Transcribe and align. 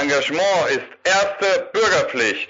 Engagement 0.00 0.42
ist 0.70 0.82
erste 1.02 1.68
Bürgerpflicht. 1.72 2.48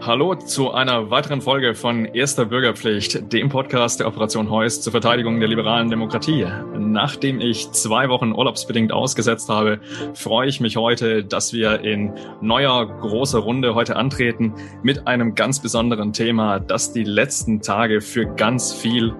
Hallo 0.00 0.34
zu 0.36 0.72
einer 0.72 1.10
weiteren 1.10 1.42
Folge 1.42 1.74
von 1.74 2.06
Erster 2.06 2.46
Bürgerpflicht, 2.46 3.30
dem 3.30 3.50
Podcast 3.50 4.00
der 4.00 4.06
Operation 4.06 4.50
Heuss 4.50 4.80
zur 4.80 4.92
Verteidigung 4.92 5.38
der 5.38 5.50
liberalen 5.50 5.90
Demokratie. 5.90 6.46
Nachdem 6.90 7.40
ich 7.40 7.70
zwei 7.70 8.08
Wochen 8.08 8.32
urlaubsbedingt 8.32 8.92
ausgesetzt 8.92 9.48
habe, 9.48 9.80
freue 10.14 10.48
ich 10.48 10.60
mich 10.60 10.76
heute, 10.76 11.24
dass 11.24 11.52
wir 11.52 11.80
in 11.80 12.12
neuer 12.40 12.86
großer 12.86 13.38
Runde 13.38 13.74
heute 13.74 13.96
antreten 13.96 14.54
mit 14.82 15.06
einem 15.06 15.34
ganz 15.34 15.60
besonderen 15.60 16.12
Thema, 16.12 16.58
das 16.58 16.92
die 16.92 17.04
letzten 17.04 17.60
Tage 17.60 18.00
für 18.00 18.26
ganz 18.26 18.72
viel 18.72 19.14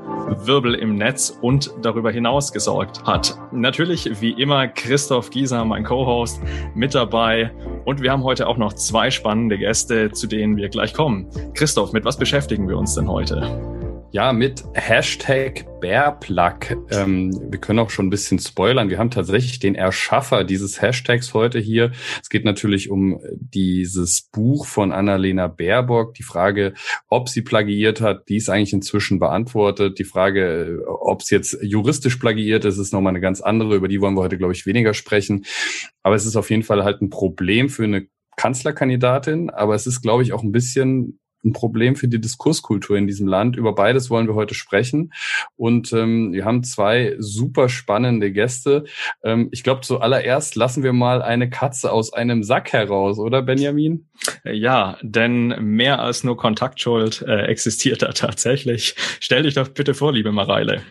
Wirbel 0.44 0.74
im 0.74 0.96
Netz 0.96 1.36
und 1.40 1.72
darüber 1.82 2.10
hinaus 2.10 2.52
gesorgt 2.52 3.04
hat. 3.04 3.36
Natürlich 3.52 4.20
wie 4.20 4.30
immer 4.30 4.68
Christoph 4.68 5.30
Gieser, 5.30 5.64
mein 5.64 5.84
Co-Host, 5.84 6.40
mit 6.74 6.94
dabei 6.94 7.52
und 7.84 8.02
wir 8.02 8.10
haben 8.10 8.24
heute 8.24 8.48
auch 8.48 8.56
noch 8.56 8.72
zwei 8.72 9.10
spannende 9.10 9.58
Gäste, 9.58 10.10
zu 10.10 10.26
denen 10.26 10.56
wir 10.56 10.68
gleich 10.68 10.92
kommen. 10.92 11.28
Christoph, 11.54 11.92
mit 11.92 12.04
was 12.04 12.16
beschäftigen 12.16 12.68
wir 12.68 12.76
uns 12.76 12.94
denn 12.94 13.08
heute? 13.08 13.79
Ja, 14.12 14.32
mit 14.32 14.64
Hashtag 14.74 15.66
Bearplug. 15.80 16.76
Ähm, 16.90 17.30
wir 17.48 17.60
können 17.60 17.78
auch 17.78 17.90
schon 17.90 18.08
ein 18.08 18.10
bisschen 18.10 18.40
spoilern. 18.40 18.90
Wir 18.90 18.98
haben 18.98 19.12
tatsächlich 19.12 19.60
den 19.60 19.76
Erschaffer 19.76 20.42
dieses 20.42 20.82
Hashtags 20.82 21.32
heute 21.32 21.60
hier. 21.60 21.92
Es 22.20 22.28
geht 22.28 22.44
natürlich 22.44 22.90
um 22.90 23.20
dieses 23.38 24.22
Buch 24.22 24.66
von 24.66 24.90
Annalena 24.90 25.46
Baerbock. 25.46 26.14
Die 26.14 26.24
Frage, 26.24 26.74
ob 27.06 27.28
sie 27.28 27.42
plagiiert 27.42 28.00
hat, 28.00 28.28
die 28.28 28.38
ist 28.38 28.50
eigentlich 28.50 28.72
inzwischen 28.72 29.20
beantwortet. 29.20 30.00
Die 30.00 30.04
Frage, 30.04 30.82
ob 30.88 31.20
es 31.20 31.30
jetzt 31.30 31.58
juristisch 31.62 32.16
plagiiert 32.16 32.64
ist, 32.64 32.78
ist 32.78 32.92
nochmal 32.92 33.12
eine 33.12 33.20
ganz 33.20 33.40
andere. 33.40 33.76
Über 33.76 33.86
die 33.86 34.00
wollen 34.00 34.16
wir 34.16 34.22
heute, 34.22 34.38
glaube 34.38 34.54
ich, 34.54 34.66
weniger 34.66 34.92
sprechen. 34.92 35.44
Aber 36.02 36.16
es 36.16 36.26
ist 36.26 36.34
auf 36.34 36.50
jeden 36.50 36.64
Fall 36.64 36.82
halt 36.82 37.00
ein 37.00 37.10
Problem 37.10 37.68
für 37.68 37.84
eine 37.84 38.08
Kanzlerkandidatin, 38.36 39.50
aber 39.50 39.76
es 39.76 39.86
ist, 39.86 40.02
glaube 40.02 40.24
ich, 40.24 40.32
auch 40.32 40.42
ein 40.42 40.50
bisschen 40.50 41.19
ein 41.44 41.52
Problem 41.52 41.96
für 41.96 42.08
die 42.08 42.20
Diskurskultur 42.20 42.96
in 42.96 43.06
diesem 43.06 43.26
Land. 43.26 43.56
Über 43.56 43.74
beides 43.74 44.10
wollen 44.10 44.26
wir 44.26 44.34
heute 44.34 44.54
sprechen. 44.54 45.12
Und 45.56 45.92
ähm, 45.92 46.32
wir 46.32 46.44
haben 46.44 46.62
zwei 46.62 47.16
super 47.18 47.68
spannende 47.68 48.32
Gäste. 48.32 48.84
Ähm, 49.22 49.48
ich 49.52 49.62
glaube, 49.62 49.80
zuallererst 49.82 50.56
lassen 50.56 50.82
wir 50.82 50.92
mal 50.92 51.22
eine 51.22 51.48
Katze 51.48 51.92
aus 51.92 52.12
einem 52.12 52.42
Sack 52.42 52.72
heraus, 52.72 53.18
oder 53.18 53.42
Benjamin? 53.42 54.08
Ja, 54.44 54.98
denn 55.02 55.48
mehr 55.60 56.00
als 56.00 56.24
nur 56.24 56.36
Kontaktschuld 56.36 57.22
äh, 57.22 57.46
existiert 57.46 58.02
da 58.02 58.12
tatsächlich. 58.12 58.94
Stell 59.20 59.44
dich 59.44 59.54
doch 59.54 59.68
bitte 59.68 59.94
vor, 59.94 60.12
liebe 60.12 60.32
Mareile. 60.32 60.82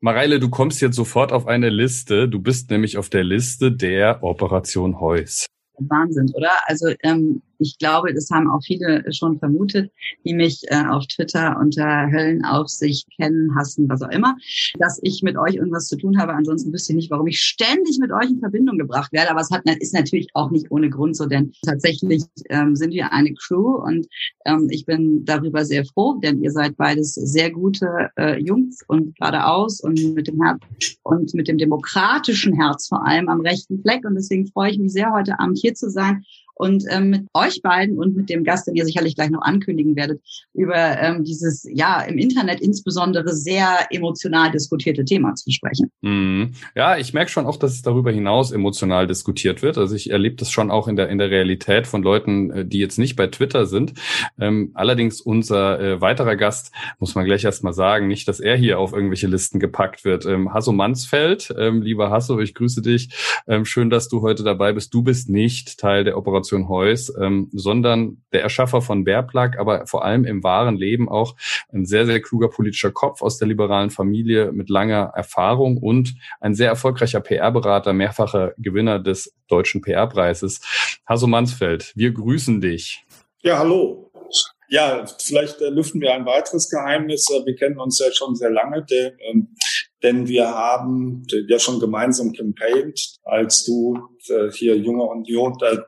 Mareile, 0.00 0.38
du 0.38 0.50
kommst 0.50 0.82
jetzt 0.82 0.96
sofort 0.96 1.32
auf 1.32 1.46
eine 1.46 1.70
Liste. 1.70 2.28
Du 2.28 2.40
bist 2.40 2.70
nämlich 2.70 2.98
auf 2.98 3.08
der 3.08 3.24
Liste 3.24 3.72
der 3.72 4.22
Operation 4.22 5.00
Heuss. 5.00 5.46
Wahnsinn, 5.78 6.30
oder? 6.34 6.50
Also 6.66 6.92
ähm, 7.02 7.42
ich 7.58 7.78
glaube, 7.78 8.12
das 8.14 8.30
haben 8.30 8.50
auch 8.50 8.60
viele 8.64 9.04
schon 9.12 9.38
vermutet, 9.38 9.90
die 10.24 10.34
mich 10.34 10.62
äh, 10.68 10.84
auf 10.88 11.06
Twitter 11.06 11.56
unter 11.60 12.10
Höllenaufsicht 12.10 13.08
kennen, 13.16 13.54
hassen, 13.54 13.88
was 13.88 14.02
auch 14.02 14.10
immer, 14.10 14.36
dass 14.78 15.00
ich 15.02 15.22
mit 15.22 15.36
euch 15.36 15.54
irgendwas 15.54 15.86
zu 15.86 15.96
tun 15.96 16.18
habe. 16.18 16.34
Ansonsten 16.34 16.72
wüsste 16.72 16.92
ich 16.92 16.96
nicht, 16.96 17.10
warum 17.10 17.26
ich 17.26 17.40
ständig 17.40 17.98
mit 17.98 18.12
euch 18.12 18.30
in 18.30 18.40
Verbindung 18.40 18.78
gebracht 18.78 19.12
werde. 19.12 19.30
Aber 19.30 19.40
es 19.40 19.50
hat, 19.50 19.62
ist 19.80 19.94
natürlich 19.94 20.28
auch 20.34 20.50
nicht 20.50 20.70
ohne 20.70 20.90
Grund 20.90 21.16
so, 21.16 21.26
denn 21.26 21.52
tatsächlich 21.64 22.24
ähm, 22.48 22.76
sind 22.76 22.92
wir 22.92 23.12
eine 23.12 23.32
Crew 23.34 23.76
und 23.76 24.06
ähm, 24.44 24.68
ich 24.70 24.86
bin 24.86 25.24
darüber 25.24 25.64
sehr 25.64 25.84
froh, 25.84 26.18
denn 26.22 26.42
ihr 26.42 26.50
seid 26.50 26.76
beides 26.76 27.14
sehr 27.14 27.50
gute 27.50 28.10
äh, 28.16 28.38
Jungs 28.40 28.80
und 28.88 29.16
geradeaus 29.16 29.80
und 29.80 30.14
mit 30.14 30.28
dem 30.28 30.42
Herz 30.42 30.60
und 31.02 31.34
mit 31.34 31.48
dem 31.48 31.58
demokratischen 31.58 32.54
Herz 32.54 32.88
vor 32.88 33.06
allem 33.06 33.28
am 33.28 33.40
rechten 33.40 33.80
Fleck. 33.80 34.04
Und 34.04 34.14
deswegen 34.14 34.46
freue 34.46 34.70
ich 34.70 34.78
mich 34.78 34.92
sehr, 34.92 35.12
heute 35.12 35.38
Abend 35.38 35.58
hier 35.58 35.74
zu 35.74 35.90
sein 35.90 36.24
und 36.54 36.84
ähm, 36.88 37.10
mit 37.10 37.26
euch 37.34 37.60
beiden 37.62 37.98
und 37.98 38.16
mit 38.16 38.30
dem 38.30 38.44
Gast, 38.44 38.66
den 38.66 38.76
ihr 38.76 38.84
sicherlich 38.84 39.14
gleich 39.16 39.30
noch 39.30 39.42
ankündigen 39.42 39.96
werdet, 39.96 40.20
über 40.52 40.98
ähm, 41.00 41.24
dieses 41.24 41.66
ja 41.70 42.02
im 42.02 42.18
Internet 42.18 42.60
insbesondere 42.60 43.34
sehr 43.34 43.86
emotional 43.90 44.50
diskutierte 44.50 45.04
Thema 45.04 45.34
zu 45.34 45.50
sprechen. 45.50 45.90
Mhm. 46.00 46.52
Ja, 46.74 46.96
ich 46.96 47.12
merke 47.12 47.30
schon 47.30 47.46
auch, 47.46 47.56
dass 47.56 47.72
es 47.72 47.82
darüber 47.82 48.12
hinaus 48.12 48.52
emotional 48.52 49.06
diskutiert 49.06 49.62
wird. 49.62 49.78
Also 49.78 49.94
ich 49.94 50.10
erlebe 50.10 50.36
das 50.36 50.50
schon 50.50 50.70
auch 50.70 50.88
in 50.88 50.96
der 50.96 51.08
in 51.08 51.18
der 51.18 51.30
Realität 51.30 51.86
von 51.86 52.02
Leuten, 52.02 52.50
äh, 52.50 52.64
die 52.64 52.78
jetzt 52.78 52.98
nicht 52.98 53.16
bei 53.16 53.26
Twitter 53.26 53.66
sind. 53.66 53.94
Ähm, 54.38 54.70
allerdings 54.74 55.20
unser 55.20 55.80
äh, 55.80 56.00
weiterer 56.00 56.36
Gast 56.36 56.72
muss 56.98 57.14
man 57.14 57.24
gleich 57.24 57.44
erstmal 57.44 57.72
sagen, 57.72 58.06
nicht, 58.06 58.28
dass 58.28 58.40
er 58.40 58.56
hier 58.56 58.78
auf 58.78 58.92
irgendwelche 58.92 59.26
Listen 59.26 59.58
gepackt 59.58 60.04
wird. 60.04 60.24
Ähm, 60.24 60.52
Hasso 60.54 60.72
Mansfeld, 60.72 61.52
ähm, 61.58 61.82
lieber 61.82 62.10
Hasso, 62.10 62.38
ich 62.38 62.54
grüße 62.54 62.82
dich. 62.82 63.10
Ähm, 63.48 63.64
schön, 63.64 63.90
dass 63.90 64.08
du 64.08 64.22
heute 64.22 64.44
dabei 64.44 64.72
bist. 64.72 64.94
Du 64.94 65.02
bist 65.02 65.28
nicht 65.28 65.78
Teil 65.78 66.04
der 66.04 66.16
Operation 66.16 66.43
Operation 66.44 66.68
Heuss, 66.68 67.12
ähm, 67.20 67.48
sondern 67.52 68.22
der 68.32 68.42
Erschaffer 68.42 68.82
von 68.82 69.04
Bärplug, 69.04 69.58
aber 69.58 69.86
vor 69.86 70.04
allem 70.04 70.24
im 70.24 70.42
wahren 70.42 70.76
Leben 70.76 71.08
auch 71.08 71.36
ein 71.72 71.86
sehr, 71.86 72.06
sehr 72.06 72.20
kluger 72.20 72.48
politischer 72.48 72.90
Kopf 72.90 73.22
aus 73.22 73.38
der 73.38 73.48
liberalen 73.48 73.90
Familie 73.90 74.52
mit 74.52 74.68
langer 74.68 75.12
Erfahrung 75.14 75.78
und 75.78 76.14
ein 76.40 76.54
sehr 76.54 76.68
erfolgreicher 76.68 77.20
PR-Berater, 77.20 77.92
mehrfacher 77.92 78.52
Gewinner 78.58 78.98
des 78.98 79.34
Deutschen 79.48 79.80
PR-Preises. 79.80 80.60
Hasso 81.06 81.26
Mansfeld, 81.26 81.92
wir 81.96 82.12
grüßen 82.12 82.60
dich. 82.60 83.04
Ja, 83.42 83.58
hallo. 83.58 84.10
Ja, 84.68 85.04
vielleicht 85.22 85.60
äh, 85.60 85.68
lüften 85.68 86.00
wir 86.00 86.14
ein 86.14 86.26
weiteres 86.26 86.70
Geheimnis. 86.70 87.28
Äh, 87.30 87.44
wir 87.44 87.54
kennen 87.54 87.78
uns 87.78 87.98
ja 87.98 88.10
schon 88.12 88.34
sehr 88.34 88.50
lange, 88.50 88.84
der, 88.84 89.12
ähm, 89.20 89.54
denn 90.02 90.26
wir 90.26 90.48
haben 90.48 91.22
ja 91.48 91.58
schon 91.58 91.80
gemeinsam 91.80 92.32
campaigned, 92.32 93.18
als 93.24 93.64
du 93.64 93.98
äh, 94.28 94.50
hier 94.50 94.76
junge 94.76 95.04
Union, 95.04 95.56
äh, 95.62 95.78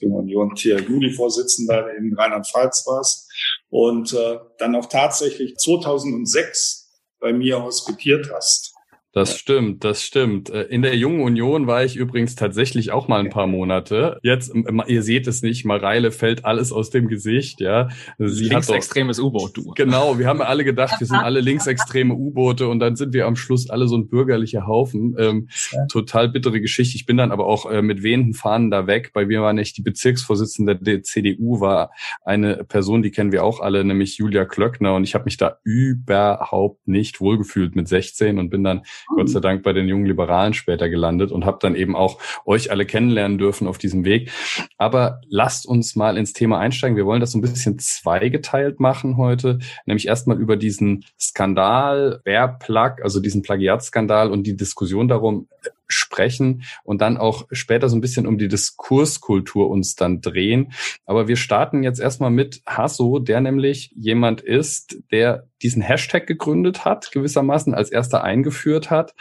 Junge 0.00 0.18
Union 0.18 0.54
Tier 0.54 0.80
Juli-Vorsitzender 0.80 1.94
in 1.96 2.14
Rheinland-Pfalz 2.14 2.84
warst 2.86 3.30
und 3.68 4.12
äh, 4.12 4.38
dann 4.58 4.76
auch 4.76 4.86
tatsächlich 4.86 5.56
2006 5.56 6.86
bei 7.20 7.32
mir 7.32 7.62
hospitiert 7.62 8.30
hast. 8.32 8.75
Das 9.16 9.38
stimmt, 9.38 9.82
das 9.82 10.02
stimmt. 10.02 10.50
Äh, 10.50 10.64
in 10.64 10.82
der 10.82 10.94
Jungen 10.94 11.22
Union 11.22 11.66
war 11.66 11.82
ich 11.82 11.96
übrigens 11.96 12.34
tatsächlich 12.34 12.92
auch 12.92 13.08
mal 13.08 13.18
ein 13.18 13.30
paar 13.30 13.46
Monate. 13.46 14.18
Jetzt, 14.22 14.52
ihr 14.88 15.02
seht 15.02 15.26
es 15.26 15.40
nicht, 15.40 15.64
Mareile 15.64 16.10
fällt 16.10 16.44
alles 16.44 16.70
aus 16.70 16.90
dem 16.90 17.08
Gesicht, 17.08 17.62
ja. 17.62 17.88
Sie 18.18 18.50
linksextremes 18.50 19.18
U-Boot, 19.18 19.56
du. 19.56 19.72
Genau, 19.74 20.18
wir 20.18 20.26
haben 20.26 20.40
ja 20.40 20.44
alle 20.44 20.64
gedacht, 20.64 21.00
wir 21.00 21.06
sind 21.06 21.16
alle 21.16 21.40
linksextreme 21.40 22.12
U-Boote 22.12 22.68
und 22.68 22.78
dann 22.78 22.94
sind 22.96 23.14
wir 23.14 23.26
am 23.26 23.36
Schluss 23.36 23.70
alle 23.70 23.88
so 23.88 23.96
ein 23.96 24.06
bürgerlicher 24.10 24.66
Haufen. 24.66 25.16
Ähm, 25.18 25.48
total 25.88 26.28
bittere 26.28 26.60
Geschichte. 26.60 26.96
Ich 26.96 27.06
bin 27.06 27.16
dann 27.16 27.32
aber 27.32 27.46
auch 27.46 27.70
äh, 27.70 27.80
mit 27.80 28.02
wehenden 28.02 28.34
Fahnen 28.34 28.70
da 28.70 28.86
weg. 28.86 29.12
Bei 29.14 29.24
mir 29.24 29.40
war 29.40 29.54
nicht 29.54 29.78
die 29.78 29.82
Bezirksvorsitzende 29.82 30.76
der 30.76 31.02
CDU, 31.04 31.60
war 31.60 31.90
eine 32.22 32.64
Person, 32.64 33.02
die 33.02 33.12
kennen 33.12 33.32
wir 33.32 33.44
auch 33.44 33.60
alle, 33.60 33.82
nämlich 33.82 34.18
Julia 34.18 34.44
Klöckner. 34.44 34.94
Und 34.94 35.04
ich 35.04 35.14
habe 35.14 35.24
mich 35.24 35.38
da 35.38 35.56
überhaupt 35.64 36.86
nicht 36.86 37.22
wohlgefühlt 37.22 37.74
mit 37.76 37.88
16 37.88 38.38
und 38.38 38.50
bin 38.50 38.62
dann 38.62 38.82
Gott 39.06 39.28
sei 39.28 39.40
Dank 39.40 39.62
bei 39.62 39.72
den 39.72 39.88
jungen 39.88 40.06
Liberalen 40.06 40.54
später 40.54 40.88
gelandet 40.88 41.32
und 41.32 41.44
habe 41.44 41.58
dann 41.60 41.74
eben 41.74 41.96
auch 41.96 42.18
euch 42.44 42.70
alle 42.70 42.86
kennenlernen 42.86 43.38
dürfen 43.38 43.66
auf 43.66 43.78
diesem 43.78 44.04
Weg. 44.04 44.30
Aber 44.78 45.20
lasst 45.28 45.66
uns 45.66 45.96
mal 45.96 46.16
ins 46.16 46.32
Thema 46.32 46.58
einsteigen. 46.58 46.96
Wir 46.96 47.06
wollen 47.06 47.20
das 47.20 47.32
so 47.32 47.38
ein 47.38 47.42
bisschen 47.42 47.78
zweigeteilt 47.78 48.80
machen 48.80 49.16
heute, 49.16 49.58
nämlich 49.86 50.06
erstmal 50.06 50.38
über 50.38 50.56
diesen 50.56 51.04
Skandal, 51.18 52.20
Bear 52.24 52.58
Plug, 52.58 53.02
also 53.02 53.20
diesen 53.20 53.42
Plagiatskandal 53.42 54.30
und 54.30 54.46
die 54.46 54.56
Diskussion 54.56 55.08
darum, 55.08 55.48
sprechen 55.88 56.62
und 56.84 57.00
dann 57.00 57.16
auch 57.16 57.46
später 57.52 57.88
so 57.88 57.96
ein 57.96 58.00
bisschen 58.00 58.26
um 58.26 58.38
die 58.38 58.48
Diskurskultur 58.48 59.68
uns 59.68 59.94
dann 59.94 60.20
drehen. 60.20 60.72
Aber 61.04 61.28
wir 61.28 61.36
starten 61.36 61.82
jetzt 61.82 62.00
erstmal 62.00 62.30
mit 62.30 62.62
Hasso, 62.66 63.18
der 63.18 63.40
nämlich 63.40 63.92
jemand 63.96 64.40
ist, 64.40 64.98
der 65.10 65.48
diesen 65.62 65.82
Hashtag 65.82 66.26
gegründet 66.26 66.84
hat, 66.84 67.10
gewissermaßen 67.12 67.74
als 67.74 67.90
erster 67.90 68.22
eingeführt 68.22 68.90
hat 68.90 69.14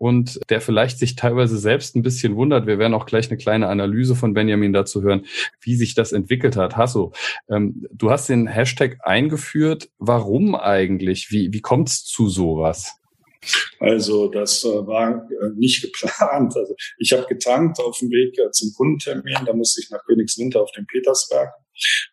und 0.00 0.40
der 0.48 0.60
vielleicht 0.60 0.98
sich 0.98 1.14
teilweise 1.14 1.58
selbst 1.58 1.94
ein 1.94 2.02
bisschen 2.02 2.36
wundert. 2.36 2.66
Wir 2.66 2.78
werden 2.78 2.94
auch 2.94 3.06
gleich 3.06 3.28
eine 3.28 3.38
kleine 3.38 3.68
Analyse 3.68 4.14
von 4.14 4.34
Benjamin 4.34 4.72
dazu 4.72 5.02
hören, 5.02 5.26
wie 5.60 5.76
sich 5.76 5.94
das 5.94 6.12
entwickelt 6.12 6.56
hat. 6.56 6.76
Hasso, 6.76 7.12
ähm, 7.50 7.86
du 7.92 8.10
hast 8.10 8.28
den 8.28 8.46
Hashtag 8.46 8.98
eingeführt. 9.02 9.90
Warum 9.98 10.54
eigentlich? 10.54 11.30
Wie, 11.30 11.52
wie 11.52 11.60
kommt 11.60 11.88
es 11.88 12.04
zu 12.04 12.28
sowas? 12.28 12.99
Also 13.78 14.28
das 14.28 14.64
äh, 14.64 14.86
war 14.86 15.28
äh, 15.30 15.50
nicht 15.56 15.82
geplant. 15.82 16.54
Also 16.56 16.74
ich 16.98 17.12
habe 17.12 17.26
getankt 17.26 17.80
auf 17.80 17.98
dem 17.98 18.10
Weg 18.10 18.38
äh, 18.38 18.50
zum 18.50 18.72
Kundentermin. 18.76 19.46
Da 19.46 19.52
musste 19.54 19.80
ich 19.80 19.90
nach 19.90 20.04
Königswinter 20.04 20.62
auf 20.62 20.72
den 20.72 20.86
Petersberg. 20.86 21.50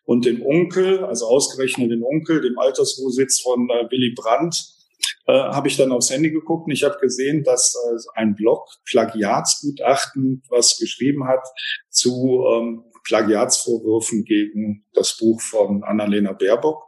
Und 0.04 0.24
den 0.24 0.42
Onkel, 0.42 1.04
also 1.04 1.26
ausgerechnet 1.26 1.90
den 1.90 2.02
Onkel, 2.02 2.40
dem 2.40 2.58
Alterswohnsitz 2.58 3.40
von 3.40 3.68
Willy 3.68 4.14
Brandt, 4.16 4.78
äh, 5.26 5.32
habe 5.32 5.68
ich 5.68 5.76
dann 5.76 5.92
aufs 5.92 6.10
Handy 6.10 6.30
geguckt 6.30 6.66
und 6.66 6.72
ich 6.72 6.84
habe 6.84 6.98
gesehen, 7.00 7.44
dass 7.44 7.74
äh, 7.74 8.18
ein 8.18 8.34
Blog 8.34 8.66
Plagiatsgutachten 8.86 10.42
was 10.48 10.78
geschrieben 10.78 11.28
hat 11.28 11.44
zu 11.90 12.44
ähm, 12.50 12.84
Plagiatsvorwürfen 13.04 14.24
gegen 14.24 14.86
das 14.94 15.16
Buch 15.18 15.40
von 15.40 15.82
Annalena 15.84 16.32
Baerbock. 16.32 16.82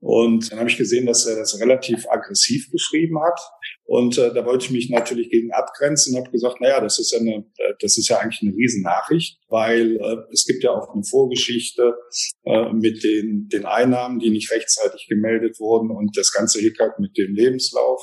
Und 0.00 0.50
dann 0.50 0.60
habe 0.60 0.70
ich 0.70 0.78
gesehen, 0.78 1.04
dass 1.04 1.26
er 1.26 1.36
das 1.36 1.60
relativ 1.60 2.08
aggressiv 2.08 2.70
geschrieben 2.70 3.20
hat. 3.22 3.38
Und 3.84 4.16
äh, 4.18 4.32
da 4.32 4.46
wollte 4.46 4.64
ich 4.64 4.70
mich 4.70 4.88
natürlich 4.88 5.30
gegen 5.30 5.52
abgrenzen 5.52 6.14
und 6.14 6.22
habe 6.22 6.30
gesagt, 6.30 6.60
naja, 6.60 6.80
das 6.80 6.98
ist 6.98 7.12
ja 7.12 7.18
eine, 7.18 7.44
äh, 7.58 7.74
das 7.80 7.98
ist 7.98 8.08
ja 8.08 8.18
eigentlich 8.18 8.40
eine 8.40 8.56
Riesennachricht, 8.56 9.38
weil 9.48 9.96
äh, 9.96 10.16
es 10.32 10.46
gibt 10.46 10.62
ja 10.62 10.70
auch 10.70 10.94
eine 10.94 11.02
Vorgeschichte 11.02 11.96
äh, 12.44 12.72
mit 12.72 13.04
den, 13.04 13.48
den 13.48 13.66
Einnahmen, 13.66 14.20
die 14.20 14.30
nicht 14.30 14.50
rechtzeitig 14.52 15.06
gemeldet 15.08 15.60
wurden 15.60 15.90
und 15.90 16.16
das 16.16 16.32
ganze 16.32 16.60
Hickhack 16.60 16.98
mit 16.98 17.18
dem 17.18 17.34
Lebenslauf. 17.34 18.00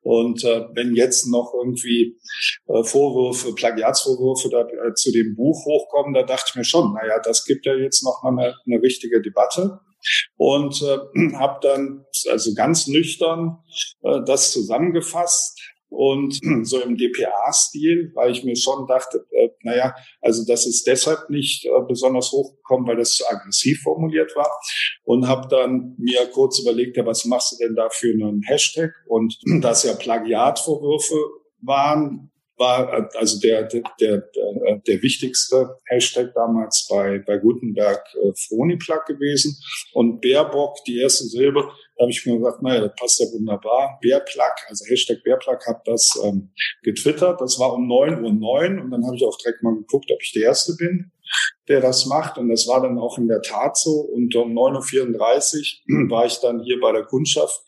Und 0.00 0.42
äh, 0.42 0.62
wenn 0.74 0.96
jetzt 0.96 1.26
noch 1.26 1.52
irgendwie 1.54 2.18
äh, 2.66 2.82
Vorwürfe, 2.82 3.54
Plagiatsvorwürfe 3.54 4.48
da, 4.48 4.62
äh, 4.62 4.94
zu 4.94 5.12
dem 5.12 5.36
Buch 5.36 5.64
hochkommen, 5.64 6.14
da 6.14 6.24
dachte 6.24 6.46
ich 6.48 6.56
mir 6.56 6.64
schon, 6.64 6.92
naja, 6.94 7.20
das 7.22 7.44
gibt 7.44 7.66
ja 7.66 7.74
jetzt 7.74 8.02
noch 8.02 8.22
mal 8.24 8.32
eine, 8.32 8.54
eine 8.66 8.82
richtige 8.82 9.20
Debatte 9.20 9.80
und 10.36 10.82
äh, 10.82 11.32
habe 11.36 11.58
dann 11.62 12.04
also 12.30 12.54
ganz 12.54 12.86
nüchtern 12.86 13.58
äh, 14.02 14.20
das 14.24 14.52
zusammengefasst 14.52 15.58
und 15.88 16.38
so 16.64 16.80
im 16.80 16.96
DPA-Stil, 16.96 18.12
weil 18.14 18.32
ich 18.32 18.44
mir 18.44 18.56
schon 18.56 18.86
dachte, 18.86 19.24
äh, 19.30 19.48
naja, 19.62 19.94
also 20.20 20.44
das 20.46 20.66
ist 20.66 20.86
deshalb 20.86 21.30
nicht 21.30 21.64
äh, 21.66 21.70
besonders 21.86 22.32
hochgekommen, 22.32 22.86
weil 22.86 22.96
das 22.96 23.14
zu 23.14 23.28
aggressiv 23.28 23.80
formuliert 23.82 24.34
war. 24.36 24.50
Und 25.04 25.28
habe 25.28 25.48
dann 25.48 25.94
mir 25.98 26.26
kurz 26.32 26.60
überlegt, 26.60 26.96
ja, 26.96 27.06
was 27.06 27.24
machst 27.24 27.52
du 27.52 27.64
denn 27.64 27.76
da 27.76 27.88
für 27.90 28.12
einen 28.12 28.42
Hashtag? 28.42 28.92
Und 29.06 29.38
dass 29.62 29.84
ja 29.84 29.94
Plagiatvorwürfe 29.94 31.16
waren, 31.62 32.30
war 32.58 33.10
also 33.14 33.38
der, 33.40 33.64
der, 33.64 33.82
der, 34.00 34.30
der 34.86 35.02
wichtigste 35.02 35.76
Hashtag 35.86 36.32
damals 36.34 36.86
bei, 36.88 37.18
bei 37.18 37.36
Gutenberg 37.36 38.02
äh, 38.14 38.32
Froniplug 38.48 39.04
gewesen. 39.06 39.56
Und 39.92 40.20
Baerbock, 40.20 40.82
die 40.86 41.00
erste 41.00 41.24
Silbe, 41.24 41.68
da 41.96 42.02
habe 42.02 42.10
ich 42.10 42.24
mir 42.26 42.38
gesagt, 42.38 42.62
naja, 42.62 42.80
das 42.80 42.94
passt 42.98 43.20
ja 43.20 43.26
wunderbar. 43.32 43.98
Bärplug, 44.02 44.52
also 44.68 44.84
Hashtag 44.86 45.22
Bärplug 45.22 45.66
hat 45.66 45.86
das 45.86 46.10
ähm, 46.24 46.50
getwittert. 46.82 47.40
Das 47.40 47.58
war 47.58 47.72
um 47.74 47.86
neun 47.86 48.22
Uhr 48.22 48.32
neun 48.32 48.80
und 48.80 48.90
dann 48.90 49.04
habe 49.04 49.16
ich 49.16 49.24
auch 49.24 49.36
direkt 49.38 49.62
mal 49.62 49.74
geguckt, 49.74 50.10
ob 50.10 50.22
ich 50.22 50.32
der 50.32 50.44
Erste 50.44 50.74
bin, 50.76 51.10
der 51.68 51.80
das 51.80 52.06
macht. 52.06 52.38
Und 52.38 52.48
das 52.48 52.66
war 52.68 52.82
dann 52.82 52.98
auch 52.98 53.18
in 53.18 53.28
der 53.28 53.42
Tat 53.42 53.76
so. 53.76 53.92
Und 53.92 54.34
um 54.34 54.54
neun 54.54 54.76
Uhr 54.76 54.82
war 54.82 56.26
ich 56.26 56.40
dann 56.40 56.60
hier 56.60 56.80
bei 56.80 56.92
der 56.92 57.04
Kundschaft 57.04 57.62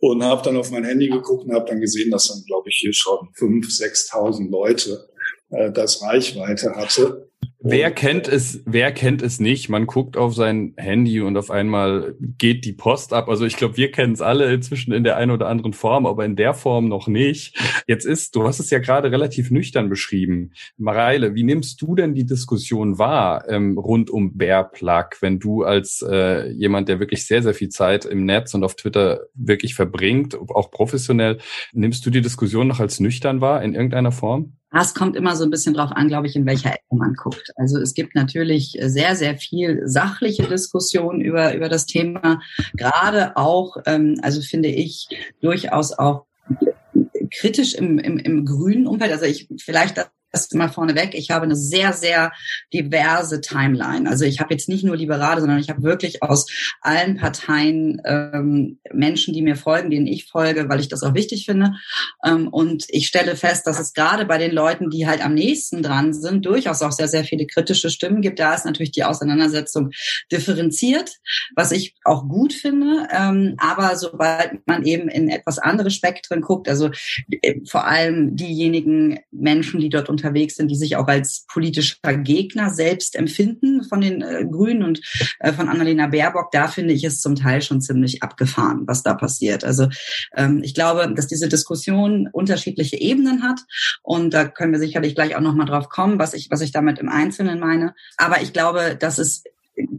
und 0.00 0.24
habe 0.24 0.42
dann 0.42 0.56
auf 0.56 0.70
mein 0.70 0.84
Handy 0.84 1.08
geguckt 1.08 1.44
und 1.44 1.54
habe 1.54 1.66
dann 1.66 1.80
gesehen, 1.80 2.10
dass 2.10 2.28
dann, 2.28 2.42
glaube 2.46 2.68
ich, 2.68 2.76
hier 2.76 2.92
schon 2.92 3.28
5.000, 3.38 4.10
6.000 4.10 4.50
Leute 4.50 5.08
äh, 5.50 5.70
das 5.70 6.02
Reichweite 6.02 6.74
hatte. 6.74 7.29
Wer 7.62 7.90
kennt 7.90 8.26
es, 8.26 8.62
wer 8.64 8.90
kennt 8.90 9.20
es 9.20 9.38
nicht? 9.38 9.68
Man 9.68 9.86
guckt 9.86 10.16
auf 10.16 10.34
sein 10.34 10.72
Handy 10.78 11.20
und 11.20 11.36
auf 11.36 11.50
einmal 11.50 12.14
geht 12.18 12.64
die 12.64 12.72
Post 12.72 13.12
ab. 13.12 13.28
Also 13.28 13.44
ich 13.44 13.58
glaube, 13.58 13.76
wir 13.76 13.90
kennen 13.90 14.14
es 14.14 14.22
alle 14.22 14.50
inzwischen 14.50 14.92
in 14.92 15.04
der 15.04 15.18
einen 15.18 15.30
oder 15.30 15.46
anderen 15.46 15.74
Form, 15.74 16.06
aber 16.06 16.24
in 16.24 16.36
der 16.36 16.54
Form 16.54 16.88
noch 16.88 17.06
nicht. 17.06 17.58
Jetzt 17.86 18.06
ist, 18.06 18.34
du 18.34 18.44
hast 18.44 18.60
es 18.60 18.70
ja 18.70 18.78
gerade 18.78 19.12
relativ 19.12 19.50
nüchtern 19.50 19.90
beschrieben. 19.90 20.52
Mareile, 20.78 21.34
wie 21.34 21.42
nimmst 21.42 21.82
du 21.82 21.94
denn 21.94 22.14
die 22.14 22.24
Diskussion 22.24 22.98
wahr 22.98 23.44
ähm, 23.50 23.76
rund 23.76 24.08
um 24.08 24.38
Bear 24.38 24.64
Plug, 24.64 25.08
wenn 25.20 25.38
du 25.38 25.62
als 25.62 26.00
äh, 26.00 26.48
jemand, 26.52 26.88
der 26.88 26.98
wirklich 26.98 27.26
sehr, 27.26 27.42
sehr 27.42 27.52
viel 27.52 27.68
Zeit 27.68 28.06
im 28.06 28.24
Netz 28.24 28.54
und 28.54 28.64
auf 28.64 28.74
Twitter 28.74 29.26
wirklich 29.34 29.74
verbringt, 29.74 30.34
auch 30.34 30.70
professionell, 30.70 31.36
nimmst 31.74 32.06
du 32.06 32.10
die 32.10 32.22
Diskussion 32.22 32.68
noch 32.68 32.80
als 32.80 33.00
nüchtern 33.00 33.42
wahr 33.42 33.62
in 33.62 33.74
irgendeiner 33.74 34.12
Form? 34.12 34.54
Das 34.72 34.94
kommt 34.94 35.16
immer 35.16 35.34
so 35.36 35.44
ein 35.44 35.50
bisschen 35.50 35.74
drauf 35.74 35.90
an, 35.92 36.08
glaube 36.08 36.26
ich, 36.26 36.36
in 36.36 36.46
welcher 36.46 36.70
Ecke 36.70 36.94
man 36.94 37.14
guckt. 37.14 37.50
Also 37.56 37.78
es 37.78 37.94
gibt 37.94 38.14
natürlich 38.14 38.78
sehr, 38.80 39.16
sehr 39.16 39.36
viel 39.36 39.82
sachliche 39.84 40.44
Diskussion 40.44 41.20
über, 41.20 41.54
über 41.54 41.68
das 41.68 41.86
Thema. 41.86 42.40
Gerade 42.74 43.36
auch, 43.36 43.76
ähm, 43.86 44.20
also 44.22 44.40
finde 44.42 44.68
ich, 44.68 45.08
durchaus 45.40 45.92
auch 45.92 46.26
kritisch 47.32 47.74
im, 47.74 47.98
im, 47.98 48.18
im 48.18 48.44
grünen 48.44 48.86
Umfeld. 48.86 49.12
Also 49.12 49.24
ich 49.24 49.48
vielleicht 49.58 49.98
mal 50.54 50.68
vorneweg, 50.68 51.14
ich 51.14 51.30
habe 51.30 51.44
eine 51.44 51.56
sehr, 51.56 51.92
sehr 51.92 52.32
diverse 52.72 53.40
Timeline. 53.40 54.08
Also 54.08 54.24
ich 54.24 54.40
habe 54.40 54.54
jetzt 54.54 54.68
nicht 54.68 54.84
nur 54.84 54.96
Liberale, 54.96 55.40
sondern 55.40 55.58
ich 55.58 55.70
habe 55.70 55.82
wirklich 55.82 56.22
aus 56.22 56.46
allen 56.80 57.16
Parteien 57.16 58.00
ähm, 58.04 58.78
Menschen, 58.92 59.34
die 59.34 59.42
mir 59.42 59.56
folgen, 59.56 59.90
denen 59.90 60.06
ich 60.06 60.26
folge, 60.26 60.68
weil 60.68 60.80
ich 60.80 60.88
das 60.88 61.02
auch 61.02 61.14
wichtig 61.14 61.46
finde. 61.46 61.74
Ähm, 62.24 62.48
und 62.48 62.84
ich 62.88 63.06
stelle 63.06 63.36
fest, 63.36 63.66
dass 63.66 63.80
es 63.80 63.92
gerade 63.92 64.24
bei 64.24 64.38
den 64.38 64.52
Leuten, 64.52 64.90
die 64.90 65.06
halt 65.06 65.24
am 65.24 65.34
nächsten 65.34 65.82
dran 65.82 66.12
sind, 66.12 66.46
durchaus 66.46 66.82
auch 66.82 66.92
sehr, 66.92 67.08
sehr 67.08 67.24
viele 67.24 67.46
kritische 67.46 67.90
Stimmen 67.90 68.22
gibt. 68.22 68.38
Da 68.38 68.54
ist 68.54 68.64
natürlich 68.64 68.92
die 68.92 69.04
Auseinandersetzung 69.04 69.90
differenziert, 70.30 71.16
was 71.54 71.72
ich 71.72 71.94
auch 72.04 72.28
gut 72.28 72.52
finde. 72.52 73.08
Ähm, 73.12 73.54
aber 73.58 73.96
sobald 73.96 74.66
man 74.66 74.84
eben 74.84 75.08
in 75.08 75.28
etwas 75.28 75.58
andere 75.58 75.90
Spektren 75.90 76.40
guckt, 76.40 76.68
also 76.68 76.90
äh, 77.42 77.60
vor 77.66 77.86
allem 77.86 78.36
diejenigen 78.36 79.20
Menschen, 79.30 79.80
die 79.80 79.88
dort 79.88 80.08
unterwegs 80.20 80.56
sind, 80.56 80.70
die 80.70 80.76
sich 80.76 80.96
auch 80.96 81.08
als 81.08 81.46
politischer 81.48 82.16
Gegner 82.16 82.70
selbst 82.70 83.16
empfinden 83.16 83.84
von 83.84 84.00
den 84.00 84.22
äh, 84.22 84.44
Grünen 84.44 84.82
und 84.82 85.00
äh, 85.40 85.52
von 85.52 85.68
Annalena 85.68 86.08
Baerbock. 86.08 86.50
Da 86.52 86.68
finde 86.68 86.94
ich 86.94 87.04
es 87.04 87.20
zum 87.20 87.36
Teil 87.36 87.62
schon 87.62 87.80
ziemlich 87.80 88.22
abgefahren, 88.22 88.82
was 88.86 89.02
da 89.02 89.14
passiert. 89.14 89.64
Also 89.64 89.88
ähm, 90.36 90.60
ich 90.62 90.74
glaube, 90.74 91.12
dass 91.14 91.26
diese 91.26 91.48
Diskussion 91.48 92.28
unterschiedliche 92.32 93.00
Ebenen 93.00 93.42
hat 93.42 93.60
und 94.02 94.34
da 94.34 94.46
können 94.46 94.72
wir 94.72 94.78
sicherlich 94.78 95.14
gleich 95.14 95.36
auch 95.36 95.40
noch 95.40 95.54
mal 95.54 95.64
drauf 95.64 95.88
kommen, 95.88 96.18
was 96.18 96.34
ich 96.34 96.50
was 96.50 96.60
ich 96.60 96.72
damit 96.72 96.98
im 96.98 97.08
Einzelnen 97.08 97.60
meine. 97.60 97.94
Aber 98.16 98.42
ich 98.42 98.52
glaube, 98.52 98.96
dass 98.98 99.18
es 99.18 99.44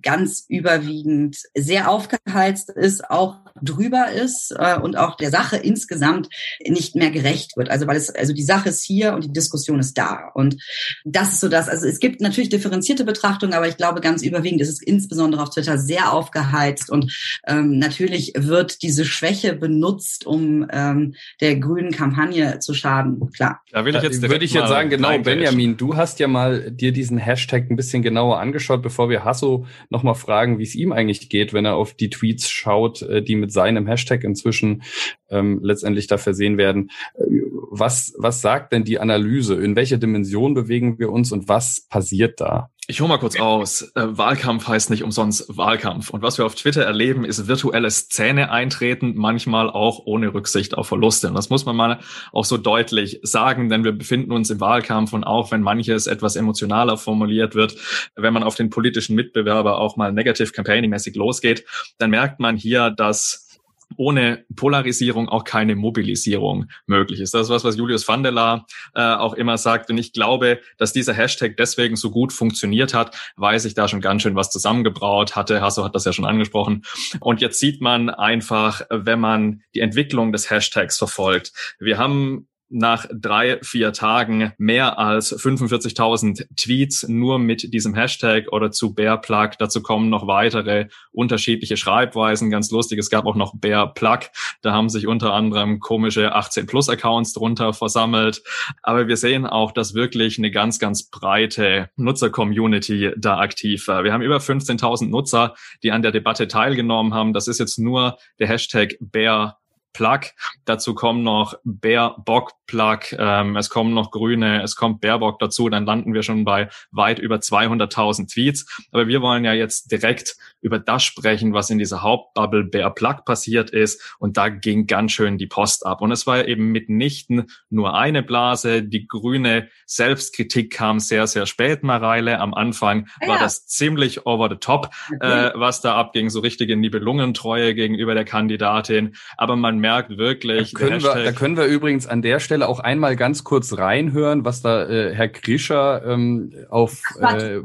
ganz 0.01 0.45
überwiegend 0.47 1.37
sehr 1.55 1.89
aufgeheizt 1.89 2.69
ist, 2.69 3.09
auch 3.09 3.37
drüber 3.61 4.11
ist 4.11 4.53
äh, 4.57 4.77
und 4.79 4.97
auch 4.97 5.15
der 5.15 5.29
Sache 5.29 5.57
insgesamt 5.57 6.29
nicht 6.65 6.95
mehr 6.95 7.11
gerecht 7.11 7.57
wird. 7.57 7.69
Also 7.69 7.87
weil 7.87 7.97
es, 7.97 8.09
also 8.09 8.33
die 8.33 8.43
Sache 8.43 8.69
ist 8.69 8.83
hier 8.83 9.13
und 9.13 9.23
die 9.23 9.33
Diskussion 9.33 9.79
ist 9.79 9.97
da. 9.97 10.31
Und 10.33 10.57
das 11.05 11.33
ist 11.33 11.41
so 11.41 11.49
das, 11.49 11.69
also 11.69 11.87
es 11.87 11.99
gibt 11.99 12.21
natürlich 12.21 12.49
differenzierte 12.49 13.03
Betrachtungen, 13.03 13.53
aber 13.53 13.67
ich 13.67 13.77
glaube 13.77 14.01
ganz 14.01 14.23
überwiegend 14.23 14.61
ist 14.61 14.69
es 14.69 14.81
insbesondere 14.81 15.41
auf 15.43 15.49
Twitter 15.49 15.77
sehr 15.77 16.13
aufgeheizt 16.13 16.89
und 16.89 17.11
ähm, 17.47 17.77
natürlich 17.77 18.33
wird 18.35 18.81
diese 18.81 19.05
Schwäche 19.05 19.53
benutzt, 19.53 20.25
um 20.25 20.67
ähm, 20.71 21.15
der 21.39 21.57
grünen 21.57 21.91
Kampagne 21.91 22.59
zu 22.59 22.73
schaden. 22.73 23.19
Klar. 23.31 23.61
Da 23.71 23.85
will 23.85 23.95
ich 23.95 24.01
jetzt, 24.01 24.21
würde 24.21 24.45
ich 24.45 24.53
jetzt 24.53 24.69
sagen, 24.69 24.89
genau, 24.89 25.17
Benjamin, 25.19 25.77
du 25.77 25.95
hast 25.95 26.19
ja 26.19 26.27
mal 26.27 26.71
dir 26.71 26.91
diesen 26.91 27.17
Hashtag 27.17 27.69
ein 27.69 27.75
bisschen 27.75 28.01
genauer 28.01 28.39
angeschaut, 28.39 28.81
bevor 28.81 29.09
wir 29.09 29.23
Hasso 29.23 29.65
nochmal 29.89 30.15
fragen, 30.15 30.59
wie 30.59 30.63
es 30.63 30.75
ihm 30.75 30.91
eigentlich 30.91 31.29
geht, 31.29 31.53
wenn 31.53 31.65
er 31.65 31.75
auf 31.75 31.93
die 31.93 32.09
Tweets 32.09 32.49
schaut, 32.49 33.01
äh, 33.01 33.21
die 33.21 33.35
mit 33.35 33.51
seinem 33.51 33.87
Hashtag 33.87 34.23
inzwischen 34.23 34.83
ähm, 35.29 35.59
letztendlich 35.63 36.07
da 36.07 36.17
versehen 36.17 36.57
werden. 36.57 36.91
Äh, 37.15 37.23
was, 37.71 38.13
was 38.17 38.41
sagt 38.41 38.73
denn 38.73 38.83
die 38.83 38.99
Analyse? 38.99 39.55
In 39.55 39.75
welcher 39.75 39.97
Dimension 39.97 40.53
bewegen 40.53 40.99
wir 40.99 41.11
uns 41.11 41.31
und 41.31 41.47
was 41.47 41.87
passiert 41.89 42.41
da? 42.41 42.69
Ich 42.87 42.99
hole 42.99 43.07
mal 43.07 43.19
kurz 43.19 43.39
aus. 43.39 43.83
Äh, 43.95 44.17
Wahlkampf 44.17 44.67
heißt 44.67 44.89
nicht 44.89 45.03
umsonst 45.03 45.55
Wahlkampf. 45.55 46.09
Und 46.09 46.23
was 46.23 46.37
wir 46.39 46.45
auf 46.45 46.55
Twitter 46.55 46.83
erleben, 46.83 47.23
ist 47.23 47.47
virtuelles 47.47 48.09
Zähne-Eintreten, 48.09 49.13
manchmal 49.15 49.69
auch 49.69 49.99
ohne 50.05 50.33
Rücksicht 50.33 50.75
auf 50.75 50.87
Verluste. 50.87 51.27
Und 51.27 51.35
das 51.35 51.49
muss 51.49 51.65
man 51.65 51.75
mal 51.75 51.99
auch 52.33 52.43
so 52.43 52.57
deutlich 52.57 53.19
sagen, 53.21 53.69
denn 53.69 53.83
wir 53.83 53.91
befinden 53.91 54.31
uns 54.31 54.49
im 54.49 54.59
Wahlkampf 54.59 55.13
und 55.13 55.23
auch 55.23 55.51
wenn 55.51 55.61
manches 55.61 56.07
etwas 56.07 56.35
emotionaler 56.35 56.97
formuliert 56.97 57.53
wird, 57.53 57.75
wenn 58.15 58.33
man 58.33 58.43
auf 58.43 58.55
den 58.55 58.71
politischen 58.71 59.15
Mitbewerber 59.15 59.77
auch 59.77 59.95
mal 59.95 60.11
negativ 60.11 60.51
campaigning-mäßig 60.51 61.15
losgeht, 61.15 61.63
dann 61.99 62.09
merkt 62.09 62.39
man 62.39 62.57
hier, 62.57 62.89
dass 62.89 63.50
ohne 63.97 64.45
Polarisierung 64.55 65.29
auch 65.29 65.43
keine 65.43 65.75
Mobilisierung 65.75 66.67
möglich 66.85 67.19
ist. 67.19 67.33
Das 67.33 67.43
ist 67.43 67.49
was, 67.49 67.63
was 67.63 67.77
Julius 67.77 68.07
van 68.07 68.23
der 68.23 68.31
Laar 68.31 68.65
äh, 68.95 69.01
auch 69.01 69.33
immer 69.33 69.57
sagt. 69.57 69.89
Und 69.89 69.97
ich 69.97 70.13
glaube, 70.13 70.59
dass 70.77 70.93
dieser 70.93 71.13
Hashtag 71.13 71.57
deswegen 71.57 71.95
so 71.95 72.11
gut 72.11 72.33
funktioniert 72.33 72.93
hat, 72.93 73.15
weil 73.35 73.59
sich 73.59 73.73
da 73.73 73.87
schon 73.87 74.01
ganz 74.01 74.21
schön 74.21 74.35
was 74.35 74.51
zusammengebraut 74.51 75.35
hatte. 75.35 75.61
Hasso 75.61 75.83
hat 75.83 75.95
das 75.95 76.05
ja 76.05 76.13
schon 76.13 76.25
angesprochen. 76.25 76.83
Und 77.19 77.41
jetzt 77.41 77.59
sieht 77.59 77.81
man 77.81 78.09
einfach, 78.09 78.81
wenn 78.89 79.19
man 79.19 79.61
die 79.75 79.79
Entwicklung 79.79 80.31
des 80.31 80.49
Hashtags 80.49 80.97
verfolgt. 80.97 81.53
Wir 81.79 81.97
haben 81.97 82.47
nach 82.71 83.05
drei, 83.13 83.59
vier 83.61 83.93
Tagen 83.93 84.53
mehr 84.57 84.97
als 84.97 85.37
45.000 85.37 86.47
Tweets 86.55 87.07
nur 87.07 87.39
mit 87.39 87.73
diesem 87.73 87.93
Hashtag 87.93 88.51
oder 88.51 88.71
zu 88.71 88.93
Bearplug. 88.93 89.57
Dazu 89.59 89.81
kommen 89.81 90.09
noch 90.09 90.27
weitere 90.27 90.87
unterschiedliche 91.11 91.77
Schreibweisen. 91.77 92.49
Ganz 92.49 92.71
lustig, 92.71 92.99
es 92.99 93.09
gab 93.09 93.25
auch 93.25 93.35
noch 93.35 93.53
Bearplug. 93.55 94.29
Da 94.61 94.71
haben 94.71 94.89
sich 94.89 95.07
unter 95.07 95.33
anderem 95.33 95.79
komische 95.79 96.35
18-Plus-Accounts 96.35 97.33
drunter 97.33 97.73
versammelt. 97.73 98.41
Aber 98.81 99.07
wir 99.07 99.17
sehen 99.17 99.45
auch, 99.45 99.71
dass 99.71 99.93
wirklich 99.93 100.37
eine 100.37 100.51
ganz, 100.51 100.79
ganz 100.79 101.09
breite 101.09 101.89
Nutzer-Community 101.97 103.11
da 103.17 103.37
aktiv 103.37 103.87
war. 103.87 104.03
Wir 104.03 104.13
haben 104.13 104.21
über 104.21 104.37
15.000 104.37 105.09
Nutzer, 105.09 105.55
die 105.83 105.91
an 105.91 106.01
der 106.01 106.11
Debatte 106.11 106.47
teilgenommen 106.47 107.13
haben. 107.13 107.33
Das 107.33 107.47
ist 107.47 107.59
jetzt 107.59 107.77
nur 107.77 108.17
der 108.39 108.47
Hashtag 108.47 108.95
Bear 108.99 109.60
Plug. 109.93 110.21
Dazu 110.65 110.93
kommen 110.93 111.23
noch 111.23 111.55
Baerbock 111.63 112.53
Plug. 112.67 112.99
Ähm, 113.17 113.57
es 113.57 113.69
kommen 113.69 113.93
noch 113.93 114.11
Grüne. 114.11 114.61
Es 114.63 114.75
kommt 114.75 115.01
Baerbock 115.01 115.39
dazu. 115.39 115.69
Dann 115.69 115.85
landen 115.85 116.13
wir 116.13 116.23
schon 116.23 116.45
bei 116.45 116.69
weit 116.91 117.19
über 117.19 117.37
200.000 117.37 118.31
Tweets. 118.31 118.65
Aber 118.91 119.07
wir 119.07 119.21
wollen 119.21 119.45
ja 119.45 119.53
jetzt 119.53 119.91
direkt 119.91 120.37
über 120.61 120.79
das 120.79 121.03
sprechen, 121.03 121.53
was 121.53 121.69
in 121.69 121.77
dieser 121.77 122.01
Hauptbubble 122.01 122.63
Bear 122.63 122.93
Plug 122.93 123.25
passiert 123.25 123.71
ist. 123.71 124.15
Und 124.19 124.37
da 124.37 124.49
ging 124.49 124.87
ganz 124.87 125.11
schön 125.11 125.37
die 125.37 125.47
Post 125.47 125.85
ab. 125.85 126.01
Und 126.01 126.11
es 126.11 126.27
war 126.27 126.47
eben 126.47 126.71
mitnichten 126.71 127.47
nur 127.69 127.95
eine 127.95 128.23
Blase. 128.23 128.83
Die 128.83 129.07
grüne 129.07 129.69
Selbstkritik 129.85 130.71
kam 130.71 130.99
sehr, 130.99 131.27
sehr 131.27 131.45
spät, 131.45 131.83
Mareile. 131.83 132.39
Am 132.39 132.53
Anfang 132.53 133.07
ja. 133.21 133.29
war 133.29 133.39
das 133.39 133.65
ziemlich 133.65 134.25
over 134.25 134.49
the 134.49 134.57
top, 134.57 134.89
äh, 135.19 135.51
was 135.55 135.81
da 135.81 135.95
abging. 135.95 136.29
So 136.29 136.39
richtige 136.39 136.77
Nibelungentreue 136.77 137.73
gegenüber 137.73 138.13
der 138.13 138.25
Kandidatin. 138.25 139.15
Aber 139.37 139.55
man 139.55 139.79
merkt 139.79 140.17
wirklich. 140.17 140.73
Da 140.73 140.79
können, 140.79 141.03
wir, 141.03 141.23
da 141.23 141.31
können 141.31 141.57
wir 141.57 141.65
übrigens 141.65 142.07
an 142.07 142.21
der 142.21 142.39
Stelle 142.39 142.67
auch 142.67 142.79
einmal 142.79 143.15
ganz 143.15 143.43
kurz 143.43 143.77
reinhören, 143.77 144.45
was 144.45 144.61
da 144.61 144.87
äh, 144.87 145.13
Herr 145.13 145.29
Krischer 145.29 146.03
ähm, 146.05 146.53
auf 146.69 147.01
äh, 147.19 147.59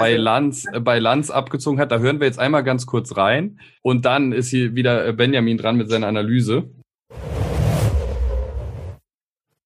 bei 0.00 0.16
Lanz, 0.16 0.64
äh, 0.72 0.80
bei 0.80 0.98
Lanz 0.98 1.30
abgezogen 1.30 1.78
hat. 1.78 1.92
Da 1.92 2.00
hören 2.10 2.18
wir 2.20 2.26
jetzt 2.26 2.40
einmal 2.40 2.64
ganz 2.64 2.86
kurz 2.86 3.16
rein 3.16 3.60
und 3.82 4.04
dann 4.04 4.32
ist 4.32 4.48
hier 4.48 4.74
wieder 4.74 5.06
äh, 5.06 5.12
Benjamin 5.12 5.56
dran 5.56 5.76
mit 5.76 5.88
seiner 5.88 6.08
Analyse. 6.08 6.64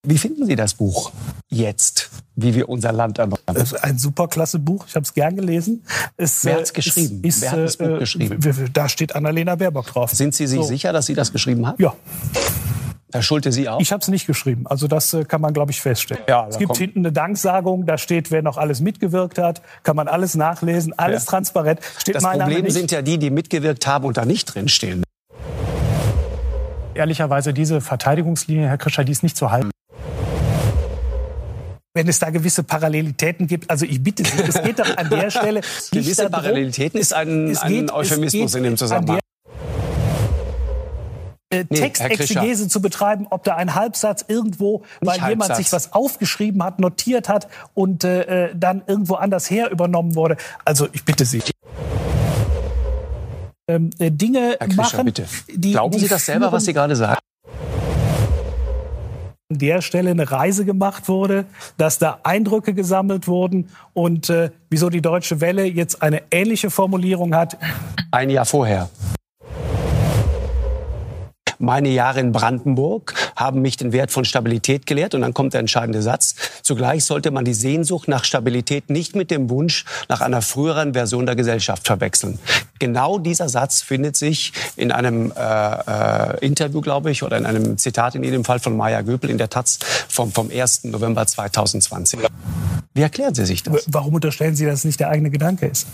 Wie 0.06 0.18
finden 0.18 0.44
Sie 0.44 0.54
das 0.54 0.74
Buch 0.74 1.12
jetzt, 1.48 2.10
wie 2.36 2.54
wir 2.54 2.68
unser 2.68 2.92
Land 2.92 3.18
erneuern? 3.18 3.40
Es 3.54 3.72
ist 3.72 3.82
ein 3.82 3.96
superklasse 3.96 4.58
Buch. 4.58 4.84
Ich 4.86 4.94
habe 4.94 5.04
es 5.04 5.14
gern 5.14 5.34
gelesen. 5.34 5.82
Es, 6.18 6.44
Wer 6.44 6.56
hat 6.56 6.62
es 6.64 6.70
äh, 6.72 6.74
geschrieben? 6.74 7.24
Ist, 7.24 7.40
Wer 7.40 7.52
hat 7.52 7.58
das 7.60 7.76
Buch 7.78 7.86
äh, 7.86 7.98
geschrieben? 8.00 8.70
Da 8.74 8.90
steht 8.90 9.14
Annalena 9.14 9.54
Baerbock 9.54 9.86
drauf. 9.86 10.10
Sind 10.10 10.34
Sie 10.34 10.46
sich 10.46 10.60
so. 10.60 10.66
sicher, 10.66 10.92
dass 10.92 11.06
sie 11.06 11.14
das 11.14 11.32
geschrieben 11.32 11.66
hat? 11.66 11.80
Ja. 11.80 11.94
Herr 13.14 13.22
Schulte, 13.22 13.52
Sie 13.52 13.68
auch? 13.68 13.78
Ich 13.78 13.92
habe 13.92 14.00
es 14.00 14.08
nicht 14.08 14.26
geschrieben. 14.26 14.66
Also 14.66 14.88
das 14.88 15.14
äh, 15.14 15.24
kann 15.24 15.40
man, 15.40 15.54
glaube 15.54 15.70
ich, 15.70 15.80
feststellen. 15.80 16.24
Ja, 16.28 16.48
es 16.48 16.58
gibt 16.58 16.70
kommt. 16.70 16.80
hinten 16.80 16.98
eine 16.98 17.12
Danksagung, 17.12 17.86
da 17.86 17.96
steht, 17.96 18.32
wer 18.32 18.42
noch 18.42 18.56
alles 18.56 18.80
mitgewirkt 18.80 19.38
hat, 19.38 19.62
kann 19.84 19.94
man 19.94 20.08
alles 20.08 20.34
nachlesen, 20.34 20.92
alles 20.98 21.24
ja. 21.24 21.30
transparent. 21.30 21.78
Steht 21.96 22.16
das 22.16 22.24
Problem 22.24 22.68
sind 22.70 22.90
ja 22.90 23.02
die, 23.02 23.18
die 23.18 23.30
mitgewirkt 23.30 23.86
haben 23.86 24.04
und 24.04 24.16
da 24.16 24.24
nicht 24.24 24.52
drinstehen. 24.52 25.04
Ehrlicherweise, 26.94 27.54
diese 27.54 27.80
Verteidigungslinie, 27.80 28.66
Herr 28.66 28.78
Krischer, 28.78 29.04
die 29.04 29.12
ist 29.12 29.22
nicht 29.22 29.36
zu 29.36 29.52
halten 29.52 29.70
wenn 31.96 32.08
es 32.08 32.18
da 32.18 32.30
gewisse 32.30 32.64
Parallelitäten 32.64 33.46
gibt. 33.46 33.70
Also 33.70 33.86
ich 33.86 34.02
bitte 34.02 34.24
Sie, 34.24 34.42
es 34.42 34.60
geht 34.64 34.80
doch 34.80 34.96
an 34.96 35.08
der 35.10 35.30
Stelle. 35.30 35.60
gewisse 35.92 36.22
darum, 36.22 36.32
Parallelitäten 36.32 36.98
ist 36.98 37.14
ein, 37.14 37.56
ein 37.56 37.88
Euphemismus 37.88 38.56
in 38.56 38.64
dem 38.64 38.76
Zusammenhang. 38.76 39.20
Äh, 41.54 41.66
nee, 41.70 41.80
Textexegese 41.80 42.68
zu 42.68 42.80
betreiben, 42.80 43.26
ob 43.30 43.44
da 43.44 43.56
ein 43.56 43.74
Halbsatz 43.74 44.24
irgendwo, 44.26 44.82
weil 45.00 45.20
Halbsatz. 45.20 45.28
jemand 45.30 45.56
sich 45.56 45.72
was 45.72 45.92
aufgeschrieben 45.92 46.62
hat, 46.62 46.80
notiert 46.80 47.28
hat 47.28 47.48
und 47.74 48.04
äh, 48.04 48.46
äh, 48.46 48.54
dann 48.54 48.82
irgendwo 48.86 49.14
anders 49.14 49.50
her 49.50 49.70
übernommen 49.70 50.14
wurde. 50.14 50.36
Also 50.64 50.88
ich 50.92 51.04
bitte 51.04 51.24
Sie. 51.24 51.42
Ähm, 53.66 53.90
äh, 53.98 54.10
Dinge 54.10 54.56
Herr 54.58 54.68
Krischer, 54.68 54.82
machen. 54.82 55.04
Bitte. 55.06 55.26
Die, 55.48 55.72
Glauben 55.72 55.92
die 55.92 56.00
Sie 56.00 56.08
das 56.08 56.26
selber, 56.26 56.52
was 56.52 56.64
Sie 56.64 56.72
gerade 56.72 56.96
sagen? 56.96 57.18
an 59.50 59.58
der 59.58 59.82
Stelle 59.82 60.10
eine 60.10 60.30
Reise 60.30 60.64
gemacht 60.64 61.08
wurde, 61.08 61.44
dass 61.76 61.98
da 61.98 62.18
Eindrücke 62.24 62.74
gesammelt 62.74 63.28
wurden 63.28 63.68
und 63.92 64.28
äh, 64.30 64.50
wieso 64.68 64.90
die 64.90 65.02
Deutsche 65.02 65.40
Welle 65.40 65.64
jetzt 65.64 66.02
eine 66.02 66.22
ähnliche 66.30 66.70
Formulierung 66.70 67.34
hat. 67.34 67.56
Ein 68.10 68.30
Jahr 68.30 68.46
vorher. 68.46 68.88
Meine 71.64 71.88
Jahre 71.88 72.20
in 72.20 72.32
Brandenburg 72.32 73.14
haben 73.36 73.62
mich 73.62 73.76
den 73.76 73.92
Wert 73.92 74.10
von 74.10 74.24
Stabilität 74.24 74.86
gelehrt. 74.86 75.14
Und 75.14 75.22
dann 75.22 75.34
kommt 75.34 75.54
der 75.54 75.60
entscheidende 75.60 76.02
Satz. 76.02 76.34
Zugleich 76.62 77.04
sollte 77.04 77.30
man 77.30 77.44
die 77.44 77.54
Sehnsucht 77.54 78.08
nach 78.08 78.24
Stabilität 78.24 78.90
nicht 78.90 79.16
mit 79.16 79.30
dem 79.30 79.50
Wunsch 79.50 79.84
nach 80.08 80.20
einer 80.20 80.42
früheren 80.42 80.92
Version 80.94 81.26
der 81.26 81.36
Gesellschaft 81.36 81.86
verwechseln. 81.86 82.38
Genau 82.78 83.18
dieser 83.18 83.48
Satz 83.48 83.82
findet 83.82 84.16
sich 84.16 84.52
in 84.76 84.92
einem 84.92 85.32
äh, 85.32 86.36
äh, 86.36 86.46
Interview, 86.46 86.80
glaube 86.80 87.10
ich, 87.10 87.22
oder 87.22 87.38
in 87.38 87.46
einem 87.46 87.78
Zitat 87.78 88.14
in 88.14 88.24
jedem 88.24 88.44
Fall 88.44 88.58
von 88.58 88.76
Maya 88.76 89.00
Göpel 89.02 89.30
in 89.30 89.38
der 89.38 89.48
Taz 89.48 89.78
vom, 90.08 90.32
vom 90.32 90.50
1. 90.50 90.84
November 90.84 91.26
2020. 91.26 92.20
Wie 92.94 93.02
erklären 93.02 93.34
Sie 93.34 93.46
sich 93.46 93.62
das? 93.62 93.84
Warum 93.88 94.14
unterstellen 94.14 94.54
Sie, 94.54 94.66
dass 94.66 94.80
es 94.80 94.84
nicht 94.84 95.00
der 95.00 95.08
eigene 95.08 95.30
Gedanke 95.30 95.66
ist? 95.66 95.86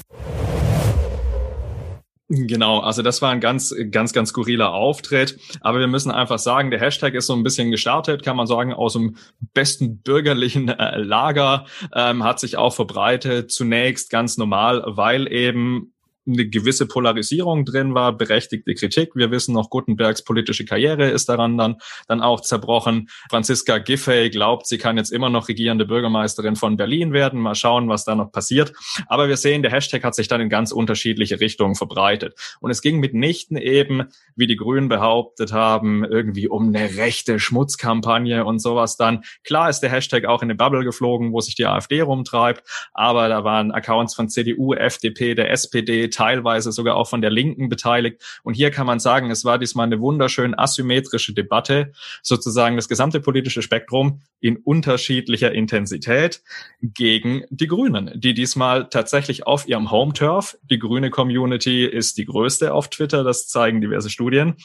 Genau, 2.32 2.78
also 2.78 3.02
das 3.02 3.20
war 3.22 3.32
ein 3.32 3.40
ganz, 3.40 3.74
ganz, 3.90 4.12
ganz 4.12 4.28
skurriler 4.28 4.72
Auftritt. 4.72 5.36
Aber 5.62 5.80
wir 5.80 5.88
müssen 5.88 6.12
einfach 6.12 6.38
sagen, 6.38 6.70
der 6.70 6.78
Hashtag 6.78 7.14
ist 7.14 7.26
so 7.26 7.34
ein 7.34 7.42
bisschen 7.42 7.72
gestartet, 7.72 8.22
kann 8.22 8.36
man 8.36 8.46
sagen, 8.46 8.72
aus 8.72 8.92
dem 8.92 9.16
besten 9.52 9.98
bürgerlichen 9.98 10.68
äh, 10.68 10.98
Lager, 10.98 11.66
ähm, 11.92 12.22
hat 12.22 12.38
sich 12.38 12.56
auch 12.56 12.72
verbreitet. 12.72 13.50
Zunächst 13.50 14.10
ganz 14.10 14.38
normal, 14.38 14.84
weil 14.86 15.30
eben 15.32 15.92
eine 16.26 16.46
gewisse 16.48 16.86
Polarisierung 16.86 17.64
drin 17.64 17.94
war, 17.94 18.16
berechtigte 18.16 18.74
Kritik. 18.74 19.10
Wir 19.14 19.30
wissen 19.30 19.54
noch, 19.54 19.70
Gutenbergs 19.70 20.22
politische 20.22 20.64
Karriere 20.64 21.08
ist 21.08 21.28
daran 21.28 21.56
dann, 21.56 21.76
dann 22.08 22.20
auch 22.20 22.40
zerbrochen. 22.40 23.08
Franziska 23.30 23.78
Giffey 23.78 24.30
glaubt, 24.30 24.66
sie 24.66 24.78
kann 24.78 24.96
jetzt 24.96 25.12
immer 25.12 25.30
noch 25.30 25.48
regierende 25.48 25.86
Bürgermeisterin 25.86 26.56
von 26.56 26.76
Berlin 26.76 27.12
werden. 27.12 27.40
Mal 27.40 27.54
schauen, 27.54 27.88
was 27.88 28.04
da 28.04 28.14
noch 28.14 28.32
passiert. 28.32 28.72
Aber 29.06 29.28
wir 29.28 29.36
sehen, 29.36 29.62
der 29.62 29.70
Hashtag 29.70 30.04
hat 30.04 30.14
sich 30.14 30.28
dann 30.28 30.40
in 30.40 30.48
ganz 30.48 30.72
unterschiedliche 30.72 31.40
Richtungen 31.40 31.74
verbreitet. 31.74 32.34
Und 32.60 32.70
es 32.70 32.82
ging 32.82 33.00
mitnichten 33.00 33.56
eben, 33.56 34.04
wie 34.36 34.46
die 34.46 34.56
Grünen 34.56 34.88
behauptet 34.88 35.52
haben, 35.52 36.04
irgendwie 36.04 36.48
um 36.48 36.68
eine 36.68 36.96
rechte 36.96 37.38
Schmutzkampagne 37.38 38.44
und 38.44 38.58
sowas 38.60 38.96
dann. 38.96 39.24
Klar 39.44 39.70
ist 39.70 39.80
der 39.80 39.90
Hashtag 39.90 40.26
auch 40.26 40.42
in 40.42 40.50
eine 40.50 40.54
Bubble 40.54 40.84
geflogen, 40.84 41.32
wo 41.32 41.40
sich 41.40 41.54
die 41.54 41.66
AfD 41.66 42.02
rumtreibt. 42.02 42.62
Aber 42.92 43.28
da 43.28 43.42
waren 43.44 43.72
Accounts 43.72 44.14
von 44.14 44.28
CDU, 44.28 44.74
FDP, 44.74 45.34
der 45.34 45.50
SPD, 45.50 46.09
teilweise 46.10 46.72
sogar 46.72 46.96
auch 46.96 47.08
von 47.08 47.22
der 47.22 47.30
Linken 47.30 47.68
beteiligt. 47.68 48.22
Und 48.42 48.54
hier 48.54 48.70
kann 48.70 48.86
man 48.86 49.00
sagen, 49.00 49.30
es 49.30 49.44
war 49.44 49.58
diesmal 49.58 49.86
eine 49.86 50.00
wunderschön 50.00 50.58
asymmetrische 50.58 51.32
Debatte, 51.32 51.92
sozusagen 52.22 52.76
das 52.76 52.88
gesamte 52.88 53.20
politische 53.20 53.62
Spektrum 53.62 54.20
in 54.40 54.56
unterschiedlicher 54.56 55.52
Intensität 55.52 56.42
gegen 56.82 57.44
die 57.50 57.66
Grünen, 57.66 58.10
die 58.14 58.34
diesmal 58.34 58.88
tatsächlich 58.88 59.46
auf 59.46 59.66
ihrem 59.68 59.90
Home-Turf, 59.90 60.56
die 60.62 60.78
grüne 60.78 61.10
Community 61.10 61.86
ist 61.86 62.18
die 62.18 62.24
größte 62.24 62.74
auf 62.74 62.88
Twitter, 62.88 63.24
das 63.24 63.48
zeigen 63.48 63.80
diverse 63.80 64.10
Studien, 64.10 64.56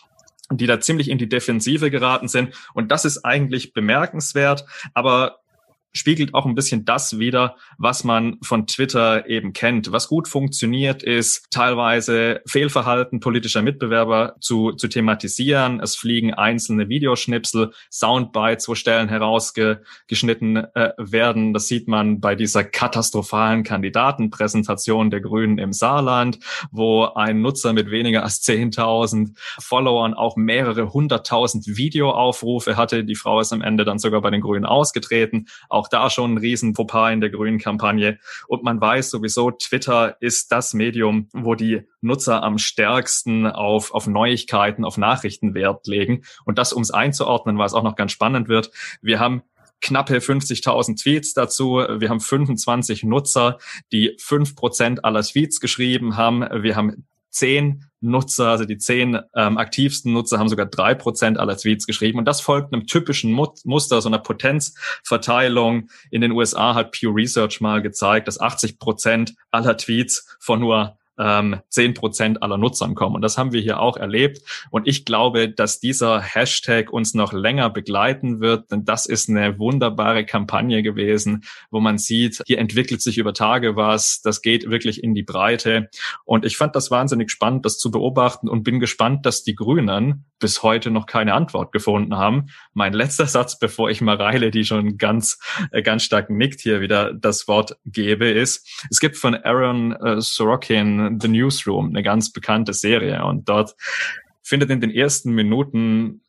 die 0.52 0.68
da 0.68 0.80
ziemlich 0.80 1.10
in 1.10 1.18
die 1.18 1.30
Defensive 1.30 1.90
geraten 1.90 2.28
sind. 2.28 2.54
Und 2.74 2.92
das 2.92 3.06
ist 3.06 3.26
eigentlich 3.26 3.74
bemerkenswert. 3.74 4.66
Aber 4.94 5.40
spiegelt 5.96 6.34
auch 6.34 6.46
ein 6.46 6.56
bisschen 6.56 6.86
das 6.86 7.18
wieder, 7.18 7.56
was 7.78 8.04
man 8.04 8.38
von 8.44 8.68
Twitter 8.68 9.28
eben 9.28 9.54
kennt. 9.54 9.92
Was 9.92 10.08
gut 10.08 10.28
funktioniert, 10.28 11.02
ist 11.02 11.48
teilweise 11.52 12.42
Fehlverhalten 12.46 13.20
politischer 13.20 13.62
Mitbewerber 13.62 14.36
zu, 14.42 14.74
zu 14.74 14.88
thematisieren. 14.88 15.80
Es 15.80 15.96
fliegen 15.96 16.34
einzelne 16.34 16.90
Videoschnipsel, 16.90 17.72
Soundbites, 17.90 18.68
wo 18.68 18.76
Stellen 18.76 19.10
herausgeschnitten 19.10 20.58
äh, 20.76 20.92
werden. 20.98 21.54
Das 21.54 21.68
sieht 21.68 21.88
man 21.88 22.20
bei 22.20 22.36
dieser 22.36 22.64
katastrophalen 22.64 23.64
Kandidatenpräsentation 23.64 25.10
der 25.10 25.22
Grünen 25.22 25.58
im 25.58 25.72
Saarland, 25.72 26.40
wo 26.72 27.06
ein 27.06 27.42
Nutzer 27.42 27.74
mit 27.74 27.90
weniger 27.90 28.24
als 28.24 28.44
10.000 28.44 29.32
Followern 29.60 30.14
auch 30.14 30.36
mehrere 30.36 30.92
hunderttausend 30.92 31.66
Videoaufrufe 31.68 32.76
hatte. 32.76 33.06
Die 33.06 33.16
Frau 33.16 33.40
ist 33.40 33.54
am 33.54 33.62
Ende 33.62 33.86
dann 33.86 34.00
sogar 34.00 34.22
bei 34.22 34.30
den 34.30 34.42
Grünen 34.42 34.66
ausgetreten. 34.66 35.48
Auch 35.70 35.85
auch 35.86 35.90
da 35.90 36.10
schon 36.10 36.34
ein 36.34 36.38
riesen 36.38 36.76
in 36.76 37.22
der 37.22 37.30
grünen 37.30 37.60
Kampagne. 37.60 38.20
Und 38.48 38.64
man 38.64 38.82
weiß 38.82 39.10
sowieso, 39.10 39.52
Twitter 39.52 40.18
ist 40.20 40.52
das 40.52 40.74
Medium, 40.74 41.30
wo 41.34 41.56
die 41.56 41.84
Nutzer 42.02 42.44
am 42.44 42.58
stärksten 42.58 43.48
auf, 43.48 43.94
auf 43.94 44.08
Neuigkeiten, 44.08 44.84
auf 44.84 44.98
Nachrichten 44.98 45.54
Wert 45.54 45.88
legen. 45.88 46.24
Und 46.46 46.58
das, 46.58 46.74
um 46.74 46.82
es 46.82 46.92
einzuordnen, 46.92 47.58
weil 47.58 47.68
es 47.68 47.74
auch 47.74 47.84
noch 47.84 47.96
ganz 47.96 48.12
spannend 48.12 48.48
wird. 48.48 48.72
Wir 49.02 49.20
haben 49.20 49.44
knappe 49.82 50.18
50.000 50.18 51.02
Tweets 51.02 51.34
dazu. 51.34 51.76
Wir 51.76 52.10
haben 52.10 52.20
25 52.20 53.04
Nutzer, 53.04 53.60
die 53.92 54.16
fünf 54.20 54.56
Prozent 54.56 55.06
aller 55.06 55.22
Tweets 55.22 55.60
geschrieben 55.60 56.18
haben. 56.18 56.42
Wir 56.64 56.76
haben 56.76 57.06
zehn 57.36 57.84
Nutzer, 58.00 58.48
also 58.48 58.66
die 58.66 58.78
zehn 58.78 59.20
ähm, 59.36 59.58
aktivsten 59.58 60.14
Nutzer 60.14 60.40
haben 60.40 60.48
sogar 60.48 60.68
drei 60.68 60.94
Prozent 60.96 61.38
aller 61.38 61.58
Tweets 61.58 61.86
geschrieben. 61.86 62.20
Und 62.20 62.26
das 62.26 62.40
folgt 62.40 62.74
einem 62.74 62.88
typischen 62.88 63.32
Muster, 63.32 64.02
so 64.02 64.08
einer 64.08 64.20
Potenzverteilung. 64.20 65.90
In 66.12 66.22
den 66.22 66.32
USA 66.32 66.76
hat 66.76 66.92
Pew 66.92 67.12
Research 67.12 67.60
mal 67.60 67.82
gezeigt, 67.82 68.28
dass 68.28 68.40
80 68.40 68.80
Prozent 68.80 69.34
aller 69.52 69.76
Tweets 69.76 70.38
von 70.40 70.60
nur 70.60 70.98
ähm, 71.18 71.60
10% 71.72 72.38
aller 72.38 72.58
Nutzern 72.58 72.96
kommen. 72.96 73.16
Und 73.16 73.22
das 73.22 73.38
haben 73.38 73.54
wir 73.54 73.62
hier 73.62 73.80
auch 73.80 73.98
erlebt. 73.98 74.42
Und 74.70 74.88
ich 74.88 75.06
glaube, 75.06 75.50
dass 75.50 75.80
dieser 75.80 76.22
Hashtag 76.22 76.92
uns 76.92 77.14
noch 77.14 77.34
länger 77.34 77.70
begleiten 77.70 78.42
wird, 78.42 78.72
denn 78.72 78.86
das 78.86 79.06
ist 79.06 79.30
eine 79.30 79.60
wunderbare 79.60 80.26
Kampagne 80.26 80.84
gewesen, 80.84 81.44
wo 81.72 81.80
man 81.80 81.98
sieht, 81.98 82.42
hier 82.46 82.60
entwickelt 82.60 83.02
sich 83.02 83.18
über 83.18 83.34
Tage 83.34 83.76
was, 83.76 84.22
das 84.22 84.42
geht 84.42 84.70
wirklich 84.70 85.04
in 85.04 85.14
die 85.14 85.24
Breite. 85.24 85.90
Und 86.24 86.46
ich 86.46 86.58
fand 86.58 86.76
das 86.76 86.92
wahnsinnig 86.92 87.32
spannend, 87.32 87.66
das 87.66 87.78
zu 87.78 87.92
beobachten 87.92 88.50
und 88.50 88.64
bin 88.64 88.80
gespannt, 88.80 89.26
dass 89.26 89.44
die 89.44 89.56
Grünen 89.56 90.26
bis 90.40 90.64
heute 90.64 90.92
noch 90.92 91.06
keine 91.06 91.34
Antwort 91.34 91.72
gefunden 91.72 92.18
haben. 92.18 92.48
Mein 92.74 92.94
letzter 92.94 93.26
Satz, 93.26 93.58
bevor 93.58 93.90
ich 93.90 94.02
Mareile, 94.02 94.52
die 94.52 94.66
schon 94.66 94.98
ganz, 94.98 95.40
äh, 95.72 95.82
ganz 95.82 96.04
stark 96.04 96.30
nickt, 96.30 96.60
hier 96.60 96.82
wieder 96.82 97.14
das 97.14 97.48
Wort 97.48 97.78
gebe, 97.86 98.30
ist, 98.30 98.86
es 98.90 99.00
gibt 99.00 99.18
von 99.18 99.36
Aaron 99.36 99.94
äh, 99.94 100.22
Sorokin 100.22 101.05
The 101.20 101.28
Newsroom, 101.28 101.90
eine 101.90 102.04
ganz 102.04 102.32
bekannte 102.32 102.74
Serie 102.74 103.24
und 103.26 103.50
dort 103.50 103.76
findet 104.42 104.70
in 104.70 104.82
den 104.82 104.92
ersten 104.92 105.32
Minuten 105.34 106.22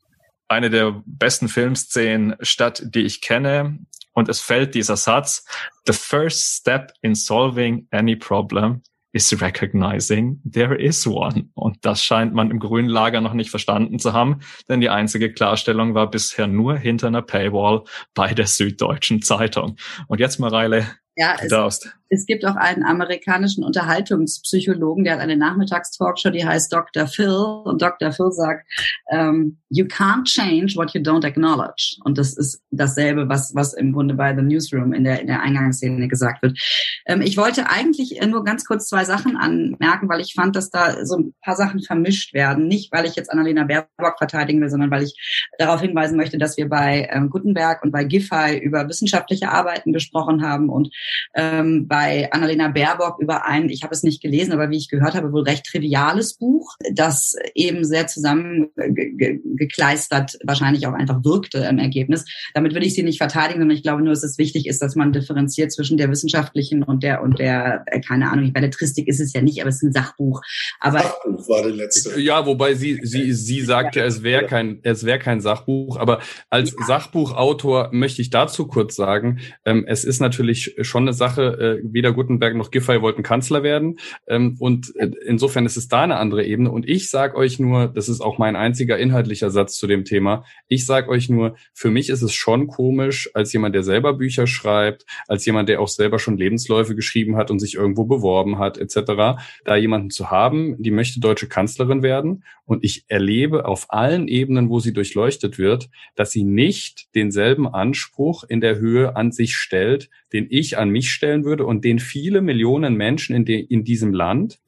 eine 0.49 0.71
der 0.71 1.03
besten 1.05 1.49
Filmszenen 1.49 2.37
statt, 2.41 2.83
die 2.87 3.03
ich 3.03 3.21
kenne. 3.21 3.79
Und 4.13 4.29
es 4.29 4.41
fällt 4.41 4.75
dieser 4.75 4.97
Satz, 4.97 5.45
The 5.87 5.93
first 5.93 6.61
step 6.61 6.93
in 7.03 7.15
solving 7.15 7.87
any 7.91 8.17
problem 8.17 8.83
is 9.13 9.41
recognizing 9.41 10.41
there 10.51 10.75
is 10.75 11.07
one. 11.07 11.49
Und 11.55 11.85
das 11.85 12.05
scheint 12.05 12.35
man 12.35 12.51
im 12.51 12.59
grünen 12.59 12.89
Lager 12.89 13.21
noch 13.21 13.33
nicht 13.33 13.51
verstanden 13.51 13.99
zu 13.99 14.13
haben, 14.13 14.41
denn 14.69 14.81
die 14.81 14.91
einzige 14.91 15.33
Klarstellung 15.33 15.95
war 15.95 16.11
bisher 16.11 16.47
nur 16.47 16.77
hinter 16.77 17.09
einer 17.09 17.23
Paywall 17.23 17.85
bei 18.15 18.35
der 18.35 18.47
Süddeutschen 18.47 19.23
Zeitung. 19.23 19.77
Und 20.07 20.21
jetzt, 20.21 20.39
Mareile, 20.39 20.87
ja, 21.17 21.35
es, 21.41 21.81
es, 22.11 22.27
gibt 22.27 22.45
auch 22.45 22.57
einen 22.57 22.85
amerikanischen 22.85 23.65
Unterhaltungspsychologen, 23.65 25.05
der 25.05 25.15
hat 25.15 25.21
eine 25.21 25.37
Nachmittagstalkshow, 25.37 26.29
die 26.29 26.45
heißt 26.45 26.71
Dr. 26.71 27.07
Phil. 27.07 27.31
Und 27.65 27.81
Dr. 27.81 28.13
Phil 28.13 28.31
sagt, 28.33 28.67
um, 29.07 29.19
ähm, 29.19 29.59
you 29.71 29.87
can't 29.87 30.25
change 30.27 30.77
what 30.77 30.93
you 30.93 31.01
don't 31.01 31.25
acknowledge. 31.27 31.97
Und 32.05 32.19
das 32.19 32.37
ist 32.37 32.63
dasselbe, 32.71 33.31
was, 33.31 33.55
was 33.55 33.73
im 33.73 33.93
Grunde 33.93 34.15
bei 34.15 34.37
The 34.37 34.43
Newsroom 34.43 34.93
in 34.93 35.05
der, 35.05 35.21
in 35.21 35.27
der 35.27 35.41
Eingangsszene 35.41 36.07
gesagt 36.07 36.43
wird. 36.43 36.59
Ähm, 37.07 37.23
ich 37.23 37.39
wollte 37.39 37.71
eigentlich 37.71 38.21
nur 38.27 38.45
ganz 38.45 38.67
kurz 38.67 38.89
zwei 38.89 39.05
Sachen 39.05 39.37
anmerken, 39.37 40.09
weil 40.11 40.21
ich 40.21 40.35
fand, 40.35 40.55
dass 40.55 40.69
da 40.69 41.05
so 41.07 41.17
ein 41.17 41.35
paar 41.43 41.57
Sachen 41.57 41.81
vermischt 41.81 42.35
werden. 42.35 42.69
Nicht, 42.69 42.93
weil 42.93 43.07
ich 43.07 43.17
jetzt 43.17 43.33
Annalena 43.33 43.65
Baerbock 43.65 44.19
verteidigen 44.19 44.61
will, 44.61 44.69
sondern 44.69 44.91
weil 44.91 45.05
ich 45.05 45.15
darauf 45.59 45.81
hinweisen 45.81 46.19
möchte, 46.19 46.37
dass 46.37 46.59
wir 46.59 46.69
bei 46.69 47.09
ähm, 47.11 47.31
Gutenberg 47.31 47.83
und 47.83 47.91
bei 47.91 48.05
Giffey 48.05 48.59
über 48.59 48.87
wissenschaftliche 48.87 49.51
Arbeiten 49.51 49.95
gesprochen 49.95 50.43
haben 50.43 50.69
und 50.69 50.95
ähm, 51.35 51.89
bei 51.89 52.31
Annalena 52.33 52.69
Baerbock 52.69 53.21
über 53.21 53.45
ein, 53.47 53.69
ich 53.69 53.83
habe 53.83 53.95
es 53.95 54.03
nicht 54.03 54.23
gelesen, 54.23 54.53
aber 54.53 54.71
wie 54.71 54.77
ich 54.77 54.89
gehört 54.89 55.15
habe, 55.15 55.33
wohl 55.33 55.43
recht 55.43 55.67
triviales 55.67 56.35
Buch, 56.35 56.77
das 56.93 57.35
eben 57.55 57.85
sehr 57.85 58.07
zusammengekleistert 58.07 60.39
wahrscheinlich 60.45 60.87
auch 60.87 60.95
einfach 60.95 61.25
wirkte 61.25 61.59
im 61.59 61.79
Ergebnis. 61.79 62.25
Damit 62.55 62.75
will 62.75 62.85
ich 62.85 62.95
sie 62.95 63.03
nicht 63.03 63.19
verteidigen, 63.19 63.61
sondern 63.61 63.77
ich 63.77 63.83
glaube 63.83 64.03
nur, 64.03 64.13
dass 64.13 64.23
es 64.23 64.39
wichtig 64.39 64.67
ist, 64.67 64.81
dass 64.83 64.97
man 64.97 65.13
differenziert 65.13 65.73
zwischen 65.73 65.97
der 65.97 66.11
wissenschaftlichen 66.11 66.83
und 66.83 67.03
der 67.03 67.23
und 67.23 67.39
der, 67.39 67.85
äh, 67.87 68.01
keine 68.01 68.31
Ahnung, 68.31 68.53
Belletristik 68.53 69.09
ist 69.09 69.21
es 69.21 69.33
ja 69.33 69.43
nicht, 69.43 69.61
aber 69.61 69.69
es 69.69 69.77
ist 69.77 69.83
ein 69.83 69.93
Sachbuch. 69.93 70.41
Aber 70.81 71.01
Sachbuch 71.01 71.49
war 71.49 71.63
der 71.63 71.73
letzte. 71.73 72.21
Ja, 72.21 72.47
wobei 72.47 72.75
sie 72.75 73.01
sie 73.03 73.33
sie 73.33 73.63
sagte, 73.63 74.01
es 74.01 74.23
wäre 74.23 74.47
kein 74.47 74.81
es 74.83 75.05
wäre 75.05 75.19
kein 75.19 75.41
Sachbuch, 75.41 75.99
aber 75.99 76.21
als 76.51 76.75
ja. 76.79 76.87
Sachbuchautor 76.87 77.91
möchte 77.93 78.23
ich 78.23 78.31
dazu 78.31 78.67
kurz 78.67 78.97
sagen, 78.97 79.41
ähm, 79.65 79.85
es 79.87 80.05
ist 80.05 80.21
natürlich 80.21 80.77
schon 80.81 80.96
schon 80.97 81.05
eine 81.05 81.13
Sache. 81.13 81.81
Äh, 81.83 81.93
weder 81.93 82.13
Gutenberg 82.13 82.57
noch 82.57 82.71
Giffey 82.71 83.03
wollten 83.03 83.23
Kanzler 83.23 83.63
werden. 83.63 83.99
Ähm, 84.27 84.57
und 84.59 84.97
äh, 84.97 85.11
insofern 85.27 85.67
ist 85.67 85.77
es 85.77 85.89
da 85.89 86.03
eine 86.03 86.17
andere 86.17 86.45
Ebene. 86.45 86.71
Und 86.71 86.89
ich 86.89 87.11
sage 87.11 87.37
euch 87.37 87.59
nur, 87.59 87.89
das 87.89 88.09
ist 88.09 88.23
auch 88.23 88.39
mein 88.39 88.57
einziger 88.57 88.99
inhaltlicher 88.99 89.51
Satz 89.51 89.77
zu 89.77 89.87
dem 89.87 90.05
Thema, 90.05 90.45
ich 90.69 90.87
sage 90.87 91.11
euch 91.11 91.29
nur, 91.29 91.57
für 91.75 91.91
mich 91.91 92.09
ist 92.09 92.23
es 92.23 92.33
schon 92.33 92.67
komisch, 92.67 93.29
als 93.35 93.53
jemand, 93.53 93.75
der 93.75 93.83
selber 93.83 94.15
Bücher 94.15 94.47
schreibt, 94.47 95.05
als 95.29 95.45
jemand, 95.45 95.69
der 95.69 95.81
auch 95.81 95.89
selber 95.89 96.19
schon 96.19 96.39
Lebensläufe 96.39 96.95
geschrieben 96.95 97.37
hat 97.37 97.51
und 97.51 97.59
sich 97.59 97.75
irgendwo 97.75 98.05
beworben 98.05 98.59
hat, 98.59 98.79
etc., 98.79 99.39
da 99.65 99.77
jemanden 99.77 100.11
zu 100.11 100.31
haben, 100.31 100.83
die 100.83 100.91
möchte 100.91 101.21
deutsche 101.21 101.49
Kanzlerin 101.49 102.03
werden. 102.03 102.43
Und 102.65 102.85
ich 102.85 103.05
erlebe 103.07 103.67
auf 103.67 103.87
allen 103.91 104.27
Ebenen, 104.27 104.69
wo 104.71 104.81
sie 104.81 104.93
durchleuchtet 104.93 105.57
wird, 105.59 105.89
dass 106.17 106.33
sie 106.33 106.43
nicht 106.43 107.15
denselben 107.15 107.69
Anspruch 107.69 108.43
in 108.43 108.61
der 108.61 108.79
Höhe 108.79 109.15
an 109.15 109.31
sich 109.31 109.55
stellt, 109.55 110.11
den 110.33 110.47
ich 110.51 110.77
an 110.77 110.86
mich 110.91 111.11
stellen 111.11 111.45
würde 111.45 111.67
und 111.67 111.85
den 111.85 111.99
viele 111.99 112.41
Millionen 112.41 112.95
Menschen 112.95 113.35
in, 113.37 113.45
de, 113.45 113.59
in 113.61 113.85
diesem 113.85 114.13
Land 114.13 114.61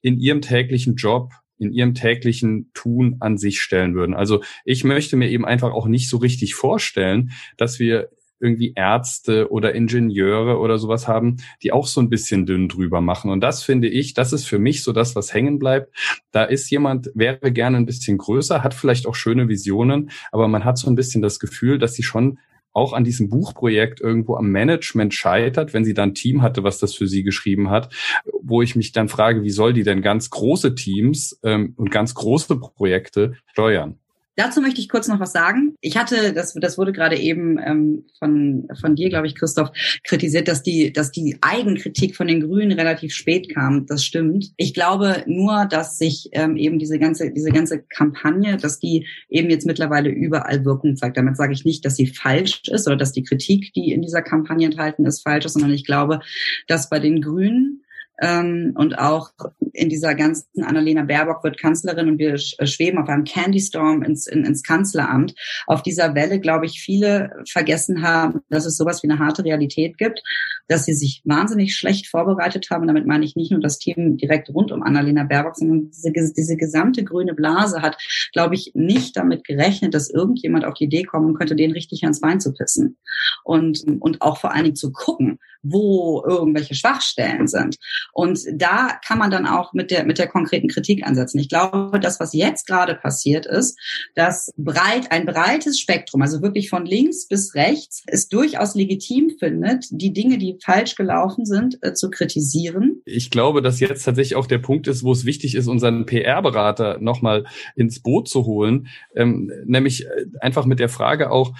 in 0.00 0.18
ihrem 0.18 0.40
täglichen 0.40 0.96
Job 0.96 1.32
in 1.56 1.72
ihrem 1.72 1.94
täglichen 1.94 2.70
Tun 2.74 3.16
an 3.20 3.38
sich 3.38 3.60
stellen 3.60 3.94
würden. 3.94 4.14
Also 4.14 4.42
ich 4.64 4.82
möchte 4.84 5.16
mir 5.16 5.30
eben 5.30 5.44
einfach 5.44 5.72
auch 5.72 5.86
nicht 5.86 6.08
so 6.08 6.16
richtig 6.16 6.54
vorstellen, 6.54 7.30
dass 7.56 7.78
wir 7.78 8.10
irgendwie 8.40 8.74
Ärzte 8.76 9.50
oder 9.50 9.74
Ingenieure 9.74 10.58
oder 10.58 10.78
sowas 10.78 11.08
haben, 11.08 11.36
die 11.62 11.72
auch 11.72 11.86
so 11.86 12.00
ein 12.00 12.10
bisschen 12.10 12.46
dünn 12.46 12.68
drüber 12.68 13.00
machen. 13.00 13.30
Und 13.30 13.40
das 13.40 13.62
finde 13.62 13.88
ich, 13.88 14.12
das 14.12 14.32
ist 14.32 14.44
für 14.44 14.58
mich 14.58 14.82
so 14.82 14.92
das, 14.92 15.16
was 15.16 15.32
hängen 15.32 15.58
bleibt. 15.58 15.94
Da 16.30 16.44
ist 16.44 16.70
jemand, 16.70 17.10
wäre 17.14 17.52
gerne 17.52 17.78
ein 17.78 17.86
bisschen 17.86 18.18
größer, 18.18 18.62
hat 18.62 18.74
vielleicht 18.74 19.06
auch 19.06 19.14
schöne 19.14 19.48
Visionen, 19.48 20.10
aber 20.32 20.48
man 20.48 20.64
hat 20.64 20.78
so 20.78 20.90
ein 20.90 20.96
bisschen 20.96 21.22
das 21.22 21.38
Gefühl, 21.38 21.78
dass 21.78 21.94
sie 21.94 22.02
schon 22.02 22.38
auch 22.74 22.92
an 22.92 23.04
diesem 23.04 23.30
Buchprojekt 23.30 24.00
irgendwo 24.00 24.36
am 24.36 24.50
Management 24.50 25.14
scheitert, 25.14 25.72
wenn 25.72 25.84
sie 25.84 25.94
dann 25.94 26.10
ein 26.10 26.14
Team 26.14 26.42
hatte, 26.42 26.64
was 26.64 26.78
das 26.78 26.94
für 26.94 27.06
sie 27.06 27.22
geschrieben 27.22 27.70
hat, 27.70 27.94
wo 28.42 28.60
ich 28.60 28.76
mich 28.76 28.92
dann 28.92 29.08
frage, 29.08 29.42
wie 29.42 29.50
soll 29.50 29.72
die 29.72 29.84
denn 29.84 30.02
ganz 30.02 30.28
große 30.28 30.74
Teams 30.74 31.38
ähm, 31.44 31.72
und 31.76 31.90
ganz 31.90 32.14
große 32.14 32.58
Projekte 32.58 33.34
steuern? 33.46 33.98
Dazu 34.36 34.60
möchte 34.60 34.80
ich 34.80 34.88
kurz 34.88 35.06
noch 35.06 35.20
was 35.20 35.32
sagen. 35.32 35.74
Ich 35.80 35.96
hatte, 35.96 36.32
das, 36.32 36.54
das 36.54 36.76
wurde 36.76 36.92
gerade 36.92 37.16
eben 37.16 37.58
ähm, 37.58 38.04
von, 38.18 38.68
von 38.80 38.96
dir, 38.96 39.08
glaube 39.08 39.26
ich, 39.26 39.34
Christoph, 39.34 39.70
kritisiert, 40.02 40.48
dass 40.48 40.62
die, 40.62 40.92
dass 40.92 41.12
die 41.12 41.38
Eigenkritik 41.40 42.16
von 42.16 42.26
den 42.26 42.40
Grünen 42.40 42.72
relativ 42.72 43.14
spät 43.14 43.52
kam. 43.54 43.86
Das 43.86 44.04
stimmt. 44.04 44.52
Ich 44.56 44.74
glaube 44.74 45.22
nur, 45.26 45.66
dass 45.66 45.98
sich 45.98 46.30
ähm, 46.32 46.56
eben 46.56 46.78
diese 46.78 46.98
ganze, 46.98 47.30
diese 47.30 47.50
ganze 47.50 47.82
Kampagne, 47.82 48.56
dass 48.56 48.78
die 48.78 49.06
eben 49.28 49.50
jetzt 49.50 49.66
mittlerweile 49.66 50.10
überall 50.10 50.64
Wirkung 50.64 50.96
zeigt. 50.96 51.16
Damit 51.16 51.36
sage 51.36 51.52
ich 51.52 51.64
nicht, 51.64 51.84
dass 51.84 51.96
sie 51.96 52.06
falsch 52.06 52.62
ist 52.66 52.86
oder 52.88 52.96
dass 52.96 53.12
die 53.12 53.22
Kritik, 53.22 53.72
die 53.74 53.92
in 53.92 54.02
dieser 54.02 54.22
Kampagne 54.22 54.66
enthalten 54.66 55.06
ist, 55.06 55.22
falsch 55.22 55.44
ist, 55.44 55.52
sondern 55.52 55.72
ich 55.72 55.84
glaube, 55.84 56.20
dass 56.66 56.90
bei 56.90 56.98
den 56.98 57.20
Grünen 57.20 57.83
ähm, 58.20 58.74
und 58.76 58.98
auch 58.98 59.30
in 59.72 59.88
dieser 59.88 60.14
ganzen 60.14 60.62
Annalena 60.62 61.02
Baerbock 61.02 61.42
wird 61.42 61.58
Kanzlerin 61.58 62.08
und 62.08 62.18
wir 62.18 62.34
äh, 62.34 62.66
schweben 62.66 62.98
auf 62.98 63.08
einem 63.08 63.24
Candy 63.24 63.60
Storm 63.60 64.02
ins, 64.02 64.26
in, 64.28 64.44
ins 64.44 64.62
Kanzleramt. 64.62 65.34
Auf 65.66 65.82
dieser 65.82 66.14
Welle, 66.14 66.38
glaube 66.38 66.66
ich, 66.66 66.80
viele 66.80 67.30
vergessen 67.50 68.02
haben, 68.02 68.40
dass 68.50 68.66
es 68.66 68.76
sowas 68.76 69.02
wie 69.02 69.10
eine 69.10 69.18
harte 69.18 69.44
Realität 69.44 69.98
gibt, 69.98 70.22
dass 70.68 70.84
sie 70.84 70.94
sich 70.94 71.22
wahnsinnig 71.24 71.76
schlecht 71.76 72.06
vorbereitet 72.06 72.68
haben. 72.70 72.82
Und 72.82 72.88
damit 72.88 73.06
meine 73.06 73.24
ich 73.24 73.34
nicht 73.34 73.50
nur 73.50 73.60
das 73.60 73.78
Team 73.78 74.16
direkt 74.16 74.48
rund 74.48 74.70
um 74.70 74.82
Annalena 74.82 75.24
Baerbock, 75.24 75.56
sondern 75.56 75.90
diese, 75.90 76.12
diese 76.12 76.56
gesamte 76.56 77.02
grüne 77.02 77.34
Blase 77.34 77.82
hat, 77.82 77.96
glaube 78.32 78.54
ich, 78.54 78.72
nicht 78.74 79.16
damit 79.16 79.44
gerechnet, 79.44 79.92
dass 79.92 80.08
irgendjemand 80.08 80.64
auf 80.64 80.74
die 80.74 80.84
Idee 80.84 81.02
kommen 81.02 81.34
könnte, 81.34 81.56
den 81.56 81.72
richtig 81.72 82.04
ans 82.04 82.20
Bein 82.20 82.40
zu 82.40 82.52
pissen. 82.52 82.96
Und, 83.42 83.84
und 84.00 84.22
auch 84.22 84.38
vor 84.38 84.52
allen 84.52 84.64
Dingen 84.64 84.76
zu 84.76 84.92
gucken, 84.92 85.40
wo 85.64 86.22
irgendwelche 86.26 86.74
Schwachstellen 86.74 87.48
sind. 87.48 87.76
Und 88.12 88.40
da 88.52 88.98
kann 89.06 89.18
man 89.18 89.30
dann 89.30 89.46
auch 89.46 89.72
mit 89.72 89.90
der, 89.90 90.04
mit 90.04 90.18
der 90.18 90.26
konkreten 90.26 90.68
Kritik 90.68 91.06
ansetzen. 91.06 91.38
Ich 91.38 91.48
glaube, 91.48 91.98
das, 92.00 92.20
was 92.20 92.32
jetzt 92.32 92.66
gerade 92.66 92.94
passiert 92.94 93.46
ist, 93.46 93.78
dass 94.14 94.52
breit, 94.56 95.10
ein 95.10 95.26
breites 95.26 95.80
Spektrum, 95.80 96.22
also 96.22 96.42
wirklich 96.42 96.70
von 96.70 96.86
links 96.86 97.26
bis 97.28 97.54
rechts, 97.54 98.02
es 98.06 98.28
durchaus 98.28 98.74
legitim 98.74 99.30
findet, 99.38 99.86
die 99.90 100.12
Dinge, 100.12 100.38
die 100.38 100.58
falsch 100.62 100.94
gelaufen 100.96 101.44
sind, 101.44 101.78
äh, 101.82 101.94
zu 101.94 102.10
kritisieren. 102.10 103.02
Ich 103.04 103.30
glaube, 103.30 103.62
dass 103.62 103.80
jetzt 103.80 104.04
tatsächlich 104.04 104.36
auch 104.36 104.46
der 104.46 104.58
Punkt 104.58 104.86
ist, 104.88 105.02
wo 105.02 105.12
es 105.12 105.24
wichtig 105.24 105.54
ist, 105.54 105.68
unseren 105.68 106.06
PR-Berater 106.06 106.98
nochmal 107.00 107.44
ins 107.76 108.00
Boot 108.00 108.28
zu 108.28 108.46
holen, 108.46 108.88
ähm, 109.14 109.50
nämlich 109.64 110.06
äh, 110.06 110.26
einfach 110.40 110.66
mit 110.66 110.80
der 110.80 110.88
Frage 110.88 111.30
auch, 111.30 111.54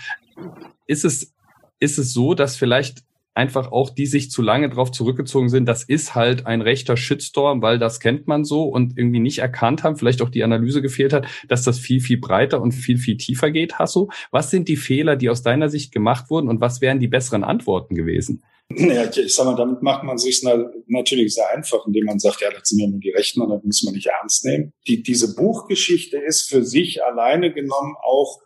ist 0.87 1.05
es, 1.05 1.33
ist 1.79 1.99
es 1.99 2.13
so, 2.13 2.35
dass 2.35 2.57
vielleicht 2.57 3.04
einfach 3.35 3.73
auch 3.73 3.91
die 3.91 4.07
sich 4.07 4.31
zu 4.31 4.43
lange 4.43 4.69
darauf 4.69 4.93
zurückgezogen 4.93 5.49
sind, 5.49 5.67
das 5.67 5.83
ist 5.83 6.15
halt 6.15 6.47
ein 6.47 6.63
rechter 6.63 6.97
Shitstorm, 6.97 7.63
weil 7.63 7.79
das 7.79 8.01
kennt 8.01 8.27
man 8.27 8.45
so 8.45 8.65
und 8.65 8.97
irgendwie 8.97 9.21
nicht 9.21 9.39
erkannt 9.39 9.83
haben, 9.83 9.97
vielleicht 9.97 10.23
auch 10.23 10.31
die 10.31 10.45
Analyse 10.45 10.83
gefehlt 10.83 11.13
hat, 11.13 11.27
dass 11.49 11.65
das 11.65 11.79
viel, 11.79 12.01
viel 12.01 12.19
breiter 12.19 12.63
und 12.63 12.73
viel, 12.73 12.99
viel 12.99 13.17
tiefer 13.17 13.51
geht. 13.51 13.79
Hasso, 13.79 14.11
was 14.31 14.51
sind 14.51 14.69
die 14.69 14.77
Fehler, 14.77 15.17
die 15.17 15.31
aus 15.31 15.43
deiner 15.43 15.69
Sicht 15.69 15.93
gemacht 15.93 16.31
wurden 16.31 16.49
und 16.49 16.61
was 16.61 16.81
wären 16.81 17.01
die 17.01 17.09
besseren 17.09 17.45
Antworten 17.45 17.95
gewesen? 17.95 18.43
Ja, 18.71 19.09
ich 19.15 19.35
sag 19.35 19.45
mal, 19.45 19.57
damit 19.57 19.83
macht 19.83 20.05
man 20.05 20.17
sich 20.17 20.43
natürlich 20.87 21.35
sehr 21.35 21.51
einfach, 21.51 21.87
indem 21.87 22.07
man 22.07 22.19
sagt, 22.19 22.41
ja, 22.41 22.51
das 22.51 22.69
sind 22.69 22.81
ja 22.81 22.89
nur 22.89 22.99
die 22.99 23.11
Rechten 23.11 23.43
und 23.43 23.51
das 23.51 23.63
muss 23.63 23.83
man 23.85 23.95
nicht 23.95 24.07
ernst 24.07 24.45
nehmen. 24.45 24.73
Die, 24.89 25.03
diese 25.03 25.35
Buchgeschichte 25.35 26.17
ist 26.17 26.49
für 26.49 26.65
sich 26.65 27.05
alleine 27.05 27.53
genommen 27.53 27.95
auch, 28.03 28.41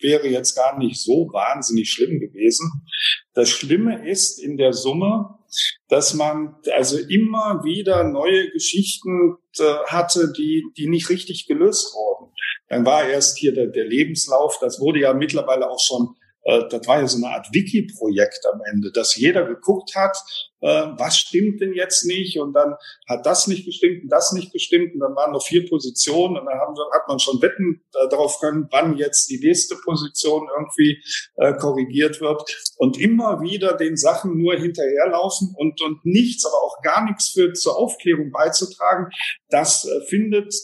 wäre 0.00 0.28
jetzt 0.28 0.54
gar 0.54 0.78
nicht 0.78 1.00
so 1.00 1.28
wahnsinnig 1.32 1.90
schlimm 1.90 2.20
gewesen. 2.20 2.70
Das 3.32 3.48
Schlimme 3.48 4.06
ist 4.08 4.38
in 4.38 4.58
der 4.58 4.74
Summe, 4.74 5.38
dass 5.88 6.14
man 6.14 6.54
also 6.74 6.98
immer 6.98 7.62
wieder 7.64 8.04
neue 8.04 8.50
Geschichten 8.50 9.36
äh, 9.58 9.64
hatte, 9.86 10.32
die, 10.36 10.64
die 10.76 10.88
nicht 10.88 11.08
richtig 11.08 11.46
gelöst 11.46 11.94
wurden. 11.94 12.32
Dann 12.68 12.84
war 12.84 13.08
erst 13.08 13.38
hier 13.38 13.52
der, 13.52 13.66
der 13.66 13.86
Lebenslauf, 13.86 14.58
das 14.60 14.80
wurde 14.80 15.00
ja 15.00 15.14
mittlerweile 15.14 15.70
auch 15.70 15.80
schon 15.80 16.14
das 16.44 16.86
war 16.86 17.00
ja 17.00 17.06
so 17.06 17.24
eine 17.24 17.34
Art 17.34 17.48
Wiki-Projekt 17.52 18.44
am 18.52 18.60
Ende, 18.72 18.90
dass 18.90 19.16
jeder 19.16 19.46
geguckt 19.46 19.94
hat, 19.94 20.16
äh, 20.62 20.86
was 20.96 21.18
stimmt 21.18 21.60
denn 21.60 21.74
jetzt 21.74 22.04
nicht? 22.06 22.38
Und 22.38 22.52
dann 22.52 22.74
hat 23.08 23.26
das 23.26 23.48
nicht 23.48 23.64
gestimmt 23.64 24.04
und 24.04 24.08
das 24.08 24.32
nicht 24.32 24.52
gestimmt. 24.52 24.94
Und 24.94 25.00
dann 25.00 25.14
waren 25.14 25.32
noch 25.32 25.44
vier 25.44 25.68
Positionen 25.68 26.36
und 26.36 26.46
dann 26.46 26.58
hat 26.58 27.08
man 27.08 27.18
schon 27.18 27.42
Wetten 27.42 27.82
äh, 27.94 28.08
darauf 28.08 28.38
können, 28.38 28.68
wann 28.70 28.96
jetzt 28.96 29.28
die 29.28 29.40
nächste 29.40 29.76
Position 29.76 30.48
irgendwie 30.56 31.02
äh, 31.36 31.54
korrigiert 31.54 32.20
wird. 32.20 32.42
Und 32.76 32.98
immer 32.98 33.40
wieder 33.40 33.76
den 33.76 33.96
Sachen 33.96 34.38
nur 34.38 34.54
hinterherlaufen 34.54 35.52
und, 35.56 35.80
und 35.80 36.04
nichts, 36.04 36.46
aber 36.46 36.62
auch 36.62 36.80
gar 36.82 37.04
nichts 37.04 37.30
für 37.30 37.52
zur 37.52 37.76
Aufklärung 37.76 38.30
beizutragen, 38.30 39.10
das 39.48 39.84
äh, 39.84 40.00
findet 40.08 40.54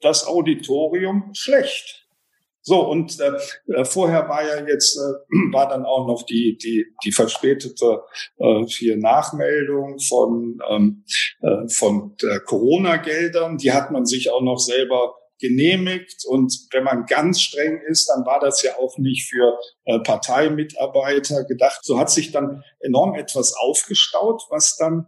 das 0.00 0.26
Auditorium 0.26 1.32
schlecht. 1.34 1.97
So, 2.68 2.86
und 2.86 3.18
äh, 3.18 3.32
äh, 3.72 3.84
vorher 3.86 4.28
war 4.28 4.46
ja 4.46 4.66
jetzt, 4.66 4.98
äh, 4.98 5.00
war 5.52 5.70
dann 5.70 5.86
auch 5.86 6.06
noch 6.06 6.24
die, 6.24 6.58
die, 6.58 6.84
die 7.02 7.12
verspätete 7.12 8.02
äh, 8.36 8.64
hier 8.66 8.98
Nachmeldung 8.98 9.98
von, 10.00 10.58
ähm, 10.68 11.04
äh, 11.40 11.66
von 11.70 12.14
Corona-Geldern. 12.44 13.56
Die 13.56 13.72
hat 13.72 13.90
man 13.90 14.04
sich 14.04 14.30
auch 14.30 14.42
noch 14.42 14.58
selber 14.58 15.14
genehmigt. 15.40 16.26
Und 16.26 16.52
wenn 16.72 16.84
man 16.84 17.06
ganz 17.06 17.40
streng 17.40 17.80
ist, 17.88 18.10
dann 18.10 18.26
war 18.26 18.38
das 18.38 18.62
ja 18.62 18.72
auch 18.78 18.98
nicht 18.98 19.30
für 19.30 19.58
äh, 19.86 20.00
Parteimitarbeiter 20.00 21.44
gedacht. 21.44 21.80
So 21.84 21.98
hat 21.98 22.10
sich 22.10 22.32
dann 22.32 22.62
enorm 22.80 23.14
etwas 23.14 23.54
aufgestaut, 23.54 24.42
was 24.50 24.76
dann 24.76 25.06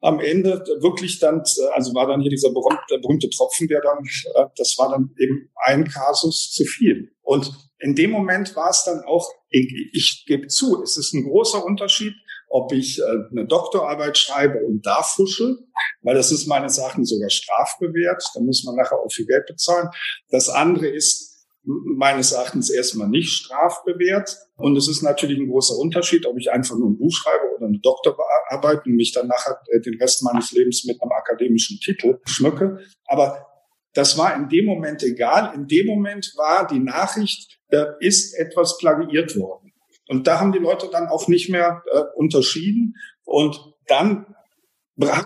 am 0.00 0.20
Ende 0.20 0.64
wirklich 0.80 1.18
dann, 1.18 1.42
also 1.74 1.94
war 1.94 2.06
dann 2.06 2.20
hier 2.20 2.30
dieser 2.30 2.50
berühmte, 2.50 2.98
berühmte 3.00 3.28
Tropfen, 3.30 3.68
der 3.68 3.80
dann, 3.80 3.98
äh, 4.34 4.46
das 4.56 4.74
war 4.78 4.90
dann 4.90 5.14
eben 5.18 5.50
ein 5.64 5.86
Kasus 5.86 6.50
zu 6.52 6.64
viel. 6.64 7.12
Und 7.22 7.52
in 7.78 7.94
dem 7.94 8.10
Moment 8.10 8.56
war 8.56 8.70
es 8.70 8.84
dann 8.84 9.02
auch, 9.04 9.30
ich, 9.50 9.90
ich 9.92 10.24
gebe 10.26 10.46
zu, 10.48 10.82
es 10.82 10.96
ist 10.96 11.12
ein 11.14 11.24
großer 11.24 11.64
Unterschied, 11.64 12.14
ob 12.48 12.72
ich 12.72 12.98
äh, 12.98 13.04
eine 13.30 13.46
Doktorarbeit 13.46 14.18
schreibe 14.18 14.58
und 14.64 14.84
da 14.84 15.02
fusche, 15.02 15.56
weil 16.02 16.14
das 16.14 16.32
ist 16.32 16.46
meines 16.46 16.78
Erachtens 16.78 17.10
sogar 17.10 17.30
strafbewehrt, 17.30 18.22
da 18.34 18.40
muss 18.40 18.64
man 18.64 18.74
nachher 18.76 18.98
auch 18.98 19.12
viel 19.12 19.26
Geld 19.26 19.46
bezahlen. 19.46 19.88
Das 20.30 20.48
andere 20.48 20.88
ist, 20.88 21.29
meines 21.62 22.32
Erachtens 22.32 22.70
erstmal 22.70 23.08
nicht 23.08 23.30
strafbewehrt. 23.30 24.36
Und 24.56 24.76
es 24.76 24.88
ist 24.88 25.02
natürlich 25.02 25.38
ein 25.38 25.48
großer 25.48 25.76
Unterschied, 25.76 26.26
ob 26.26 26.38
ich 26.38 26.50
einfach 26.50 26.76
nur 26.76 26.90
ein 26.90 26.96
Buch 26.96 27.12
schreibe 27.12 27.44
oder 27.56 27.66
eine 27.66 27.78
Doktorarbeit 27.78 28.86
und 28.86 28.94
mich 28.94 29.12
dann 29.12 29.28
nachher 29.28 29.60
äh, 29.68 29.80
den 29.80 30.00
Rest 30.00 30.22
meines 30.22 30.52
Lebens 30.52 30.84
mit 30.84 31.00
einem 31.00 31.12
akademischen 31.12 31.78
Titel 31.78 32.18
schmücke. 32.26 32.80
Aber 33.06 33.46
das 33.92 34.16
war 34.16 34.34
in 34.34 34.48
dem 34.48 34.66
Moment 34.66 35.02
egal. 35.02 35.54
In 35.54 35.66
dem 35.66 35.86
Moment 35.86 36.32
war 36.36 36.66
die 36.66 36.78
Nachricht, 36.78 37.58
da 37.68 37.96
ist 38.00 38.34
etwas 38.34 38.78
plagiiert 38.78 39.36
worden. 39.36 39.72
Und 40.08 40.26
da 40.26 40.40
haben 40.40 40.52
die 40.52 40.58
Leute 40.58 40.88
dann 40.90 41.08
auch 41.08 41.28
nicht 41.28 41.50
mehr 41.50 41.82
äh, 41.92 42.02
unterschieden. 42.16 42.96
Und 43.24 43.74
dann 43.86 44.34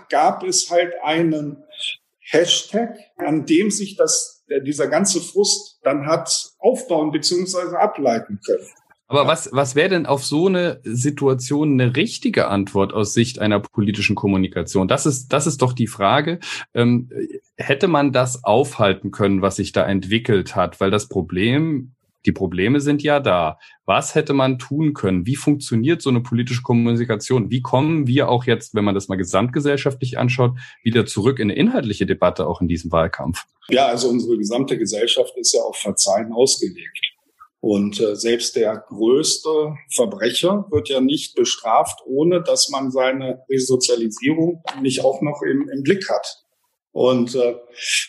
gab 0.09 0.43
es 0.43 0.69
halt 0.69 0.93
einen 1.03 1.63
Hashtag, 2.19 2.97
an 3.17 3.45
dem 3.45 3.71
sich 3.71 3.95
das 3.95 4.35
dieser 4.63 4.87
ganze 4.87 5.21
Frust 5.21 5.74
dann 5.85 6.05
hat 6.05 6.51
aufbauen 6.59 7.11
beziehungsweise 7.11 7.79
ableiten 7.79 8.39
können. 8.45 8.67
Aber 9.07 9.27
was, 9.27 9.49
was 9.51 9.75
wäre 9.75 9.89
denn 9.89 10.07
auf 10.07 10.25
so 10.25 10.47
eine 10.47 10.79
Situation 10.83 11.79
eine 11.79 11.95
richtige 11.95 12.47
Antwort 12.47 12.91
aus 12.91 13.13
Sicht 13.13 13.37
einer 13.37 13.59
politischen 13.59 14.15
Kommunikation? 14.15 14.87
Das 14.87 15.05
ist, 15.05 15.27
das 15.27 15.45
ist 15.45 15.61
doch 15.61 15.73
die 15.73 15.87
Frage. 15.87 16.39
Ähm, 16.73 17.11
hätte 17.55 17.87
man 17.87 18.11
das 18.11 18.43
aufhalten 18.43 19.11
können, 19.11 19.43
was 19.43 19.57
sich 19.57 19.73
da 19.73 19.85
entwickelt 19.85 20.55
hat? 20.55 20.79
Weil 20.79 20.89
das 20.89 21.07
Problem 21.07 21.94
die 22.25 22.31
Probleme 22.31 22.79
sind 22.81 23.03
ja 23.03 23.19
da. 23.19 23.59
Was 23.85 24.15
hätte 24.15 24.33
man 24.33 24.57
tun 24.57 24.93
können? 24.93 25.25
Wie 25.25 25.35
funktioniert 25.35 26.01
so 26.01 26.09
eine 26.09 26.21
politische 26.21 26.61
Kommunikation? 26.63 27.51
Wie 27.51 27.61
kommen 27.61 28.07
wir 28.07 28.29
auch 28.29 28.45
jetzt, 28.45 28.73
wenn 28.73 28.83
man 28.83 28.95
das 28.95 29.07
mal 29.07 29.15
gesamtgesellschaftlich 29.15 30.17
anschaut, 30.17 30.57
wieder 30.83 31.05
zurück 31.05 31.39
in 31.39 31.49
eine 31.49 31.59
inhaltliche 31.59 32.05
Debatte 32.05 32.47
auch 32.47 32.61
in 32.61 32.67
diesem 32.67 32.91
Wahlkampf? 32.91 33.45
Ja, 33.69 33.87
also 33.87 34.09
unsere 34.09 34.37
gesamte 34.37 34.77
Gesellschaft 34.77 35.33
ist 35.37 35.53
ja 35.53 35.61
auf 35.61 35.77
Verzeihen 35.77 36.33
ausgelegt. 36.33 36.99
Und 37.59 37.99
äh, 37.99 38.15
selbst 38.15 38.55
der 38.55 38.77
größte 38.77 39.75
Verbrecher 39.91 40.67
wird 40.69 40.87
ja 40.87 41.01
nicht 41.01 41.35
bestraft, 41.35 41.99
ohne 42.05 42.43
dass 42.43 42.69
man 42.69 42.91
seine 42.91 43.41
Resozialisierung 43.49 44.63
nicht 44.81 45.03
auch 45.03 45.23
noch 45.23 45.41
im, 45.41 45.67
im 45.69 45.81
Blick 45.81 46.07
hat. 46.07 46.43
Und 46.91 47.33
äh, 47.33 47.55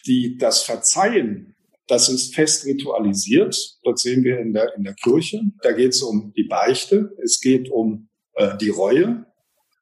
die, 0.07 0.37
das 0.37 0.63
Verzeihen 0.63 1.56
das 1.89 2.09
ist 2.09 2.35
fest 2.35 2.65
ritualisiert. 2.67 3.57
Das 3.85 4.03
sehen 4.03 4.25
wir 4.25 4.39
in 4.39 4.53
der, 4.53 4.75
in 4.77 4.85
der 4.85 4.95
Kirche. 4.95 5.41
Da 5.63 5.73
geht 5.73 5.95
es 5.95 6.03
um 6.03 6.33
die 6.37 6.45
Beichte, 6.45 7.11
es 7.23 7.41
geht 7.41 7.71
um 7.71 8.09
äh, 8.35 8.57
die 8.59 8.71
Reue 8.71 9.27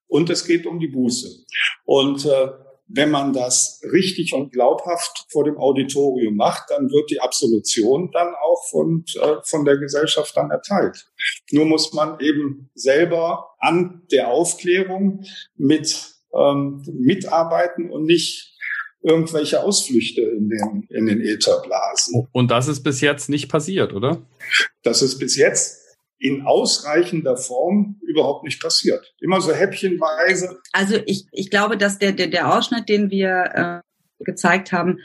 und 0.07 0.31
es 0.31 0.47
geht 0.47 0.67
um 0.67 0.79
die 0.79 0.89
Buße. 0.89 1.29
Und 1.85 2.27
äh, 2.27 2.49
wenn 2.87 3.11
man 3.11 3.33
das 3.33 3.81
richtig 3.93 4.35
und 4.35 4.53
glaubhaft 4.53 5.27
vor 5.31 5.45
dem 5.45 5.57
Auditorium 5.57 6.37
macht, 6.37 6.71
dann 6.71 6.91
wird 6.91 7.11
die 7.11 7.21
Absolution 7.21 8.11
dann 8.13 8.35
auch 8.35 8.63
von, 8.71 9.05
äh, 9.21 9.37
von 9.45 9.65
der 9.65 9.79
Gesellschaft 9.79 10.37
dann 10.37 10.51
erteilt. 10.51 11.07
Nur 11.51 11.65
muss 11.65 11.93
man 11.95 12.21
eben 12.21 12.71
selber 12.75 13.55
an 13.59 14.03
der 14.13 14.29
Aufklärung 14.29 15.25
mit 15.57 16.15
ähm, 16.35 16.83
mitarbeiten 16.93 17.91
und 17.91 18.05
nicht 18.05 18.54
irgendwelche 19.05 19.63
Ausflüchte 19.63 20.23
in 20.23 20.49
den, 20.49 20.87
in 20.89 21.07
den 21.07 21.21
Äther 21.21 21.61
blasen. 21.63 22.27
Und 22.33 22.51
das 22.51 22.69
ist 22.69 22.83
bis 22.83 23.01
jetzt 23.01 23.29
nicht 23.29 23.49
passiert, 23.49 23.93
oder? 23.93 24.27
Das 24.83 25.03
ist 25.03 25.19
bis 25.19 25.37
jetzt 25.37 25.83
in 26.19 26.43
ausreichender 26.43 27.37
Form 27.37 28.01
überhaupt 28.01 28.45
nicht 28.45 28.61
passiert. 28.63 29.15
Immer 29.21 29.43
so 29.43 29.53
häppchenweise. 29.53 30.59
Also 30.73 30.97
ich, 31.05 31.27
ich 31.33 31.51
glaube, 31.51 31.77
dass 31.77 31.99
der, 31.99 32.13
der, 32.13 32.29
der 32.29 32.57
Ausschnitt, 32.57 32.89
den 32.89 33.11
wir 33.11 33.83
äh, 33.85 34.25
gezeigt 34.25 34.73
haben, 34.73 35.01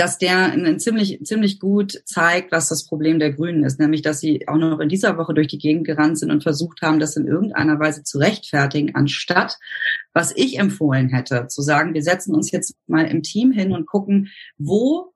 dass 0.00 0.16
der 0.16 0.78
ziemlich, 0.78 1.20
ziemlich 1.24 1.60
gut 1.60 2.00
zeigt, 2.06 2.52
was 2.52 2.70
das 2.70 2.86
Problem 2.86 3.18
der 3.18 3.34
Grünen 3.34 3.64
ist, 3.64 3.78
nämlich, 3.78 4.00
dass 4.00 4.18
sie 4.18 4.48
auch 4.48 4.56
noch 4.56 4.80
in 4.80 4.88
dieser 4.88 5.18
Woche 5.18 5.34
durch 5.34 5.48
die 5.48 5.58
Gegend 5.58 5.86
gerannt 5.86 6.18
sind 6.18 6.30
und 6.30 6.42
versucht 6.42 6.80
haben, 6.80 6.98
das 6.98 7.16
in 7.16 7.26
irgendeiner 7.26 7.78
Weise 7.78 8.02
zu 8.02 8.16
rechtfertigen, 8.16 8.94
anstatt, 8.94 9.58
was 10.14 10.34
ich 10.34 10.58
empfohlen 10.58 11.10
hätte, 11.10 11.48
zu 11.48 11.60
sagen, 11.60 11.92
wir 11.92 12.02
setzen 12.02 12.34
uns 12.34 12.50
jetzt 12.50 12.74
mal 12.86 13.04
im 13.04 13.22
Team 13.22 13.52
hin 13.52 13.72
und 13.72 13.86
gucken, 13.86 14.30
wo 14.56 15.12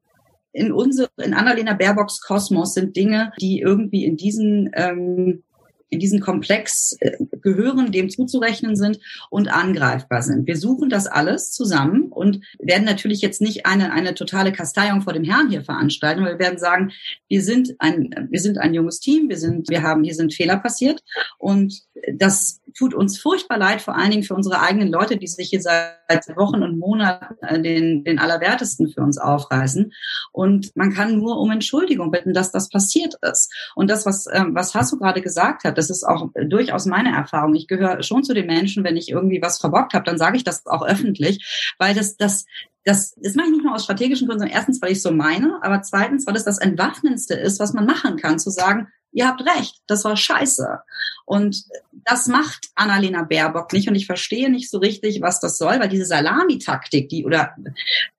in 0.52 0.70
unsere, 0.70 1.08
in 1.16 1.32
Annalena 1.32 1.72
Baerbocks 1.72 2.20
Kosmos 2.20 2.74
sind 2.74 2.94
Dinge, 2.94 3.32
die 3.40 3.60
irgendwie 3.60 4.04
in 4.04 4.18
diesen 4.18 4.70
ähm, 4.74 5.44
in 5.90 5.98
diesen 5.98 6.20
Komplex 6.20 6.96
äh, 7.00 7.16
gehören, 7.42 7.92
dem 7.92 8.10
zuzurechnen 8.10 8.76
sind 8.76 8.98
und 9.30 9.48
angreifbar 9.48 10.22
sind. 10.22 10.46
Wir 10.46 10.56
suchen 10.56 10.88
das 10.88 11.06
alles 11.06 11.52
zusammen 11.52 12.10
und 12.10 12.40
werden 12.58 12.84
natürlich 12.84 13.20
jetzt 13.20 13.40
nicht 13.40 13.66
eine, 13.66 13.92
eine 13.92 14.14
totale 14.14 14.52
Kasteiung 14.52 15.02
vor 15.02 15.12
dem 15.12 15.24
Herrn 15.24 15.50
hier 15.50 15.62
veranstalten, 15.62 16.24
weil 16.24 16.34
wir 16.34 16.44
werden 16.44 16.58
sagen, 16.58 16.92
wir 17.28 17.42
sind 17.42 17.74
ein, 17.78 18.28
wir 18.30 18.40
sind 18.40 18.58
ein 18.58 18.74
junges 18.74 19.00
Team, 19.00 19.28
wir 19.28 19.38
sind, 19.38 19.68
wir 19.68 19.82
haben, 19.82 20.04
hier 20.04 20.14
sind 20.14 20.34
Fehler 20.34 20.56
passiert 20.56 21.02
und 21.38 21.84
das 22.12 22.60
tut 22.76 22.94
uns 22.94 23.18
furchtbar 23.18 23.58
leid, 23.58 23.80
vor 23.80 23.96
allen 23.96 24.10
Dingen 24.10 24.22
für 24.24 24.34
unsere 24.34 24.60
eigenen 24.60 24.88
Leute, 24.88 25.16
die 25.16 25.26
sich 25.26 25.48
hier 25.48 25.60
seit 25.60 26.36
Wochen 26.36 26.62
und 26.62 26.78
Monaten 26.78 27.36
äh, 27.42 27.60
den, 27.60 28.04
den 28.04 28.18
Allerwertesten 28.18 28.88
für 28.88 29.00
uns 29.00 29.18
aufreißen. 29.18 29.92
Und 30.32 30.74
man 30.74 30.92
kann 30.92 31.16
nur 31.16 31.38
um 31.38 31.50
Entschuldigung 31.50 32.10
bitten, 32.10 32.34
dass 32.34 32.52
das 32.52 32.68
passiert 32.68 33.14
ist. 33.22 33.52
Und 33.74 33.90
das, 33.90 34.06
was, 34.06 34.26
ähm, 34.32 34.54
was 34.54 34.74
Hasso 34.74 34.98
gerade 34.98 35.22
gesagt 35.22 35.64
hat, 35.64 35.73
das 35.74 35.90
ist 35.90 36.04
auch 36.04 36.30
durchaus 36.34 36.86
meine 36.86 37.14
Erfahrung. 37.14 37.54
Ich 37.54 37.68
gehöre 37.68 38.02
schon 38.02 38.24
zu 38.24 38.34
den 38.34 38.46
Menschen, 38.46 38.84
wenn 38.84 38.96
ich 38.96 39.10
irgendwie 39.10 39.42
was 39.42 39.58
verbockt 39.58 39.94
habe, 39.94 40.04
dann 40.04 40.18
sage 40.18 40.36
ich 40.36 40.44
das 40.44 40.66
auch 40.66 40.86
öffentlich, 40.86 41.74
weil 41.78 41.94
das, 41.94 42.16
das, 42.16 42.44
das, 42.84 43.14
das 43.20 43.34
mache 43.34 43.46
ich 43.46 43.52
nicht 43.52 43.64
nur 43.64 43.74
aus 43.74 43.84
strategischen 43.84 44.26
Gründen, 44.26 44.40
sondern 44.40 44.56
erstens, 44.56 44.80
weil 44.82 44.92
ich 44.92 45.02
so 45.02 45.12
meine, 45.12 45.58
aber 45.62 45.82
zweitens, 45.82 46.26
weil 46.26 46.36
es 46.36 46.44
das 46.44 46.58
Entwaffnendste 46.58 47.34
ist, 47.34 47.60
was 47.60 47.72
man 47.72 47.86
machen 47.86 48.16
kann, 48.16 48.38
zu 48.38 48.50
sagen, 48.50 48.88
ihr 49.14 49.26
habt 49.26 49.40
recht, 49.46 49.80
das 49.86 50.04
war 50.04 50.16
scheiße. 50.16 50.80
Und 51.24 51.64
das 52.04 52.26
macht 52.26 52.68
Annalena 52.74 53.22
Baerbock 53.22 53.72
nicht 53.72 53.88
und 53.88 53.94
ich 53.94 54.06
verstehe 54.06 54.50
nicht 54.50 54.70
so 54.70 54.78
richtig, 54.78 55.22
was 55.22 55.40
das 55.40 55.56
soll, 55.56 55.80
weil 55.80 55.88
diese 55.88 56.04
Salamitaktik, 56.04 57.08
die 57.08 57.24
oder 57.24 57.54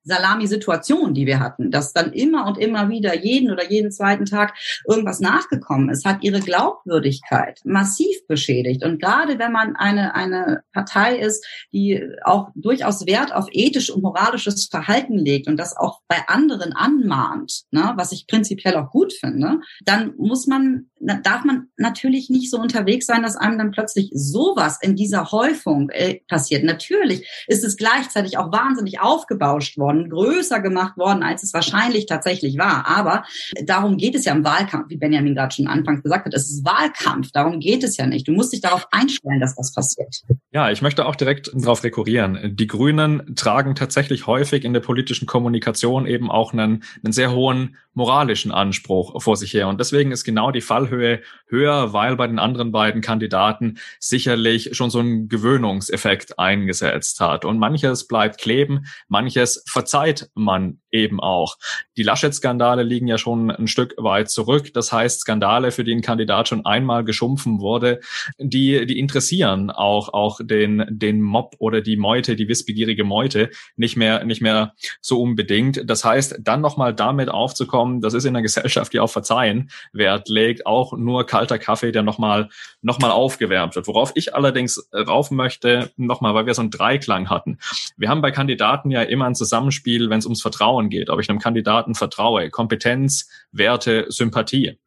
Salami-Situation, 0.02 1.14
die 1.14 1.26
wir 1.26 1.38
hatten, 1.38 1.70
dass 1.70 1.92
dann 1.92 2.12
immer 2.12 2.46
und 2.46 2.58
immer 2.58 2.88
wieder 2.88 3.14
jeden 3.14 3.52
oder 3.52 3.70
jeden 3.70 3.92
zweiten 3.92 4.24
Tag 4.24 4.54
irgendwas 4.88 5.20
nachgekommen 5.20 5.90
ist, 5.90 6.04
hat 6.04 6.24
ihre 6.24 6.40
Glaubwürdigkeit 6.40 7.60
massiv 7.64 8.26
beschädigt. 8.26 8.84
Und 8.84 9.00
gerade 9.00 9.38
wenn 9.38 9.52
man 9.52 9.76
eine, 9.76 10.14
eine 10.14 10.62
Partei 10.72 11.16
ist, 11.16 11.46
die 11.72 12.02
auch 12.24 12.48
durchaus 12.54 13.06
Wert 13.06 13.32
auf 13.32 13.46
ethisch 13.52 13.90
und 13.90 14.02
moralisches 14.02 14.66
Verhalten 14.66 15.18
legt 15.18 15.46
und 15.46 15.58
das 15.58 15.76
auch 15.76 16.00
bei 16.08 16.26
anderen 16.26 16.72
anmahnt, 16.72 17.64
ne, 17.70 17.92
was 17.96 18.12
ich 18.12 18.26
prinzipiell 18.26 18.76
auch 18.76 18.90
gut 18.90 19.12
finde, 19.12 19.60
dann 19.84 20.14
muss 20.16 20.46
man, 20.46 20.85
darf 20.98 21.44
man 21.44 21.68
natürlich 21.76 22.30
nicht 22.30 22.50
so 22.50 22.58
unterwegs 22.58 23.06
sein, 23.06 23.22
dass 23.22 23.36
einem 23.36 23.58
dann 23.58 23.70
plötzlich 23.70 24.10
sowas 24.14 24.78
in 24.80 24.96
dieser 24.96 25.30
Häufung 25.30 25.90
äh, 25.90 26.20
passiert. 26.28 26.64
Natürlich 26.64 27.26
ist 27.46 27.64
es 27.64 27.76
gleichzeitig 27.76 28.38
auch 28.38 28.50
wahnsinnig 28.50 29.00
aufgebauscht 29.00 29.76
worden, 29.78 30.08
größer 30.08 30.60
gemacht 30.60 30.96
worden, 30.96 31.22
als 31.22 31.42
es 31.42 31.52
wahrscheinlich 31.52 32.06
tatsächlich 32.06 32.58
war. 32.58 32.86
Aber 32.86 33.24
darum 33.64 33.98
geht 33.98 34.14
es 34.14 34.24
ja 34.24 34.32
im 34.32 34.44
Wahlkampf, 34.44 34.88
wie 34.88 34.96
Benjamin 34.96 35.34
gerade 35.34 35.54
schon 35.54 35.66
anfangs 35.66 36.02
gesagt 36.02 36.26
hat. 36.26 36.34
Es 36.34 36.50
ist 36.50 36.64
Wahlkampf, 36.64 37.30
darum 37.30 37.60
geht 37.60 37.84
es 37.84 37.96
ja 37.96 38.06
nicht. 38.06 38.26
Du 38.26 38.32
musst 38.32 38.52
dich 38.52 38.62
darauf 38.62 38.88
einstellen, 38.90 39.40
dass 39.40 39.54
das 39.54 39.74
passiert. 39.74 40.22
Ja, 40.52 40.70
ich 40.70 40.80
möchte 40.80 41.04
auch 41.04 41.16
direkt 41.16 41.50
darauf 41.54 41.84
rekurrieren. 41.84 42.56
Die 42.56 42.66
Grünen 42.66 43.34
tragen 43.36 43.74
tatsächlich 43.74 44.26
häufig 44.26 44.64
in 44.64 44.72
der 44.72 44.80
politischen 44.80 45.26
Kommunikation 45.26 46.06
eben 46.06 46.30
auch 46.30 46.52
einen, 46.52 46.82
einen 47.04 47.12
sehr 47.12 47.32
hohen 47.32 47.76
moralischen 47.96 48.52
Anspruch 48.52 49.20
vor 49.22 49.36
sich 49.36 49.54
her. 49.54 49.68
Und 49.68 49.80
deswegen 49.80 50.12
ist 50.12 50.24
genau 50.24 50.50
die 50.50 50.60
Fallhöhe 50.76 51.22
höher, 51.48 51.92
weil 51.92 52.16
bei 52.16 52.26
den 52.26 52.38
anderen 52.38 52.72
beiden 52.72 53.00
Kandidaten 53.00 53.78
sicherlich 53.98 54.76
schon 54.76 54.90
so 54.90 55.00
ein 55.00 55.28
Gewöhnungseffekt 55.28 56.38
eingesetzt 56.38 57.20
hat. 57.20 57.44
Und 57.44 57.58
manches 57.58 58.06
bleibt 58.06 58.38
kleben, 58.38 58.86
manches 59.08 59.64
verzeiht 59.66 60.28
man 60.34 60.80
eben 60.96 61.20
auch. 61.20 61.56
Die 61.96 62.02
Laschet-Skandale 62.02 62.82
liegen 62.82 63.06
ja 63.06 63.18
schon 63.18 63.50
ein 63.50 63.68
Stück 63.68 63.94
weit 63.98 64.30
zurück. 64.30 64.72
Das 64.74 64.92
heißt, 64.92 65.20
Skandale, 65.20 65.70
für 65.70 65.84
die 65.84 65.92
ein 65.92 66.02
Kandidat 66.02 66.48
schon 66.48 66.64
einmal 66.66 67.04
geschumpfen 67.04 67.60
wurde, 67.60 68.00
die, 68.38 68.86
die 68.86 68.98
interessieren 68.98 69.70
auch, 69.70 70.12
auch 70.12 70.40
den, 70.42 70.84
den 70.88 71.20
Mob 71.20 71.56
oder 71.58 71.80
die 71.80 71.96
Meute, 71.96 72.36
die 72.36 72.48
wissbegierige 72.48 73.04
Meute 73.04 73.50
nicht 73.76 73.96
mehr, 73.96 74.24
nicht 74.24 74.42
mehr 74.42 74.74
so 75.00 75.20
unbedingt. 75.20 75.88
Das 75.88 76.04
heißt, 76.04 76.36
dann 76.40 76.60
nochmal 76.60 76.94
damit 76.94 77.28
aufzukommen, 77.28 78.00
das 78.00 78.14
ist 78.14 78.24
in 78.24 78.34
der 78.34 78.42
Gesellschaft, 78.42 78.92
die 78.92 79.00
auf 79.00 79.12
Verzeihen 79.12 79.70
Wert 79.92 80.28
legt, 80.28 80.66
auch 80.66 80.92
nur 80.96 81.26
kalter 81.26 81.58
Kaffee, 81.58 81.92
der 81.92 82.02
nochmal, 82.02 82.48
nochmal 82.82 83.10
aufgewärmt 83.10 83.76
wird. 83.76 83.86
Worauf 83.86 84.12
ich 84.14 84.34
allerdings 84.34 84.88
rauf 84.92 85.30
möchte, 85.30 85.90
nochmal, 85.96 86.34
weil 86.34 86.46
wir 86.46 86.54
so 86.54 86.62
einen 86.62 86.70
Dreiklang 86.70 87.30
hatten. 87.30 87.58
Wir 87.96 88.08
haben 88.08 88.22
bei 88.22 88.30
Kandidaten 88.30 88.90
ja 88.90 89.02
immer 89.02 89.26
ein 89.26 89.34
Zusammenspiel, 89.34 90.10
wenn 90.10 90.18
es 90.18 90.26
ums 90.26 90.42
Vertrauen 90.42 90.85
geht, 90.88 91.10
ob 91.10 91.20
ich 91.20 91.28
einem 91.28 91.38
Kandidaten 91.38 91.94
vertraue, 91.94 92.50
Kompetenz, 92.50 93.28
Werte, 93.52 94.06
Sympathie. 94.08 94.78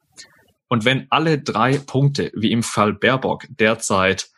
Und 0.68 0.86
wenn 0.86 1.08
alle 1.10 1.40
drei 1.40 1.78
Punkte, 1.78 2.32
wie 2.36 2.52
im 2.52 2.64
Fall 2.64 2.94
Baerbock, 2.94 3.46
derzeit 3.50 4.30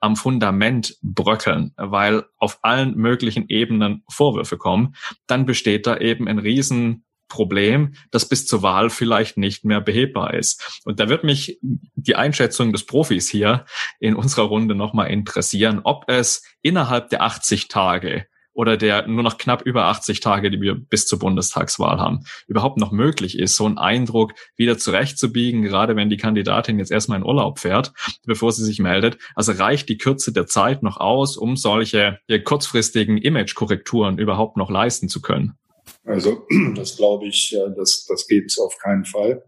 am 0.00 0.16
Fundament 0.16 0.96
bröckeln, 1.02 1.72
weil 1.76 2.24
auf 2.38 2.58
allen 2.62 2.96
möglichen 2.96 3.48
Ebenen 3.48 4.04
Vorwürfe 4.08 4.58
kommen, 4.58 4.94
dann 5.26 5.46
besteht 5.46 5.86
da 5.86 5.96
eben 5.96 6.28
ein 6.28 6.38
Riesenproblem, 6.38 7.94
das 8.10 8.28
bis 8.28 8.46
zur 8.46 8.62
Wahl 8.62 8.90
vielleicht 8.90 9.38
nicht 9.38 9.64
mehr 9.64 9.80
behebbar 9.80 10.34
ist. 10.34 10.82
Und 10.84 11.00
da 11.00 11.08
wird 11.08 11.24
mich 11.24 11.58
die 11.62 12.14
Einschätzung 12.14 12.72
des 12.72 12.84
Profis 12.84 13.30
hier 13.30 13.64
in 13.98 14.14
unserer 14.14 14.44
Runde 14.44 14.74
nochmal 14.74 15.10
interessieren, 15.10 15.80
ob 15.82 16.04
es 16.08 16.44
innerhalb 16.62 17.08
der 17.08 17.22
80 17.22 17.68
Tage 17.68 18.26
oder 18.56 18.78
der 18.78 19.06
nur 19.06 19.22
noch 19.22 19.36
knapp 19.36 19.62
über 19.62 19.84
80 19.84 20.20
Tage, 20.20 20.50
die 20.50 20.60
wir 20.60 20.74
bis 20.74 21.06
zur 21.06 21.18
Bundestagswahl 21.18 21.98
haben, 21.98 22.24
überhaupt 22.48 22.78
noch 22.78 22.90
möglich 22.90 23.38
ist, 23.38 23.54
so 23.54 23.66
einen 23.66 23.76
Eindruck 23.76 24.32
wieder 24.56 24.78
zurechtzubiegen, 24.78 25.62
gerade 25.62 25.94
wenn 25.94 26.08
die 26.08 26.16
Kandidatin 26.16 26.78
jetzt 26.78 26.90
erstmal 26.90 27.18
in 27.18 27.24
Urlaub 27.24 27.58
fährt, 27.58 27.92
bevor 28.24 28.52
sie 28.52 28.64
sich 28.64 28.78
meldet. 28.78 29.18
Also 29.34 29.52
reicht 29.52 29.90
die 29.90 29.98
Kürze 29.98 30.32
der 30.32 30.46
Zeit 30.46 30.82
noch 30.82 30.96
aus, 30.96 31.36
um 31.36 31.56
solche 31.56 32.18
kurzfristigen 32.44 33.18
Image-Korrekturen 33.18 34.18
überhaupt 34.18 34.56
noch 34.56 34.70
leisten 34.70 35.10
zu 35.10 35.20
können? 35.20 35.58
Also 36.04 36.46
das 36.74 36.96
glaube 36.96 37.26
ich, 37.26 37.54
das, 37.76 38.06
das 38.08 38.26
geht 38.26 38.56
auf 38.58 38.78
keinen 38.78 39.04
Fall. 39.04 39.44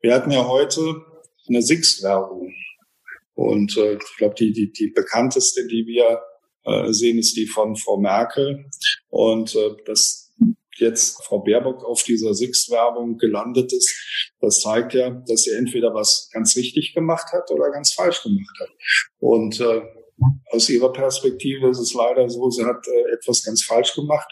Wir 0.00 0.14
hatten 0.14 0.30
ja 0.30 0.46
heute 0.46 1.02
eine 1.48 1.60
Six-Werbung. 1.60 2.54
Und 3.34 3.76
äh, 3.76 3.94
ich 3.94 4.16
glaube, 4.16 4.36
die, 4.38 4.52
die, 4.52 4.70
die 4.70 4.92
bekannteste, 4.94 5.66
die 5.66 5.86
wir 5.88 6.20
äh, 6.64 6.92
sehen, 6.92 7.18
ist 7.18 7.36
die 7.36 7.46
von 7.46 7.76
Frau 7.76 7.98
Merkel. 7.98 8.66
Und 9.08 9.54
äh, 9.54 9.70
dass 9.86 10.32
jetzt 10.76 11.22
Frau 11.24 11.40
Baerbock 11.40 11.84
auf 11.84 12.02
dieser 12.02 12.34
Six-Werbung 12.34 13.18
gelandet 13.18 13.72
ist, 13.72 14.32
das 14.40 14.60
zeigt 14.60 14.94
ja, 14.94 15.10
dass 15.10 15.42
sie 15.42 15.52
entweder 15.52 15.94
was 15.94 16.28
ganz 16.32 16.56
richtig 16.56 16.94
gemacht 16.94 17.32
hat 17.32 17.50
oder 17.50 17.70
ganz 17.70 17.92
falsch 17.92 18.22
gemacht 18.22 18.56
hat. 18.60 18.70
Und 19.18 19.60
äh, 19.60 19.82
aus 20.50 20.68
ihrer 20.68 20.92
Perspektive 20.92 21.68
ist 21.70 21.78
es 21.78 21.94
leider 21.94 22.28
so, 22.28 22.50
sie 22.50 22.64
hat 22.64 22.86
äh, 22.86 23.14
etwas 23.14 23.44
ganz 23.44 23.62
falsch 23.62 23.94
gemacht. 23.94 24.28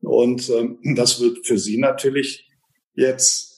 Und 0.00 0.48
ähm, 0.50 0.78
das 0.96 1.20
wird 1.20 1.46
für 1.46 1.58
sie 1.58 1.78
natürlich 1.78 2.48
jetzt 2.94 3.52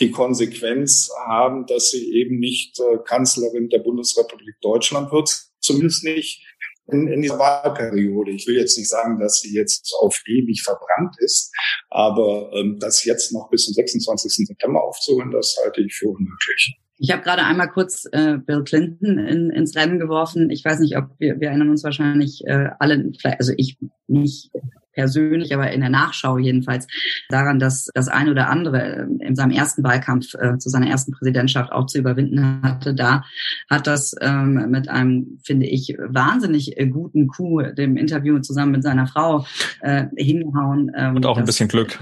die 0.00 0.10
Konsequenz 0.10 1.10
haben, 1.26 1.66
dass 1.66 1.90
sie 1.90 2.12
eben 2.14 2.38
nicht 2.38 2.80
äh, 2.80 2.98
Kanzlerin 3.04 3.68
der 3.68 3.78
Bundesrepublik 3.78 4.56
Deutschland 4.60 5.12
wird, 5.12 5.30
zumindest 5.60 6.02
nicht 6.04 6.44
in, 6.88 7.08
in 7.08 7.22
dieser 7.22 7.38
Wahlperiode. 7.38 8.32
Ich 8.32 8.46
will 8.46 8.56
jetzt 8.56 8.76
nicht 8.76 8.88
sagen, 8.88 9.18
dass 9.18 9.40
sie 9.40 9.54
jetzt 9.54 9.94
auf 10.00 10.22
ewig 10.26 10.62
verbrannt 10.62 11.16
ist, 11.18 11.52
aber 11.90 12.50
ähm, 12.54 12.78
das 12.80 13.04
jetzt 13.04 13.32
noch 13.32 13.48
bis 13.50 13.64
zum 13.64 13.74
26. 13.74 14.46
September 14.46 14.82
aufzuholen, 14.82 15.30
das 15.30 15.56
halte 15.64 15.82
ich 15.82 15.94
für 15.94 16.08
unmöglich. 16.08 16.78
Ich 16.96 17.10
habe 17.10 17.22
gerade 17.22 17.42
einmal 17.42 17.68
kurz 17.68 18.04
äh, 18.12 18.38
Bill 18.38 18.62
Clinton 18.62 19.18
in, 19.18 19.50
ins 19.50 19.74
Rennen 19.74 19.98
geworfen. 19.98 20.50
Ich 20.50 20.64
weiß 20.64 20.78
nicht, 20.78 20.96
ob 20.96 21.06
wir, 21.18 21.40
wir 21.40 21.48
erinnern 21.48 21.70
uns 21.70 21.82
wahrscheinlich 21.82 22.42
äh, 22.46 22.70
alle, 22.78 23.12
also 23.38 23.52
ich 23.56 23.78
nicht 24.06 24.50
persönlich, 24.94 25.54
aber 25.54 25.70
in 25.72 25.80
der 25.80 25.90
Nachschau 25.90 26.38
jedenfalls 26.38 26.86
daran, 27.28 27.58
dass 27.58 27.88
das 27.94 28.08
eine 28.08 28.30
oder 28.30 28.48
andere 28.48 29.08
in 29.20 29.34
seinem 29.34 29.50
ersten 29.50 29.82
Wahlkampf 29.82 30.34
äh, 30.34 30.58
zu 30.58 30.68
seiner 30.68 30.88
ersten 30.88 31.12
Präsidentschaft 31.12 31.72
auch 31.72 31.86
zu 31.86 31.98
überwinden 31.98 32.62
hatte. 32.62 32.94
Da 32.94 33.24
hat 33.68 33.86
das 33.86 34.14
ähm, 34.20 34.70
mit 34.70 34.88
einem, 34.88 35.38
finde 35.44 35.66
ich, 35.66 35.96
wahnsinnig 35.98 36.78
äh, 36.78 36.86
guten 36.86 37.28
Coup, 37.28 37.62
dem 37.76 37.96
Interview 37.96 38.38
zusammen 38.40 38.72
mit 38.72 38.82
seiner 38.82 39.06
Frau, 39.06 39.46
äh, 39.80 40.06
hingehauen. 40.16 40.90
Ähm, 40.96 41.16
und 41.16 41.26
auch 41.26 41.38
ein 41.38 41.44
bisschen 41.44 41.68
Glück 41.68 41.98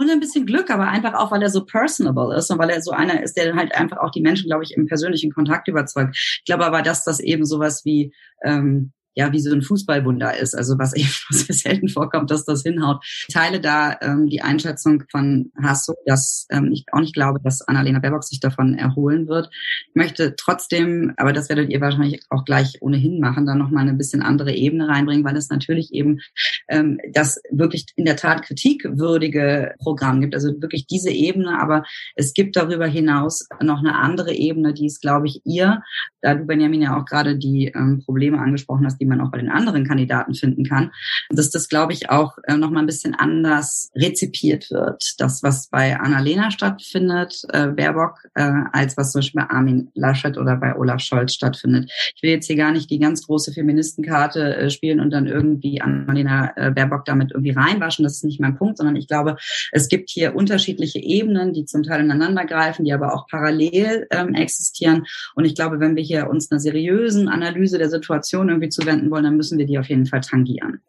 und 0.00 0.10
ein 0.10 0.18
bisschen 0.18 0.46
Glück, 0.46 0.70
aber 0.70 0.88
einfach 0.88 1.12
auch, 1.12 1.30
weil 1.30 1.42
er 1.42 1.50
so 1.50 1.64
personable 1.64 2.34
ist 2.34 2.50
und 2.50 2.58
weil 2.58 2.70
er 2.70 2.80
so 2.80 2.90
einer 2.90 3.22
ist, 3.22 3.36
der 3.36 3.54
halt 3.54 3.74
einfach 3.74 3.98
auch 3.98 4.10
die 4.10 4.22
Menschen, 4.22 4.48
glaube 4.48 4.64
ich, 4.64 4.74
im 4.74 4.86
persönlichen 4.86 5.30
Kontakt 5.30 5.68
überzeugt. 5.68 6.16
Ich 6.16 6.44
glaube 6.46 6.64
aber, 6.64 6.80
dass 6.80 7.04
das 7.04 7.20
eben 7.20 7.44
sowas 7.44 7.84
wie 7.84 8.14
ähm, 8.42 8.92
ja 9.20 9.32
wie 9.32 9.40
so 9.40 9.52
ein 9.52 9.62
Fußballwunder 9.62 10.38
ist, 10.38 10.54
also 10.54 10.78
was 10.78 10.94
eben 10.94 11.08
sehr 11.30 11.54
selten 11.54 11.88
vorkommt, 11.88 12.30
dass 12.30 12.44
das 12.44 12.62
hinhaut. 12.62 13.04
Ich 13.04 13.34
teile 13.34 13.60
da 13.60 13.96
ähm, 14.00 14.28
die 14.28 14.40
Einschätzung 14.42 15.04
von 15.10 15.52
Hasso, 15.62 15.94
dass 16.06 16.46
ähm, 16.50 16.70
ich 16.72 16.86
auch 16.92 17.00
nicht 17.00 17.14
glaube, 17.14 17.38
dass 17.44 17.60
Annalena 17.62 17.98
Baerbock 17.98 18.24
sich 18.24 18.40
davon 18.40 18.74
erholen 18.74 19.28
wird. 19.28 19.50
Ich 19.88 19.94
möchte 19.94 20.34
trotzdem, 20.36 21.12
aber 21.18 21.32
das 21.32 21.48
werdet 21.48 21.70
ihr 21.70 21.80
wahrscheinlich 21.80 22.22
auch 22.30 22.44
gleich 22.44 22.78
ohnehin 22.80 23.20
machen, 23.20 23.46
dann 23.46 23.58
nochmal 23.58 23.82
eine 23.82 23.94
bisschen 23.94 24.22
andere 24.22 24.54
Ebene 24.54 24.88
reinbringen, 24.88 25.24
weil 25.24 25.36
es 25.36 25.50
natürlich 25.50 25.92
eben 25.92 26.20
ähm, 26.68 26.98
das 27.12 27.40
wirklich 27.50 27.86
in 27.96 28.06
der 28.06 28.16
Tat 28.16 28.42
kritikwürdige 28.42 29.74
Programm 29.78 30.20
gibt, 30.20 30.34
also 30.34 30.48
wirklich 30.62 30.86
diese 30.86 31.10
Ebene, 31.10 31.60
aber 31.60 31.84
es 32.16 32.32
gibt 32.32 32.56
darüber 32.56 32.86
hinaus 32.86 33.46
noch 33.62 33.80
eine 33.80 33.96
andere 33.96 34.32
Ebene, 34.32 34.72
die 34.72 34.86
ist, 34.86 35.02
glaube 35.02 35.26
ich, 35.26 35.42
ihr, 35.44 35.82
da 36.22 36.34
du 36.34 36.46
Benjamin 36.46 36.82
ja 36.82 36.98
auch 36.98 37.04
gerade 37.04 37.36
die 37.36 37.66
ähm, 37.66 38.02
Probleme 38.04 38.38
angesprochen 38.38 38.86
hast, 38.86 38.98
die 38.98 39.09
man 39.10 39.20
auch 39.20 39.30
bei 39.30 39.38
den 39.38 39.50
anderen 39.50 39.86
Kandidaten 39.86 40.34
finden 40.34 40.64
kann, 40.64 40.90
dass 41.28 41.50
das, 41.50 41.68
glaube 41.68 41.92
ich, 41.92 42.08
auch 42.08 42.38
äh, 42.44 42.56
noch 42.56 42.70
mal 42.70 42.80
ein 42.80 42.86
bisschen 42.86 43.14
anders 43.14 43.90
rezipiert 43.94 44.70
wird. 44.70 45.14
Das, 45.18 45.42
was 45.42 45.68
bei 45.68 45.98
Annalena 45.98 46.50
stattfindet, 46.50 47.42
äh, 47.52 47.68
Baerbock, 47.68 48.26
äh, 48.34 48.50
als 48.72 48.96
was 48.96 49.12
zum 49.12 49.20
Beispiel 49.20 49.42
bei 49.42 49.50
Armin 49.50 49.90
Laschet 49.94 50.38
oder 50.38 50.56
bei 50.56 50.76
Olaf 50.76 51.00
Scholz 51.00 51.34
stattfindet. 51.34 51.90
Ich 52.16 52.22
will 52.22 52.30
jetzt 52.30 52.46
hier 52.46 52.56
gar 52.56 52.72
nicht 52.72 52.90
die 52.90 52.98
ganz 52.98 53.26
große 53.26 53.52
Feministenkarte 53.52 54.56
äh, 54.56 54.70
spielen 54.70 55.00
und 55.00 55.10
dann 55.10 55.26
irgendwie 55.26 55.80
Annalena 55.80 56.52
äh, 56.56 56.70
Baerbock 56.70 57.04
damit 57.04 57.32
irgendwie 57.32 57.52
reinwaschen. 57.52 58.02
Das 58.02 58.14
ist 58.14 58.24
nicht 58.24 58.40
mein 58.40 58.56
Punkt, 58.56 58.78
sondern 58.78 58.96
ich 58.96 59.08
glaube, 59.08 59.36
es 59.72 59.88
gibt 59.88 60.10
hier 60.10 60.34
unterschiedliche 60.34 60.98
Ebenen, 60.98 61.52
die 61.52 61.64
zum 61.64 61.82
Teil 61.82 62.00
ineinander 62.00 62.44
greifen, 62.44 62.84
die 62.84 62.92
aber 62.92 63.14
auch 63.14 63.26
parallel 63.28 64.06
ähm, 64.10 64.34
existieren. 64.34 65.06
Und 65.34 65.44
ich 65.44 65.54
glaube, 65.54 65.80
wenn 65.80 65.96
wir 65.96 66.02
hier 66.02 66.28
uns 66.28 66.50
einer 66.50 66.60
seriösen 66.60 67.28
Analyse 67.28 67.78
der 67.78 67.90
Situation 67.90 68.48
irgendwie 68.48 68.68
zu 68.68 68.86
zuwenden 68.90 69.10
wollen, 69.10 69.24
dann 69.24 69.36
müssen 69.36 69.58
wir 69.58 69.66
die 69.66 69.78
auf 69.78 69.88
jeden 69.88 70.06
Fall 70.06 70.20
tangieren. 70.20 70.80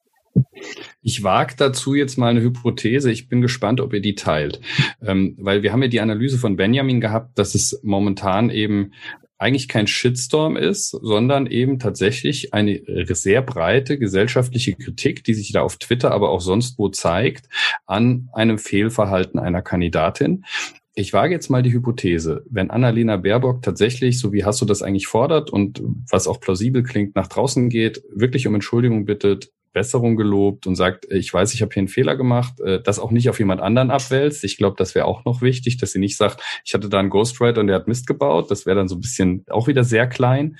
Ich 1.01 1.23
wage 1.23 1.55
dazu 1.57 1.93
jetzt 1.93 2.17
mal 2.17 2.29
eine 2.29 2.41
Hypothese. 2.41 3.11
Ich 3.11 3.27
bin 3.27 3.41
gespannt, 3.41 3.81
ob 3.81 3.93
ihr 3.93 4.01
die 4.01 4.15
teilt. 4.15 4.61
Ähm, 5.01 5.35
weil 5.39 5.61
wir 5.61 5.73
haben 5.73 5.81
ja 5.81 5.89
die 5.89 5.99
Analyse 5.99 6.37
von 6.37 6.55
Benjamin 6.55 7.01
gehabt, 7.01 7.37
dass 7.37 7.53
es 7.53 7.79
momentan 7.83 8.49
eben 8.49 8.91
eigentlich 9.37 9.67
kein 9.67 9.87
Shitstorm 9.87 10.55
ist, 10.55 10.91
sondern 10.91 11.47
eben 11.47 11.79
tatsächlich 11.79 12.53
eine 12.53 12.79
sehr 13.09 13.41
breite 13.41 13.97
gesellschaftliche 13.97 14.75
Kritik, 14.75 15.23
die 15.23 15.33
sich 15.33 15.51
da 15.51 15.63
auf 15.63 15.77
Twitter, 15.77 16.11
aber 16.11 16.29
auch 16.29 16.41
sonst 16.41 16.77
wo 16.77 16.89
zeigt, 16.89 17.49
an 17.87 18.29
einem 18.33 18.59
Fehlverhalten 18.59 19.39
einer 19.39 19.63
Kandidatin. 19.63 20.45
Ich 20.93 21.13
wage 21.13 21.33
jetzt 21.33 21.49
mal 21.49 21.63
die 21.63 21.71
Hypothese, 21.71 22.43
wenn 22.49 22.69
Annalena 22.69 23.15
Baerbock 23.15 23.61
tatsächlich, 23.61 24.19
so 24.19 24.33
wie 24.33 24.43
Hasso 24.43 24.65
das 24.65 24.81
eigentlich 24.81 25.07
fordert 25.07 25.49
und 25.49 25.81
was 26.09 26.27
auch 26.27 26.41
plausibel 26.41 26.83
klingt, 26.83 27.15
nach 27.15 27.27
draußen 27.27 27.69
geht, 27.69 28.03
wirklich 28.13 28.45
um 28.45 28.55
Entschuldigung 28.55 29.05
bittet, 29.05 29.51
Besserung 29.73 30.17
gelobt 30.17 30.67
und 30.67 30.75
sagt, 30.75 31.09
ich 31.09 31.33
weiß, 31.33 31.53
ich 31.53 31.61
habe 31.61 31.73
hier 31.73 31.81
einen 31.81 31.87
Fehler 31.87 32.15
gemacht, 32.15 32.59
äh, 32.59 32.81
das 32.81 32.99
auch 32.99 33.11
nicht 33.11 33.29
auf 33.29 33.39
jemand 33.39 33.61
anderen 33.61 33.89
abwälzt. 33.89 34.43
Ich 34.43 34.57
glaube, 34.57 34.75
das 34.77 34.95
wäre 34.95 35.05
auch 35.05 35.23
noch 35.25 35.41
wichtig, 35.41 35.77
dass 35.77 35.91
sie 35.91 35.99
nicht 35.99 36.17
sagt, 36.17 36.41
ich 36.65 36.73
hatte 36.73 36.89
da 36.89 36.99
einen 36.99 37.09
Ghostwriter 37.09 37.61
und 37.61 37.67
der 37.67 37.77
hat 37.77 37.87
Mist 37.87 38.07
gebaut. 38.07 38.51
Das 38.51 38.65
wäre 38.65 38.75
dann 38.75 38.87
so 38.87 38.95
ein 38.95 39.01
bisschen 39.01 39.45
auch 39.49 39.67
wieder 39.67 39.83
sehr 39.83 40.07
klein. 40.07 40.57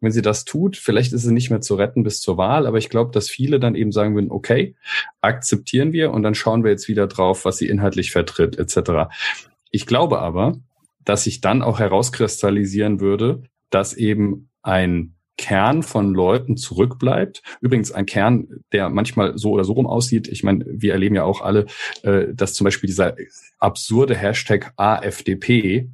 Wenn 0.00 0.12
sie 0.12 0.22
das 0.22 0.44
tut, 0.44 0.76
vielleicht 0.76 1.12
ist 1.12 1.22
sie 1.22 1.32
nicht 1.32 1.50
mehr 1.50 1.60
zu 1.60 1.74
retten 1.74 2.04
bis 2.04 2.20
zur 2.20 2.36
Wahl, 2.36 2.68
aber 2.68 2.78
ich 2.78 2.88
glaube, 2.88 3.10
dass 3.10 3.28
viele 3.28 3.58
dann 3.58 3.74
eben 3.74 3.90
sagen 3.90 4.14
würden, 4.14 4.30
okay, 4.30 4.76
akzeptieren 5.20 5.92
wir 5.92 6.12
und 6.12 6.22
dann 6.22 6.36
schauen 6.36 6.62
wir 6.62 6.70
jetzt 6.70 6.86
wieder 6.86 7.08
drauf, 7.08 7.44
was 7.44 7.58
sie 7.58 7.68
inhaltlich 7.68 8.12
vertritt, 8.12 8.58
etc. 8.58 9.10
Ich 9.70 9.86
glaube 9.86 10.18
aber, 10.20 10.58
dass 11.04 11.24
sich 11.24 11.40
dann 11.40 11.62
auch 11.62 11.78
herauskristallisieren 11.78 13.00
würde, 13.00 13.42
dass 13.70 13.94
eben 13.94 14.50
ein 14.62 15.14
Kern 15.38 15.82
von 15.82 16.12
Leuten 16.12 16.56
zurückbleibt. 16.56 17.42
Übrigens 17.60 17.92
ein 17.92 18.06
Kern, 18.06 18.48
der 18.72 18.90
manchmal 18.90 19.38
so 19.38 19.52
oder 19.52 19.64
so 19.64 19.72
rum 19.72 19.86
aussieht. 19.86 20.28
Ich 20.28 20.42
meine, 20.42 20.66
wir 20.68 20.92
erleben 20.92 21.14
ja 21.14 21.24
auch 21.24 21.40
alle, 21.40 21.66
äh, 22.02 22.26
dass 22.34 22.54
zum 22.54 22.64
Beispiel 22.64 22.88
dieser 22.88 23.14
absurde 23.58 24.16
Hashtag 24.16 24.72
AFDP 24.76 25.90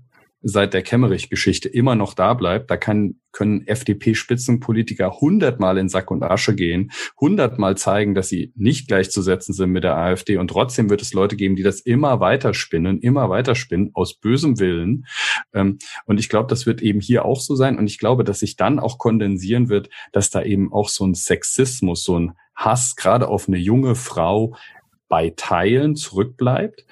seit 0.46 0.74
der 0.74 0.82
Kemmerich-Geschichte 0.82 1.70
immer 1.70 1.94
noch 1.94 2.12
da 2.12 2.34
bleibt. 2.34 2.70
Da 2.70 2.76
kann, 2.76 3.16
können 3.32 3.66
FDP-Spitzenpolitiker 3.66 5.20
hundertmal 5.20 5.78
in 5.78 5.88
Sack 5.88 6.10
und 6.10 6.22
Asche 6.22 6.54
gehen, 6.54 6.92
hundertmal 7.18 7.78
zeigen, 7.78 8.14
dass 8.14 8.28
sie 8.28 8.52
nicht 8.54 8.86
gleichzusetzen 8.86 9.54
sind 9.54 9.70
mit 9.70 9.84
der 9.84 9.96
AfD. 9.96 10.36
Und 10.36 10.48
trotzdem 10.48 10.90
wird 10.90 11.00
es 11.00 11.14
Leute 11.14 11.36
geben, 11.36 11.56
die 11.56 11.62
das 11.62 11.80
immer 11.80 12.20
weiter 12.20 12.52
spinnen, 12.52 13.00
immer 13.00 13.30
weiter 13.30 13.54
spinnen, 13.54 13.90
aus 13.94 14.14
bösem 14.14 14.60
Willen. 14.60 15.06
Ähm, 15.54 15.78
und 16.04 16.20
ich 16.20 16.28
glaube, 16.28 16.48
das 16.48 16.66
wird 16.66 16.82
eben 16.82 17.00
hier 17.00 17.24
auch 17.24 17.40
so 17.40 17.56
sein. 17.56 17.78
Und 17.78 17.86
ich 17.86 17.98
glaube, 17.98 18.22
dass 18.22 18.40
sich 18.40 18.56
dann 18.56 18.78
auch 18.78 18.98
kondensieren 18.98 19.70
wird, 19.70 19.88
dass 20.12 20.28
da 20.28 20.42
eben 20.42 20.74
auch 20.74 20.90
so 20.90 21.06
ein 21.06 21.14
Sexismus, 21.14 22.04
so 22.04 22.20
ein 22.20 22.32
Hass 22.54 22.96
gerade 22.96 23.28
auf 23.28 23.48
eine 23.48 23.58
junge 23.58 23.94
Frau 23.94 24.54
bei 25.08 25.32
Teilen 25.34 25.96
zurückbleibt. 25.96 26.84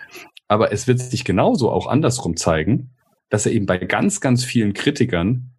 Aber 0.48 0.72
es 0.72 0.86
wird 0.86 1.00
sich 1.00 1.24
genauso 1.24 1.70
auch 1.70 1.86
andersrum 1.86 2.36
zeigen, 2.36 2.91
dass 3.32 3.46
er 3.46 3.52
eben 3.52 3.64
bei 3.64 3.78
ganz, 3.78 4.20
ganz 4.20 4.44
vielen 4.44 4.74
Kritikern 4.74 5.52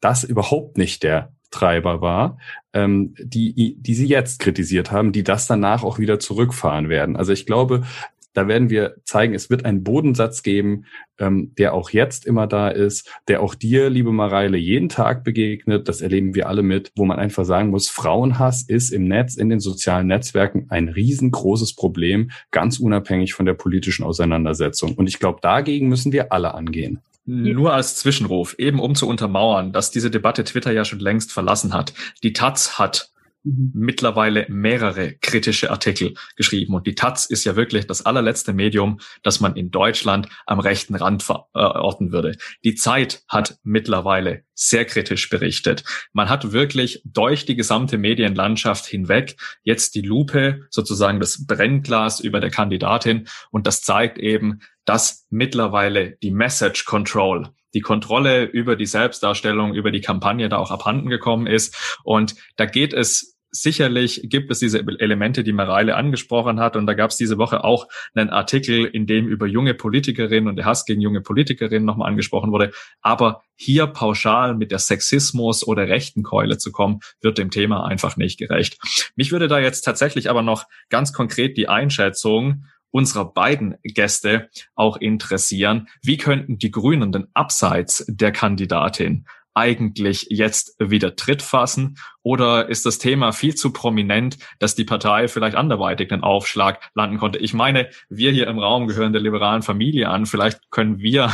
das 0.00 0.24
überhaupt 0.24 0.76
nicht 0.76 1.04
der 1.04 1.32
Treiber 1.52 2.00
war, 2.00 2.38
ähm, 2.72 3.14
die, 3.20 3.76
die 3.78 3.94
sie 3.94 4.08
jetzt 4.08 4.40
kritisiert 4.40 4.90
haben, 4.90 5.12
die 5.12 5.22
das 5.22 5.46
danach 5.46 5.84
auch 5.84 6.00
wieder 6.00 6.18
zurückfahren 6.18 6.88
werden. 6.88 7.16
Also 7.16 7.32
ich 7.32 7.46
glaube, 7.46 7.84
da 8.32 8.48
werden 8.48 8.70
wir 8.70 8.96
zeigen, 9.04 9.34
es 9.34 9.50
wird 9.50 9.64
einen 9.64 9.82
Bodensatz 9.82 10.42
geben, 10.42 10.84
ähm, 11.18 11.52
der 11.58 11.74
auch 11.74 11.90
jetzt 11.90 12.26
immer 12.26 12.46
da 12.46 12.68
ist, 12.68 13.10
der 13.28 13.42
auch 13.42 13.54
dir, 13.54 13.90
liebe 13.90 14.12
Mareile, 14.12 14.56
jeden 14.56 14.88
Tag 14.88 15.24
begegnet. 15.24 15.88
Das 15.88 16.00
erleben 16.00 16.34
wir 16.34 16.48
alle 16.48 16.62
mit, 16.62 16.92
wo 16.96 17.04
man 17.04 17.18
einfach 17.18 17.44
sagen 17.44 17.70
muss, 17.70 17.88
Frauenhass 17.88 18.62
ist 18.62 18.90
im 18.90 19.08
Netz, 19.08 19.36
in 19.36 19.48
den 19.48 19.60
sozialen 19.60 20.06
Netzwerken 20.06 20.66
ein 20.68 20.88
riesengroßes 20.88 21.74
Problem, 21.74 22.30
ganz 22.50 22.78
unabhängig 22.78 23.34
von 23.34 23.46
der 23.46 23.54
politischen 23.54 24.04
Auseinandersetzung. 24.04 24.94
Und 24.94 25.08
ich 25.08 25.18
glaube, 25.18 25.40
dagegen 25.42 25.88
müssen 25.88 26.12
wir 26.12 26.32
alle 26.32 26.54
angehen. 26.54 27.00
Nur 27.26 27.72
als 27.74 27.96
Zwischenruf, 27.96 28.56
eben 28.58 28.80
um 28.80 28.94
zu 28.94 29.06
untermauern, 29.06 29.72
dass 29.72 29.90
diese 29.90 30.10
Debatte 30.10 30.42
Twitter 30.42 30.72
ja 30.72 30.84
schon 30.84 30.98
längst 30.98 31.32
verlassen 31.32 31.74
hat. 31.74 31.92
Die 32.22 32.32
Taz 32.32 32.78
hat 32.78 33.10
mhm. 33.42 33.72
mittlerweile 33.74 34.46
mehrere 34.48 35.14
kritische 35.14 35.70
Artikel 35.70 36.14
geschrieben. 36.36 36.74
Und 36.74 36.86
die 36.86 36.94
Taz 36.94 37.26
ist 37.26 37.44
ja 37.44 37.56
wirklich 37.56 37.86
das 37.86 38.04
allerletzte 38.04 38.52
Medium, 38.52 39.00
das 39.22 39.40
man 39.40 39.56
in 39.56 39.70
Deutschland 39.70 40.28
am 40.46 40.60
rechten 40.60 40.94
Rand 40.94 41.22
verorten 41.22 42.12
würde. 42.12 42.36
Die 42.64 42.74
Zeit 42.74 43.22
hat 43.28 43.58
mittlerweile 43.62 44.44
sehr 44.54 44.84
kritisch 44.84 45.30
berichtet. 45.30 45.84
Man 46.12 46.28
hat 46.28 46.52
wirklich 46.52 47.02
durch 47.04 47.46
die 47.46 47.56
gesamte 47.56 47.96
Medienlandschaft 47.96 48.84
hinweg 48.84 49.36
jetzt 49.62 49.94
die 49.94 50.02
Lupe, 50.02 50.66
sozusagen 50.68 51.18
das 51.18 51.46
Brennglas 51.46 52.20
über 52.20 52.40
der 52.40 52.50
Kandidatin. 52.50 53.26
Und 53.50 53.66
das 53.66 53.80
zeigt 53.80 54.18
eben, 54.18 54.60
dass 54.90 55.24
mittlerweile 55.30 56.16
die 56.20 56.32
Message 56.32 56.84
Control, 56.84 57.50
die 57.74 57.80
Kontrolle 57.80 58.42
über 58.42 58.74
die 58.74 58.86
Selbstdarstellung, 58.86 59.72
über 59.72 59.92
die 59.92 60.00
Kampagne 60.00 60.48
da 60.48 60.56
auch 60.56 60.72
abhanden 60.72 61.08
gekommen 61.08 61.46
ist. 61.46 62.00
Und 62.02 62.34
da 62.56 62.66
geht 62.66 62.92
es 62.92 63.36
sicherlich 63.52 64.22
gibt 64.24 64.50
es 64.50 64.58
diese 64.58 64.84
Elemente, 64.98 65.44
die 65.44 65.52
Mareile 65.52 65.94
angesprochen 65.94 66.58
hat. 66.58 66.74
Und 66.74 66.86
da 66.86 66.94
gab 66.94 67.10
es 67.10 67.16
diese 67.16 67.38
Woche 67.38 67.62
auch 67.62 67.86
einen 68.14 68.30
Artikel, 68.30 68.84
in 68.84 69.06
dem 69.06 69.28
über 69.28 69.46
junge 69.46 69.74
Politikerinnen 69.74 70.48
und 70.48 70.56
der 70.56 70.64
Hass 70.64 70.84
gegen 70.86 71.00
junge 71.00 71.20
Politikerinnen 71.20 71.84
nochmal 71.84 72.08
angesprochen 72.08 72.50
wurde. 72.50 72.72
Aber 73.00 73.42
hier 73.54 73.86
pauschal 73.86 74.56
mit 74.56 74.72
der 74.72 74.80
Sexismus 74.80 75.64
oder 75.64 75.86
rechten 75.86 76.24
Keule 76.24 76.58
zu 76.58 76.72
kommen, 76.72 76.98
wird 77.20 77.38
dem 77.38 77.52
Thema 77.52 77.86
einfach 77.86 78.16
nicht 78.16 78.40
gerecht. 78.40 78.76
Mich 79.14 79.30
würde 79.30 79.46
da 79.46 79.60
jetzt 79.60 79.82
tatsächlich 79.82 80.30
aber 80.30 80.42
noch 80.42 80.64
ganz 80.88 81.12
konkret 81.12 81.56
die 81.56 81.68
Einschätzung 81.68 82.64
unserer 82.90 83.32
beiden 83.32 83.76
Gäste 83.82 84.50
auch 84.74 84.96
interessieren. 84.96 85.88
Wie 86.02 86.16
könnten 86.16 86.58
die 86.58 86.70
Grünen 86.70 87.12
denn 87.12 87.28
abseits 87.34 88.04
der 88.08 88.32
Kandidatin 88.32 89.26
eigentlich 89.54 90.26
jetzt 90.30 90.76
wieder 90.78 91.16
Tritt 91.16 91.42
fassen? 91.42 91.98
Oder 92.22 92.68
ist 92.68 92.86
das 92.86 92.98
Thema 92.98 93.32
viel 93.32 93.54
zu 93.54 93.72
prominent, 93.72 94.38
dass 94.58 94.74
die 94.74 94.84
Partei 94.84 95.28
vielleicht 95.28 95.56
anderweitig 95.56 96.12
einen 96.12 96.22
Aufschlag 96.22 96.90
landen 96.94 97.18
konnte? 97.18 97.38
Ich 97.38 97.52
meine, 97.52 97.90
wir 98.08 98.30
hier 98.30 98.46
im 98.46 98.58
Raum 98.58 98.86
gehören 98.86 99.12
der 99.12 99.22
liberalen 99.22 99.62
Familie 99.62 100.08
an. 100.08 100.26
Vielleicht 100.26 100.70
können 100.70 100.98
wir 100.98 101.32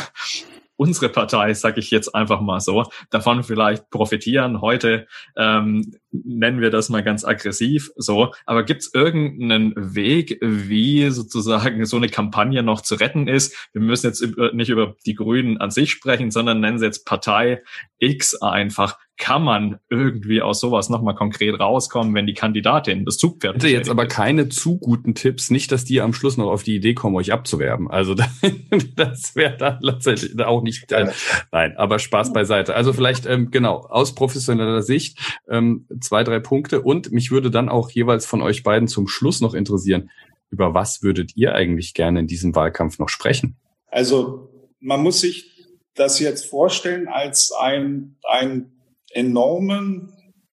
unsere 0.77 1.09
Partei, 1.09 1.55
sage 1.55 1.81
ich 1.81 1.91
jetzt 1.91 2.15
einfach 2.15 2.41
mal 2.41 2.61
so, 2.61 2.85
davon 3.11 3.43
vielleicht 3.43 3.91
profitieren. 3.91 4.61
Heute 4.61 5.07
ähm, 5.37 5.95
nennen 6.11 6.61
wir 6.61 6.71
das 6.71 6.89
mal 6.89 7.03
ganz 7.03 7.25
aggressiv 7.25 7.91
so. 7.97 8.33
Aber 8.45 8.65
gibt 8.65 8.83
es 8.83 8.95
irgendeinen 8.95 9.73
Weg, 9.77 10.39
wie 10.41 11.11
sozusagen 11.11 11.85
so 11.85 11.97
eine 11.97 12.09
Kampagne 12.09 12.63
noch 12.63 12.81
zu 12.83 12.97
retten 12.97 13.29
ist? 13.29 13.69
Wir 13.73 13.83
müssen 13.83 14.07
jetzt 14.07 14.25
nicht 14.53 14.71
über 14.71 14.95
die 15.07 15.15
Grünen 15.15 15.59
an 15.59 15.71
sich 15.71 15.91
sprechen, 15.91 16.31
sondern 16.31 16.61
nennen 16.61 16.79
sie 16.79 16.87
jetzt 16.87 17.07
Partei 17.07 17.63
X 17.99 18.41
einfach 18.41 18.99
kann 19.19 19.43
man 19.43 19.79
irgendwie 19.89 20.43
aus 20.43 20.61
sowas 20.61 20.91
nochmal 20.91 21.15
konkret 21.15 21.59
rauskommen, 21.59 22.15
wenn 22.15 22.27
die 22.27 22.35
Kandidatin 22.35 23.05
das 23.05 23.17
Zugpferd 23.17 23.55
Bitte 23.55 23.69
jetzt 23.69 23.89
aber 23.89 24.07
keine 24.07 24.49
zu 24.49 24.79
guten 24.79 25.15
Tipps, 25.15 25.51
nicht, 25.51 25.73
dass 25.73 25.85
die 25.85 26.01
am 26.01 26.13
Schluss 26.13 26.37
noch 26.37 26.51
auf 26.51 26.63
die 26.63 26.77
Idee 26.77 26.95
kommen, 26.95 27.17
euch 27.17 27.33
abzuwerben. 27.33 27.91
Also 27.91 28.15
das 28.97 29.35
wäre 29.35 29.57
dann 29.57 29.79
letztendlich 29.81 30.39
auch 30.45 30.63
nicht. 30.63 30.93
Äh, 30.93 31.13
nein, 31.51 31.77
aber 31.77 31.99
Spaß 31.99 32.33
beiseite. 32.33 32.75
Also 32.75 32.93
vielleicht 32.93 33.27
ähm, 33.27 33.51
genau 33.51 33.81
aus 33.81 34.15
professioneller 34.15 34.83
Sicht 34.83 35.19
ähm, 35.49 35.87
zwei, 36.01 36.23
drei 36.23 36.41
Punkte 36.41 36.83
und 36.83 37.11
mich 37.11 37.31
würde 37.31 37.51
dann 37.51 37.69
auch 37.69 37.91
jeweils 37.91 38.27
von 38.27 38.43
euch 38.43 38.63
beiden 38.63 38.87
zum 38.87 39.09
Schluss 39.09 39.41
noch 39.41 39.55
interessieren, 39.55 40.11
über 40.51 40.75
was 40.75 41.03
würdet 41.03 41.37
ihr 41.37 41.55
eigentlich 41.55 41.95
gerne 41.95 42.21
in 42.21 42.27
diesem 42.27 42.55
Wahlkampf 42.55 42.99
noch 42.99 43.09
sprechen? 43.09 43.57
Also 43.89 44.51
man 44.81 45.03
muss 45.03 45.21
sich 45.21 45.53
das 45.95 46.21
jetzt 46.21 46.47
vorstellen 46.47 47.09
als 47.09 47.53
ein, 47.59 48.17
ein 48.29 48.76
enormen 49.17 50.13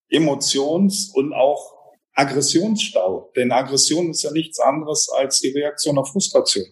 Emotions- 0.10 1.12
und 1.13 1.34
auch 1.34 1.73
Aggressionsstau. 2.13 3.32
Denn 3.36 3.52
Aggression 3.52 4.12
ist 4.12 4.23
ja 4.23 4.32
nichts 4.32 4.60
anderes 4.60 5.10
als 5.10 5.39
die 5.39 5.49
Reaktion 5.49 5.97
auf 5.97 6.12
Frustration. 6.12 6.65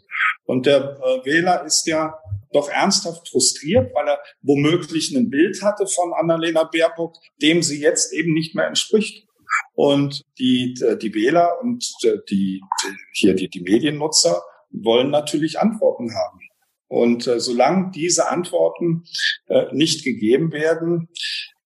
Und 0.45 0.65
der 0.65 0.99
äh, 1.03 1.25
Wähler 1.25 1.65
ist 1.65 1.87
ja 1.87 2.13
doch 2.53 2.69
ernsthaft 2.69 3.29
frustriert, 3.29 3.93
weil 3.93 4.07
er 4.07 4.19
womöglich 4.41 5.11
ein 5.15 5.29
Bild 5.29 5.61
hatte 5.63 5.87
von 5.87 6.13
Annalena 6.13 6.63
Baerbock, 6.65 7.15
dem 7.41 7.63
sie 7.63 7.81
jetzt 7.81 8.13
eben 8.13 8.33
nicht 8.33 8.55
mehr 8.55 8.67
entspricht. 8.67 9.25
Und 9.73 10.23
die, 10.37 10.75
die 11.01 11.13
Wähler 11.13 11.59
und 11.61 11.85
die, 12.29 12.61
hier 13.13 13.33
die, 13.33 13.49
die 13.49 13.61
Mediennutzer 13.61 14.41
wollen 14.69 15.09
natürlich 15.09 15.59
Antworten 15.59 16.13
haben. 16.13 16.39
Und 16.87 17.25
äh, 17.27 17.39
solange 17.39 17.91
diese 17.91 18.29
Antworten 18.29 19.05
äh, 19.47 19.73
nicht 19.73 20.03
gegeben 20.03 20.51
werden, 20.51 21.07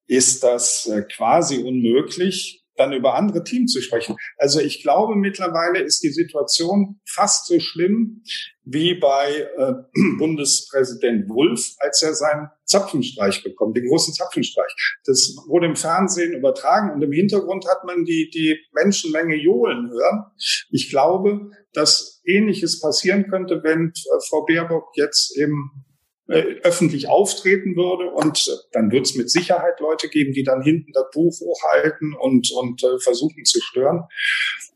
ist 0.07 0.43
das 0.43 0.87
äh, 0.87 1.03
quasi 1.03 1.63
unmöglich, 1.63 2.65
dann 2.77 2.93
über 2.93 3.15
andere 3.15 3.43
Teams 3.43 3.71
zu 3.71 3.81
sprechen. 3.81 4.17
Also 4.37 4.59
ich 4.59 4.81
glaube, 4.83 5.15
mittlerweile 5.15 5.79
ist 5.79 6.03
die 6.03 6.11
Situation 6.11 6.99
fast 7.07 7.47
so 7.47 7.59
schlimm 7.59 8.23
wie 8.63 8.95
bei 8.95 9.47
äh, 9.57 9.73
Bundespräsident 10.17 11.29
Wulff, 11.29 11.75
als 11.79 12.01
er 12.01 12.13
seinen 12.13 12.49
Zapfenstreich 12.65 13.43
bekommt, 13.43 13.77
den 13.77 13.87
großen 13.87 14.13
Zapfenstreich. 14.13 14.73
Das 15.05 15.35
wurde 15.47 15.67
im 15.67 15.75
Fernsehen 15.75 16.33
übertragen 16.33 16.91
und 16.91 17.01
im 17.01 17.11
Hintergrund 17.11 17.65
hat 17.67 17.85
man 17.85 18.03
die, 18.03 18.29
die 18.33 18.59
Menschenmenge 18.73 19.35
johlen 19.35 19.89
hören. 19.89 20.25
Ich 20.71 20.89
glaube, 20.89 21.51
dass 21.73 22.21
Ähnliches 22.25 22.81
passieren 22.81 23.29
könnte, 23.29 23.61
wenn 23.63 23.89
äh, 23.89 24.19
Frau 24.29 24.43
Baerbock 24.45 24.89
jetzt 24.95 25.37
im 25.37 25.85
öffentlich 26.27 27.07
auftreten 27.07 27.75
würde. 27.75 28.09
Und 28.09 28.47
äh, 28.47 28.51
dann 28.71 28.91
wird 28.91 29.05
es 29.05 29.15
mit 29.15 29.29
Sicherheit 29.29 29.79
Leute 29.79 30.09
geben, 30.09 30.33
die 30.33 30.43
dann 30.43 30.61
hinten 30.61 30.91
das 30.93 31.05
Buch 31.13 31.39
hochhalten 31.39 32.13
und, 32.13 32.51
und 32.51 32.83
äh, 32.83 32.99
versuchen 32.99 33.45
zu 33.45 33.61
stören. 33.61 34.03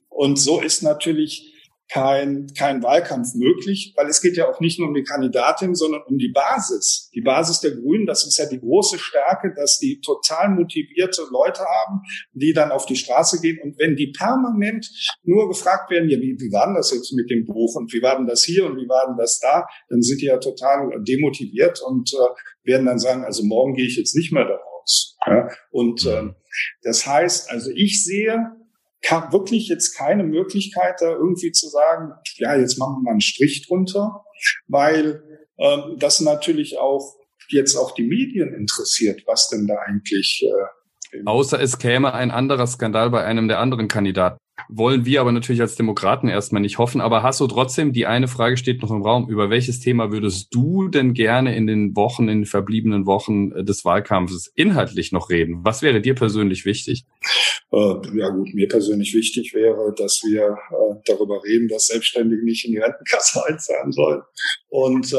Und 0.09 0.37
so 0.37 0.59
ist 0.61 0.83
natürlich 0.83 1.48
kein, 1.91 2.47
kein 2.55 2.83
Wahlkampf 2.83 3.33
möglich, 3.33 3.93
weil 3.97 4.07
es 4.07 4.21
geht 4.21 4.37
ja 4.37 4.47
auch 4.47 4.59
nicht 4.59 4.79
nur 4.79 4.87
um 4.87 4.93
die 4.93 5.03
Kandidatin, 5.03 5.73
sondern 5.73 6.03
um 6.03 6.17
die 6.17 6.31
Basis. 6.31 7.09
Die 7.15 7.21
Basis 7.21 7.61
der 7.61 7.71
Grünen, 7.71 8.05
das 8.05 8.25
ist 8.25 8.37
ja 8.37 8.45
die 8.45 8.59
große 8.59 8.99
Stärke, 8.99 9.53
dass 9.55 9.79
die 9.79 9.99
total 9.99 10.49
motivierte 10.49 11.23
Leute 11.31 11.61
haben, 11.61 12.01
die 12.33 12.53
dann 12.53 12.71
auf 12.71 12.85
die 12.85 12.95
Straße 12.95 13.41
gehen. 13.41 13.59
Und 13.63 13.79
wenn 13.79 13.95
die 13.95 14.13
permanent 14.15 14.87
nur 15.23 15.47
gefragt 15.47 15.89
werden, 15.89 16.09
ja, 16.09 16.19
wie, 16.19 16.37
wie 16.39 16.51
war 16.51 16.67
denn 16.67 16.75
das 16.75 16.91
jetzt 16.91 17.11
mit 17.13 17.29
dem 17.31 17.45
Buch 17.45 17.75
und 17.75 17.91
wie 17.91 18.01
war 18.03 18.17
denn 18.17 18.27
das 18.27 18.43
hier 18.43 18.65
und 18.65 18.77
wie 18.77 18.87
war 18.87 19.07
denn 19.07 19.17
das 19.17 19.39
da, 19.39 19.65
dann 19.89 20.01
sind 20.03 20.21
die 20.21 20.27
ja 20.27 20.37
total 20.37 20.91
demotiviert 21.01 21.81
und 21.81 22.13
äh, 22.13 22.69
werden 22.69 22.85
dann 22.85 22.99
sagen, 22.99 23.23
also 23.23 23.43
morgen 23.43 23.73
gehe 23.73 23.87
ich 23.87 23.97
jetzt 23.97 24.15
nicht 24.15 24.31
mehr 24.31 24.45
daraus. 24.45 25.17
Ja? 25.25 25.49
Und 25.71 26.05
äh, 26.05 26.33
das 26.83 27.07
heißt, 27.07 27.49
also 27.49 27.71
ich 27.73 28.03
sehe 28.03 28.58
kam 29.01 29.31
wirklich 29.31 29.67
jetzt 29.67 29.95
keine 29.95 30.23
Möglichkeit, 30.23 30.95
da 30.99 31.11
irgendwie 31.11 31.51
zu 31.51 31.67
sagen, 31.69 32.11
ja, 32.37 32.55
jetzt 32.55 32.77
machen 32.77 33.03
wir 33.03 33.11
einen 33.11 33.21
Strich 33.21 33.67
drunter, 33.67 34.23
weil 34.67 35.23
ähm, 35.57 35.95
das 35.97 36.21
natürlich 36.21 36.77
auch 36.77 37.15
jetzt 37.49 37.75
auch 37.75 37.93
die 37.95 38.03
Medien 38.03 38.53
interessiert, 38.53 39.23
was 39.25 39.49
denn 39.49 39.67
da 39.67 39.75
eigentlich. 39.87 40.45
Äh, 41.11 41.17
Außer 41.25 41.59
es 41.59 41.79
käme 41.79 42.13
ein 42.13 42.29
anderer 42.31 42.67
Skandal 42.67 43.09
bei 43.09 43.23
einem 43.23 43.47
der 43.47 43.59
anderen 43.59 43.87
Kandidaten 43.87 44.37
wollen 44.67 45.05
wir 45.05 45.21
aber 45.21 45.31
natürlich 45.31 45.61
als 45.61 45.75
Demokraten 45.75 46.27
erstmal 46.27 46.61
nicht 46.61 46.77
hoffen. 46.77 47.01
Aber 47.01 47.23
Hasso, 47.23 47.47
trotzdem, 47.47 47.93
die 47.93 48.05
eine 48.05 48.27
Frage 48.27 48.57
steht 48.57 48.81
noch 48.81 48.91
im 48.91 49.01
Raum. 49.01 49.29
Über 49.29 49.49
welches 49.49 49.79
Thema 49.79 50.11
würdest 50.11 50.53
du 50.53 50.87
denn 50.87 51.13
gerne 51.13 51.55
in 51.55 51.67
den 51.67 51.95
Wochen, 51.95 52.23
in 52.23 52.39
den 52.39 52.45
verbliebenen 52.45 53.05
Wochen 53.05 53.51
äh, 53.51 53.63
des 53.63 53.85
Wahlkampfes 53.85 54.51
inhaltlich 54.55 55.11
noch 55.11 55.29
reden? 55.29 55.59
Was 55.63 55.81
wäre 55.81 56.01
dir 56.01 56.15
persönlich 56.15 56.65
wichtig? 56.65 57.05
Äh, 57.71 58.17
ja 58.17 58.29
gut, 58.29 58.53
mir 58.53 58.67
persönlich 58.67 59.13
wichtig 59.13 59.53
wäre, 59.53 59.93
dass 59.95 60.21
wir 60.23 60.57
äh, 60.71 60.95
darüber 61.05 61.43
reden, 61.43 61.67
dass 61.67 61.85
Selbstständige 61.85 62.43
nicht 62.43 62.65
in 62.65 62.71
die 62.71 62.79
Rentenkasse 62.79 63.45
einzahlen 63.47 63.91
sollen 63.91 64.21
und 64.69 65.13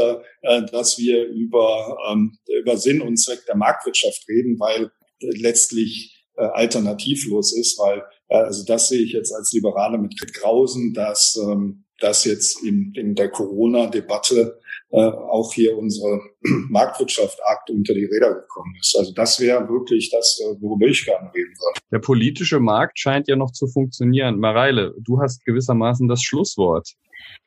dass 0.72 0.98
wir 0.98 1.26
über, 1.26 1.98
ähm, 2.10 2.38
über 2.62 2.76
Sinn 2.76 3.02
und 3.02 3.18
Zweck 3.18 3.40
der 3.46 3.56
Marktwirtschaft 3.56 4.26
reden, 4.28 4.58
weil 4.58 4.90
letztlich 5.20 6.24
alternativlos 6.34 7.54
ist, 7.54 7.78
weil 7.78 8.02
also 8.36 8.64
das 8.64 8.88
sehe 8.88 9.02
ich 9.02 9.12
jetzt 9.12 9.32
als 9.34 9.52
Liberale 9.52 9.98
mit 9.98 10.14
Grausen, 10.34 10.94
dass 10.94 11.36
ähm, 11.40 11.84
dass 12.00 12.24
jetzt 12.24 12.62
in, 12.64 12.92
in 12.94 13.14
der 13.14 13.30
Corona-Debatte 13.30 14.58
äh, 14.90 14.96
auch 14.96 15.52
hier 15.52 15.78
unsere 15.78 16.20
Marktwirtschaft 16.68 17.38
arg 17.46 17.60
unter 17.70 17.94
die 17.94 18.06
Räder 18.06 18.34
gekommen 18.34 18.74
ist. 18.80 18.96
Also 18.98 19.12
das 19.12 19.38
wäre 19.38 19.68
wirklich 19.68 20.10
das, 20.10 20.40
äh, 20.40 20.60
worüber 20.60 20.86
ich 20.86 21.04
gerne 21.04 21.30
reden 21.32 21.52
würde. 21.52 21.80
Der 21.92 22.00
politische 22.00 22.58
Markt 22.58 22.98
scheint 22.98 23.28
ja 23.28 23.36
noch 23.36 23.52
zu 23.52 23.68
funktionieren. 23.68 24.40
Mareile, 24.40 24.94
du 24.98 25.20
hast 25.20 25.44
gewissermaßen 25.44 26.08
das 26.08 26.22
Schlusswort. 26.22 26.88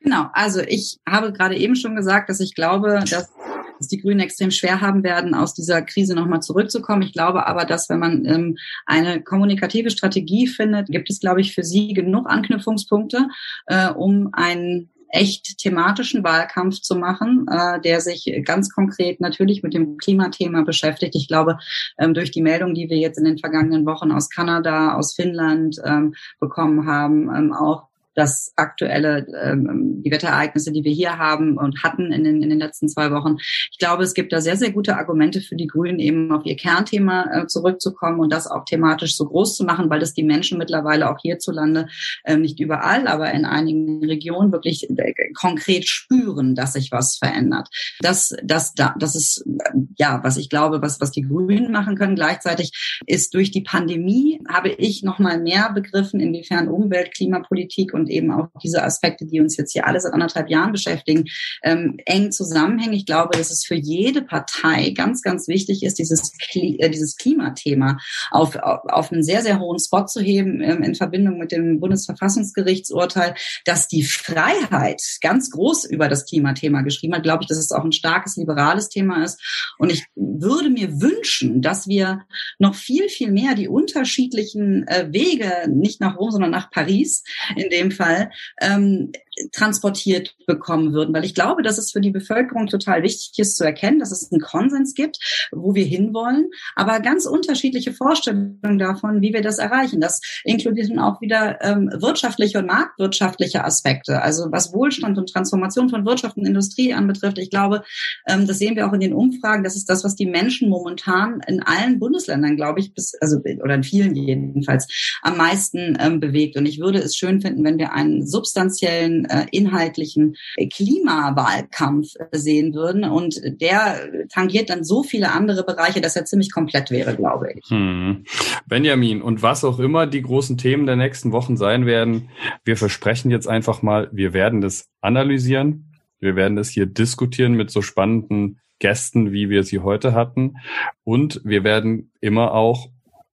Genau, 0.00 0.26
also 0.32 0.60
ich 0.60 0.98
habe 1.06 1.32
gerade 1.32 1.56
eben 1.56 1.76
schon 1.76 1.96
gesagt, 1.96 2.30
dass 2.30 2.40
ich 2.40 2.54
glaube, 2.54 3.02
dass 3.10 3.30
dass 3.78 3.88
die 3.88 4.00
Grünen 4.00 4.20
extrem 4.20 4.50
schwer 4.50 4.80
haben 4.80 5.02
werden, 5.02 5.34
aus 5.34 5.54
dieser 5.54 5.82
Krise 5.82 6.14
nochmal 6.14 6.40
zurückzukommen. 6.40 7.02
Ich 7.02 7.12
glaube 7.12 7.46
aber, 7.46 7.64
dass 7.64 7.88
wenn 7.88 7.98
man 7.98 8.24
ähm, 8.24 8.56
eine 8.86 9.22
kommunikative 9.22 9.90
Strategie 9.90 10.46
findet, 10.46 10.88
gibt 10.88 11.10
es, 11.10 11.20
glaube 11.20 11.40
ich, 11.40 11.54
für 11.54 11.62
sie 11.62 11.92
genug 11.92 12.28
Anknüpfungspunkte, 12.28 13.28
äh, 13.66 13.90
um 13.90 14.30
einen 14.32 14.90
echt 15.14 15.58
thematischen 15.58 16.24
Wahlkampf 16.24 16.80
zu 16.80 16.96
machen, 16.96 17.46
äh, 17.48 17.80
der 17.80 18.00
sich 18.00 18.42
ganz 18.44 18.70
konkret 18.70 19.20
natürlich 19.20 19.62
mit 19.62 19.72
dem 19.72 19.96
Klimathema 19.96 20.62
beschäftigt. 20.62 21.14
Ich 21.14 21.28
glaube, 21.28 21.58
ähm, 21.98 22.14
durch 22.14 22.32
die 22.32 22.42
Meldung, 22.42 22.74
die 22.74 22.90
wir 22.90 22.98
jetzt 22.98 23.18
in 23.18 23.24
den 23.24 23.38
vergangenen 23.38 23.86
Wochen 23.86 24.10
aus 24.10 24.28
Kanada, 24.28 24.94
aus 24.96 25.14
Finnland 25.14 25.80
ähm, 25.84 26.14
bekommen 26.40 26.86
haben, 26.86 27.32
ähm, 27.34 27.52
auch 27.52 27.88
das 28.14 28.52
aktuelle, 28.56 29.26
ähm, 29.42 30.02
die 30.04 30.10
Wetterereignisse, 30.10 30.72
die 30.72 30.84
wir 30.84 30.92
hier 30.92 31.18
haben 31.18 31.58
und 31.58 31.82
hatten 31.82 32.12
in 32.12 32.24
den, 32.24 32.42
in 32.42 32.50
den 32.50 32.58
letzten 32.58 32.88
zwei 32.88 33.10
Wochen. 33.10 33.36
Ich 33.70 33.78
glaube, 33.78 34.02
es 34.02 34.14
gibt 34.14 34.32
da 34.32 34.40
sehr, 34.40 34.56
sehr 34.56 34.70
gute 34.70 34.96
Argumente 34.96 35.40
für 35.40 35.56
die 35.56 35.66
Grünen, 35.66 35.98
eben 35.98 36.32
auf 36.32 36.44
ihr 36.44 36.56
Kernthema 36.56 37.24
äh, 37.32 37.46
zurückzukommen 37.46 38.20
und 38.20 38.32
das 38.32 38.46
auch 38.46 38.64
thematisch 38.64 39.16
so 39.16 39.26
groß 39.26 39.56
zu 39.56 39.64
machen, 39.64 39.90
weil 39.90 40.00
das 40.00 40.14
die 40.14 40.22
Menschen 40.22 40.58
mittlerweile 40.58 41.10
auch 41.10 41.18
hierzulande, 41.20 41.88
äh, 42.24 42.36
nicht 42.36 42.60
überall, 42.60 43.06
aber 43.06 43.32
in 43.32 43.44
einigen 43.44 44.04
Regionen 44.04 44.52
wirklich 44.52 44.88
äh, 44.88 45.12
konkret 45.34 45.86
spüren, 45.86 46.54
dass 46.54 46.74
sich 46.74 46.92
was 46.92 47.16
verändert. 47.18 47.68
Das, 48.00 48.34
das, 48.42 48.74
das 48.74 49.14
ist, 49.14 49.44
äh, 49.46 49.78
ja, 49.96 50.20
was 50.22 50.36
ich 50.36 50.48
glaube, 50.48 50.82
was, 50.82 51.00
was 51.00 51.10
die 51.10 51.22
Grünen 51.22 51.72
machen 51.72 51.96
können. 51.96 52.14
Gleichzeitig 52.14 53.00
ist 53.06 53.34
durch 53.34 53.50
die 53.50 53.62
Pandemie, 53.62 54.40
habe 54.48 54.70
ich 54.70 55.02
noch 55.02 55.18
mal 55.18 55.40
mehr 55.40 55.72
begriffen, 55.72 56.20
inwiefern 56.20 56.68
Umwelt, 56.68 57.14
Klimapolitik 57.14 57.92
und 57.94 58.03
und 58.04 58.10
eben 58.10 58.30
auch 58.30 58.48
diese 58.62 58.82
Aspekte, 58.82 59.24
die 59.24 59.40
uns 59.40 59.56
jetzt 59.56 59.72
hier 59.72 59.86
alle 59.86 59.98
seit 59.98 60.12
anderthalb 60.12 60.50
Jahren 60.50 60.72
beschäftigen, 60.72 61.24
ähm, 61.62 61.96
eng 62.04 62.32
zusammenhängen. 62.32 62.92
Ich 62.92 63.06
glaube, 63.06 63.36
dass 63.36 63.50
es 63.50 63.64
für 63.64 63.74
jede 63.74 64.20
Partei 64.20 64.90
ganz, 64.90 65.22
ganz 65.22 65.48
wichtig 65.48 65.82
ist, 65.82 65.98
dieses, 65.98 66.32
Kli 66.50 66.76
äh, 66.80 66.90
dieses 66.90 67.16
Klimathema 67.16 67.96
auf, 68.30 68.56
auf, 68.56 69.10
einen 69.10 69.22
sehr, 69.22 69.42
sehr 69.42 69.58
hohen 69.58 69.78
Spot 69.78 70.04
zu 70.04 70.20
heben 70.20 70.60
ähm, 70.60 70.82
in 70.82 70.94
Verbindung 70.94 71.38
mit 71.38 71.50
dem 71.50 71.80
Bundesverfassungsgerichtsurteil, 71.80 73.34
dass 73.64 73.88
die 73.88 74.02
Freiheit 74.02 75.00
ganz 75.22 75.50
groß 75.50 75.86
über 75.86 76.08
das 76.08 76.26
Klimathema 76.26 76.82
geschrieben 76.82 77.14
hat. 77.14 77.22
Glaube 77.22 77.42
ich, 77.42 77.48
dass 77.48 77.58
es 77.58 77.72
auch 77.72 77.84
ein 77.84 77.92
starkes 77.92 78.36
liberales 78.36 78.90
Thema 78.90 79.24
ist. 79.24 79.40
Und 79.78 79.90
ich 79.90 80.04
würde 80.14 80.68
mir 80.68 81.00
wünschen, 81.00 81.62
dass 81.62 81.88
wir 81.88 82.26
noch 82.58 82.74
viel, 82.74 83.08
viel 83.08 83.32
mehr 83.32 83.54
die 83.54 83.68
unterschiedlichen 83.68 84.86
äh, 84.88 85.08
Wege, 85.10 85.50
nicht 85.68 86.00
nach 86.00 86.18
Rom, 86.18 86.30
sondern 86.30 86.50
nach 86.50 86.70
Paris, 86.70 87.24
in 87.56 87.70
dem 87.70 87.90
Fall 87.94 88.30
ähm, 88.60 89.12
transportiert 89.52 90.34
bekommen 90.46 90.92
würden. 90.92 91.14
Weil 91.14 91.24
ich 91.24 91.34
glaube, 91.34 91.62
dass 91.62 91.78
es 91.78 91.92
für 91.92 92.00
die 92.00 92.10
Bevölkerung 92.10 92.66
total 92.66 93.02
wichtig 93.02 93.32
ist 93.38 93.56
zu 93.56 93.64
erkennen, 93.64 93.98
dass 93.98 94.12
es 94.12 94.30
einen 94.30 94.40
Konsens 94.40 94.94
gibt, 94.94 95.18
wo 95.52 95.74
wir 95.74 95.84
hinwollen, 95.84 96.50
aber 96.76 97.00
ganz 97.00 97.26
unterschiedliche 97.26 97.92
Vorstellungen 97.92 98.78
davon, 98.78 99.22
wie 99.22 99.32
wir 99.32 99.42
das 99.42 99.58
erreichen. 99.58 100.00
Das 100.00 100.20
inkludiert 100.44 100.90
dann 100.90 100.98
auch 100.98 101.20
wieder 101.20 101.62
ähm, 101.62 101.90
wirtschaftliche 101.92 102.58
und 102.58 102.66
marktwirtschaftliche 102.66 103.64
Aspekte, 103.64 104.22
also 104.22 104.46
was 104.50 104.72
Wohlstand 104.72 105.18
und 105.18 105.30
Transformation 105.30 105.88
von 105.88 106.04
Wirtschaft 106.04 106.36
und 106.36 106.46
Industrie 106.46 106.94
anbetrifft. 106.94 107.38
Ich 107.38 107.50
glaube, 107.50 107.82
ähm, 108.28 108.46
das 108.46 108.58
sehen 108.58 108.76
wir 108.76 108.86
auch 108.86 108.92
in 108.92 109.00
den 109.00 109.14
Umfragen, 109.14 109.64
das 109.64 109.76
ist 109.76 109.88
das, 109.88 110.04
was 110.04 110.14
die 110.14 110.26
Menschen 110.26 110.68
momentan 110.68 111.40
in 111.46 111.62
allen 111.62 111.98
Bundesländern, 111.98 112.56
glaube 112.56 112.80
ich, 112.80 112.94
bis, 112.94 113.14
also 113.20 113.38
oder 113.62 113.74
in 113.74 113.82
vielen 113.82 114.14
jedenfalls, 114.14 114.86
am 115.22 115.36
meisten 115.36 115.96
ähm, 116.00 116.20
bewegt. 116.20 116.56
Und 116.56 116.66
ich 116.66 116.78
würde 116.78 116.98
es 116.98 117.16
schön 117.16 117.40
finden, 117.40 117.64
wenn 117.64 117.78
wir 117.78 117.83
einen 117.92 118.26
substanziellen 118.26 119.24
äh, 119.26 119.46
inhaltlichen 119.50 120.36
Klimawahlkampf 120.72 122.14
sehen 122.32 122.74
würden. 122.74 123.04
Und 123.04 123.40
der 123.60 124.08
tangiert 124.32 124.70
dann 124.70 124.84
so 124.84 125.02
viele 125.02 125.32
andere 125.32 125.64
Bereiche, 125.64 126.00
dass 126.00 126.16
er 126.16 126.24
ziemlich 126.24 126.52
komplett 126.52 126.90
wäre, 126.90 127.14
glaube 127.14 127.52
ich. 127.52 127.68
Hm. 127.70 128.24
Benjamin, 128.66 129.22
und 129.22 129.42
was 129.42 129.64
auch 129.64 129.78
immer 129.78 130.06
die 130.06 130.22
großen 130.22 130.58
Themen 130.58 130.86
der 130.86 130.96
nächsten 130.96 131.32
Wochen 131.32 131.56
sein 131.56 131.86
werden, 131.86 132.30
wir 132.64 132.76
versprechen 132.76 133.30
jetzt 133.30 133.48
einfach 133.48 133.82
mal, 133.82 134.08
wir 134.12 134.32
werden 134.32 134.60
das 134.60 134.88
analysieren. 135.00 135.90
Wir 136.20 136.36
werden 136.36 136.56
das 136.56 136.70
hier 136.70 136.86
diskutieren 136.86 137.52
mit 137.52 137.70
so 137.70 137.82
spannenden 137.82 138.60
Gästen, 138.78 139.32
wie 139.32 139.50
wir 139.50 139.62
sie 139.62 139.80
heute 139.80 140.14
hatten. 140.14 140.56
Und 141.04 141.40
wir 141.44 141.64
werden 141.64 142.12
immer 142.20 142.52
auch 142.52 142.88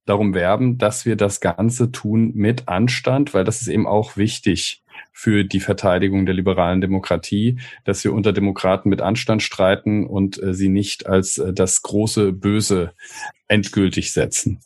darum 0.05 0.33
werben, 0.33 0.77
dass 0.77 1.05
wir 1.05 1.15
das 1.15 1.41
Ganze 1.41 1.91
tun 1.91 2.31
mit 2.33 2.67
Anstand, 2.67 3.33
weil 3.33 3.43
das 3.43 3.61
ist 3.61 3.67
eben 3.67 3.87
auch 3.87 4.17
wichtig 4.17 4.83
für 5.11 5.43
die 5.43 5.59
Verteidigung 5.59 6.25
der 6.25 6.35
liberalen 6.35 6.81
Demokratie, 6.81 7.59
dass 7.83 8.03
wir 8.03 8.13
unter 8.13 8.33
Demokraten 8.33 8.89
mit 8.89 9.01
Anstand 9.01 9.43
streiten 9.43 10.05
und 10.05 10.41
äh, 10.41 10.53
sie 10.53 10.69
nicht 10.69 11.07
als 11.07 11.37
äh, 11.37 11.53
das 11.53 11.81
große 11.81 12.31
Böse 12.31 12.93
endgültig 13.47 14.13
setzen. 14.13 14.59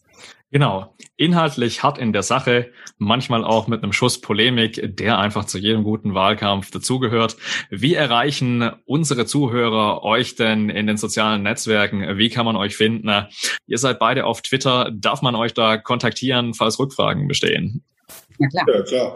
Genau. 0.56 0.96
Inhaltlich 1.18 1.84
hart 1.84 1.98
in 1.98 2.14
der 2.14 2.24
Sache, 2.24 2.72
manchmal 2.98 3.44
auch 3.44 3.68
mit 3.68 3.84
einem 3.84 3.92
Schuss 3.92 4.22
Polemik, 4.22 4.96
der 4.96 5.20
einfach 5.20 5.44
zu 5.44 5.58
jedem 5.58 5.84
guten 5.84 6.14
Wahlkampf 6.14 6.72
dazugehört. 6.72 7.36
Wie 7.70 7.94
erreichen 7.94 8.72
unsere 8.86 9.26
Zuhörer 9.26 10.04
euch 10.04 10.36
denn 10.36 10.70
in 10.70 10.88
den 10.88 10.96
sozialen 10.96 11.44
Netzwerken? 11.44 12.18
Wie 12.18 12.30
kann 12.30 12.46
man 12.46 12.56
euch 12.56 12.78
finden? 12.78 13.28
Ihr 13.68 13.78
seid 13.78 14.00
beide 14.00 14.26
auf 14.26 14.42
Twitter. 14.44 14.94
Darf 14.96 15.22
man 15.22 15.36
euch 15.36 15.54
da 15.54 15.76
kontaktieren, 15.76 16.54
falls 16.54 16.80
Rückfragen 16.80 17.28
bestehen? 17.28 17.84
Ja, 18.40 18.48
klar. 18.48 18.66
Ja, 18.78 18.82
klar. 18.84 19.14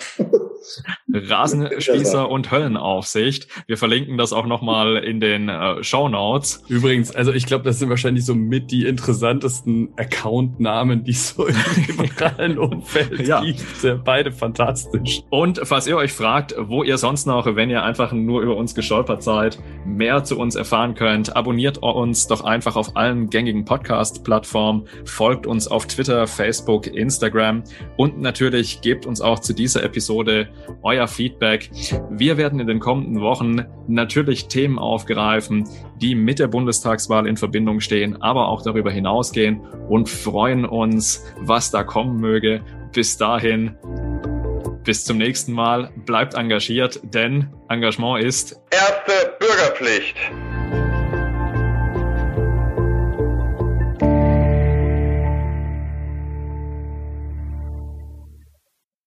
Rasenspießer 1.12 2.30
und 2.30 2.52
Höllenaufsicht. 2.52 3.48
Wir 3.68 3.78
verlinken 3.78 4.18
das 4.18 4.34
auch 4.34 4.46
nochmal 4.46 4.98
in 4.98 5.20
den 5.20 5.50
äh, 5.50 5.84
Show 5.84 6.08
Notes. 6.10 6.64
Übrigens, 6.68 7.16
also 7.16 7.34
ich 7.34 7.46
glaube, 7.46 7.64
das 7.64 7.80
sind 7.80 7.90
wahrscheinlich 7.90 8.26
so 8.26 8.36
mit 8.36 8.72
die 8.72 8.86
interessantesten 8.86 9.90
Account-Namen, 9.98 11.04
die 11.04 11.12
es 11.12 11.30
so 11.30 11.48
im 11.48 11.56
liberalen 11.88 12.58
Umfeld 12.58 13.28
ja. 13.28 13.42
gibt. 13.42 13.64
Beide 14.04 14.32
fantastisch. 14.32 15.22
Und 15.30 15.62
falls 15.64 15.88
ihr 15.88 15.98
euch 15.98 16.14
fragt, 16.14 16.56
wo 16.58 16.84
ihr 16.84 16.98
sonst 16.98 17.26
noch, 17.26 17.56
wenn 17.56 17.70
ihr 17.70 17.84
einfach 17.84 18.12
nur 18.12 18.42
über 18.42 18.56
uns 18.56 18.76
gestolpert 18.76 19.24
seid, 19.24 19.60
mehr 19.86 20.24
zu 20.24 20.38
uns 20.38 20.56
erfahren 20.56 20.96
könnt, 20.96 21.36
abonniert 21.36 21.80
uns 21.80 22.28
doch 22.28 22.44
einfach 22.44 22.76
auf 22.76 22.96
allen 22.96 23.30
gängigen 23.30 23.66
Podcast-Plattformen, 23.66 24.86
folgt 25.06 25.48
uns 25.48 25.68
auf 25.68 25.88
Twitter, 25.88 26.28
Facebook, 26.28 26.88
Instagram 26.88 27.64
und 27.98 28.20
natürlich 28.20 28.82
gebt 28.82 29.06
uns 29.06 29.22
auch 29.22 29.40
zu 29.40 29.54
dieser 29.54 29.84
Episode 29.84 30.50
euer 30.82 31.08
Feedback. 31.08 31.70
Wir 32.10 32.38
werden 32.38 32.60
in 32.60 32.68
den 32.68 32.80
kommenden 32.80 33.22
Wochen 33.22 33.66
natürlich 33.88 34.48
Themen 34.48 34.80
aufgreifen, 34.80 35.68
die 36.02 36.16
mit 36.16 36.40
der 36.40 36.48
Bundestagswahl 36.48 37.28
in 37.28 37.38
Verbindung 37.38 37.80
stehen, 37.80 38.22
aber 38.22 38.48
auch 38.48 38.62
darüber 38.62 38.92
hinausgehen 38.92 39.62
und 39.90 40.10
freuen 40.10 40.66
uns, 40.66 41.26
was 41.40 41.72
da 41.72 41.84
kommen 41.84 42.20
möge. 42.20 42.62
Bis 42.94 43.18
dahin, 43.18 43.76
bis 44.84 45.06
zum 45.06 45.18
nächsten 45.18 45.54
Mal. 45.54 45.92
Bleibt 46.06 46.34
engagiert, 46.34 47.00
denn 47.04 47.54
Engagement 47.70 48.24
ist 48.24 48.60
erste 48.72 49.36
Bürgerpflicht. 49.40 50.16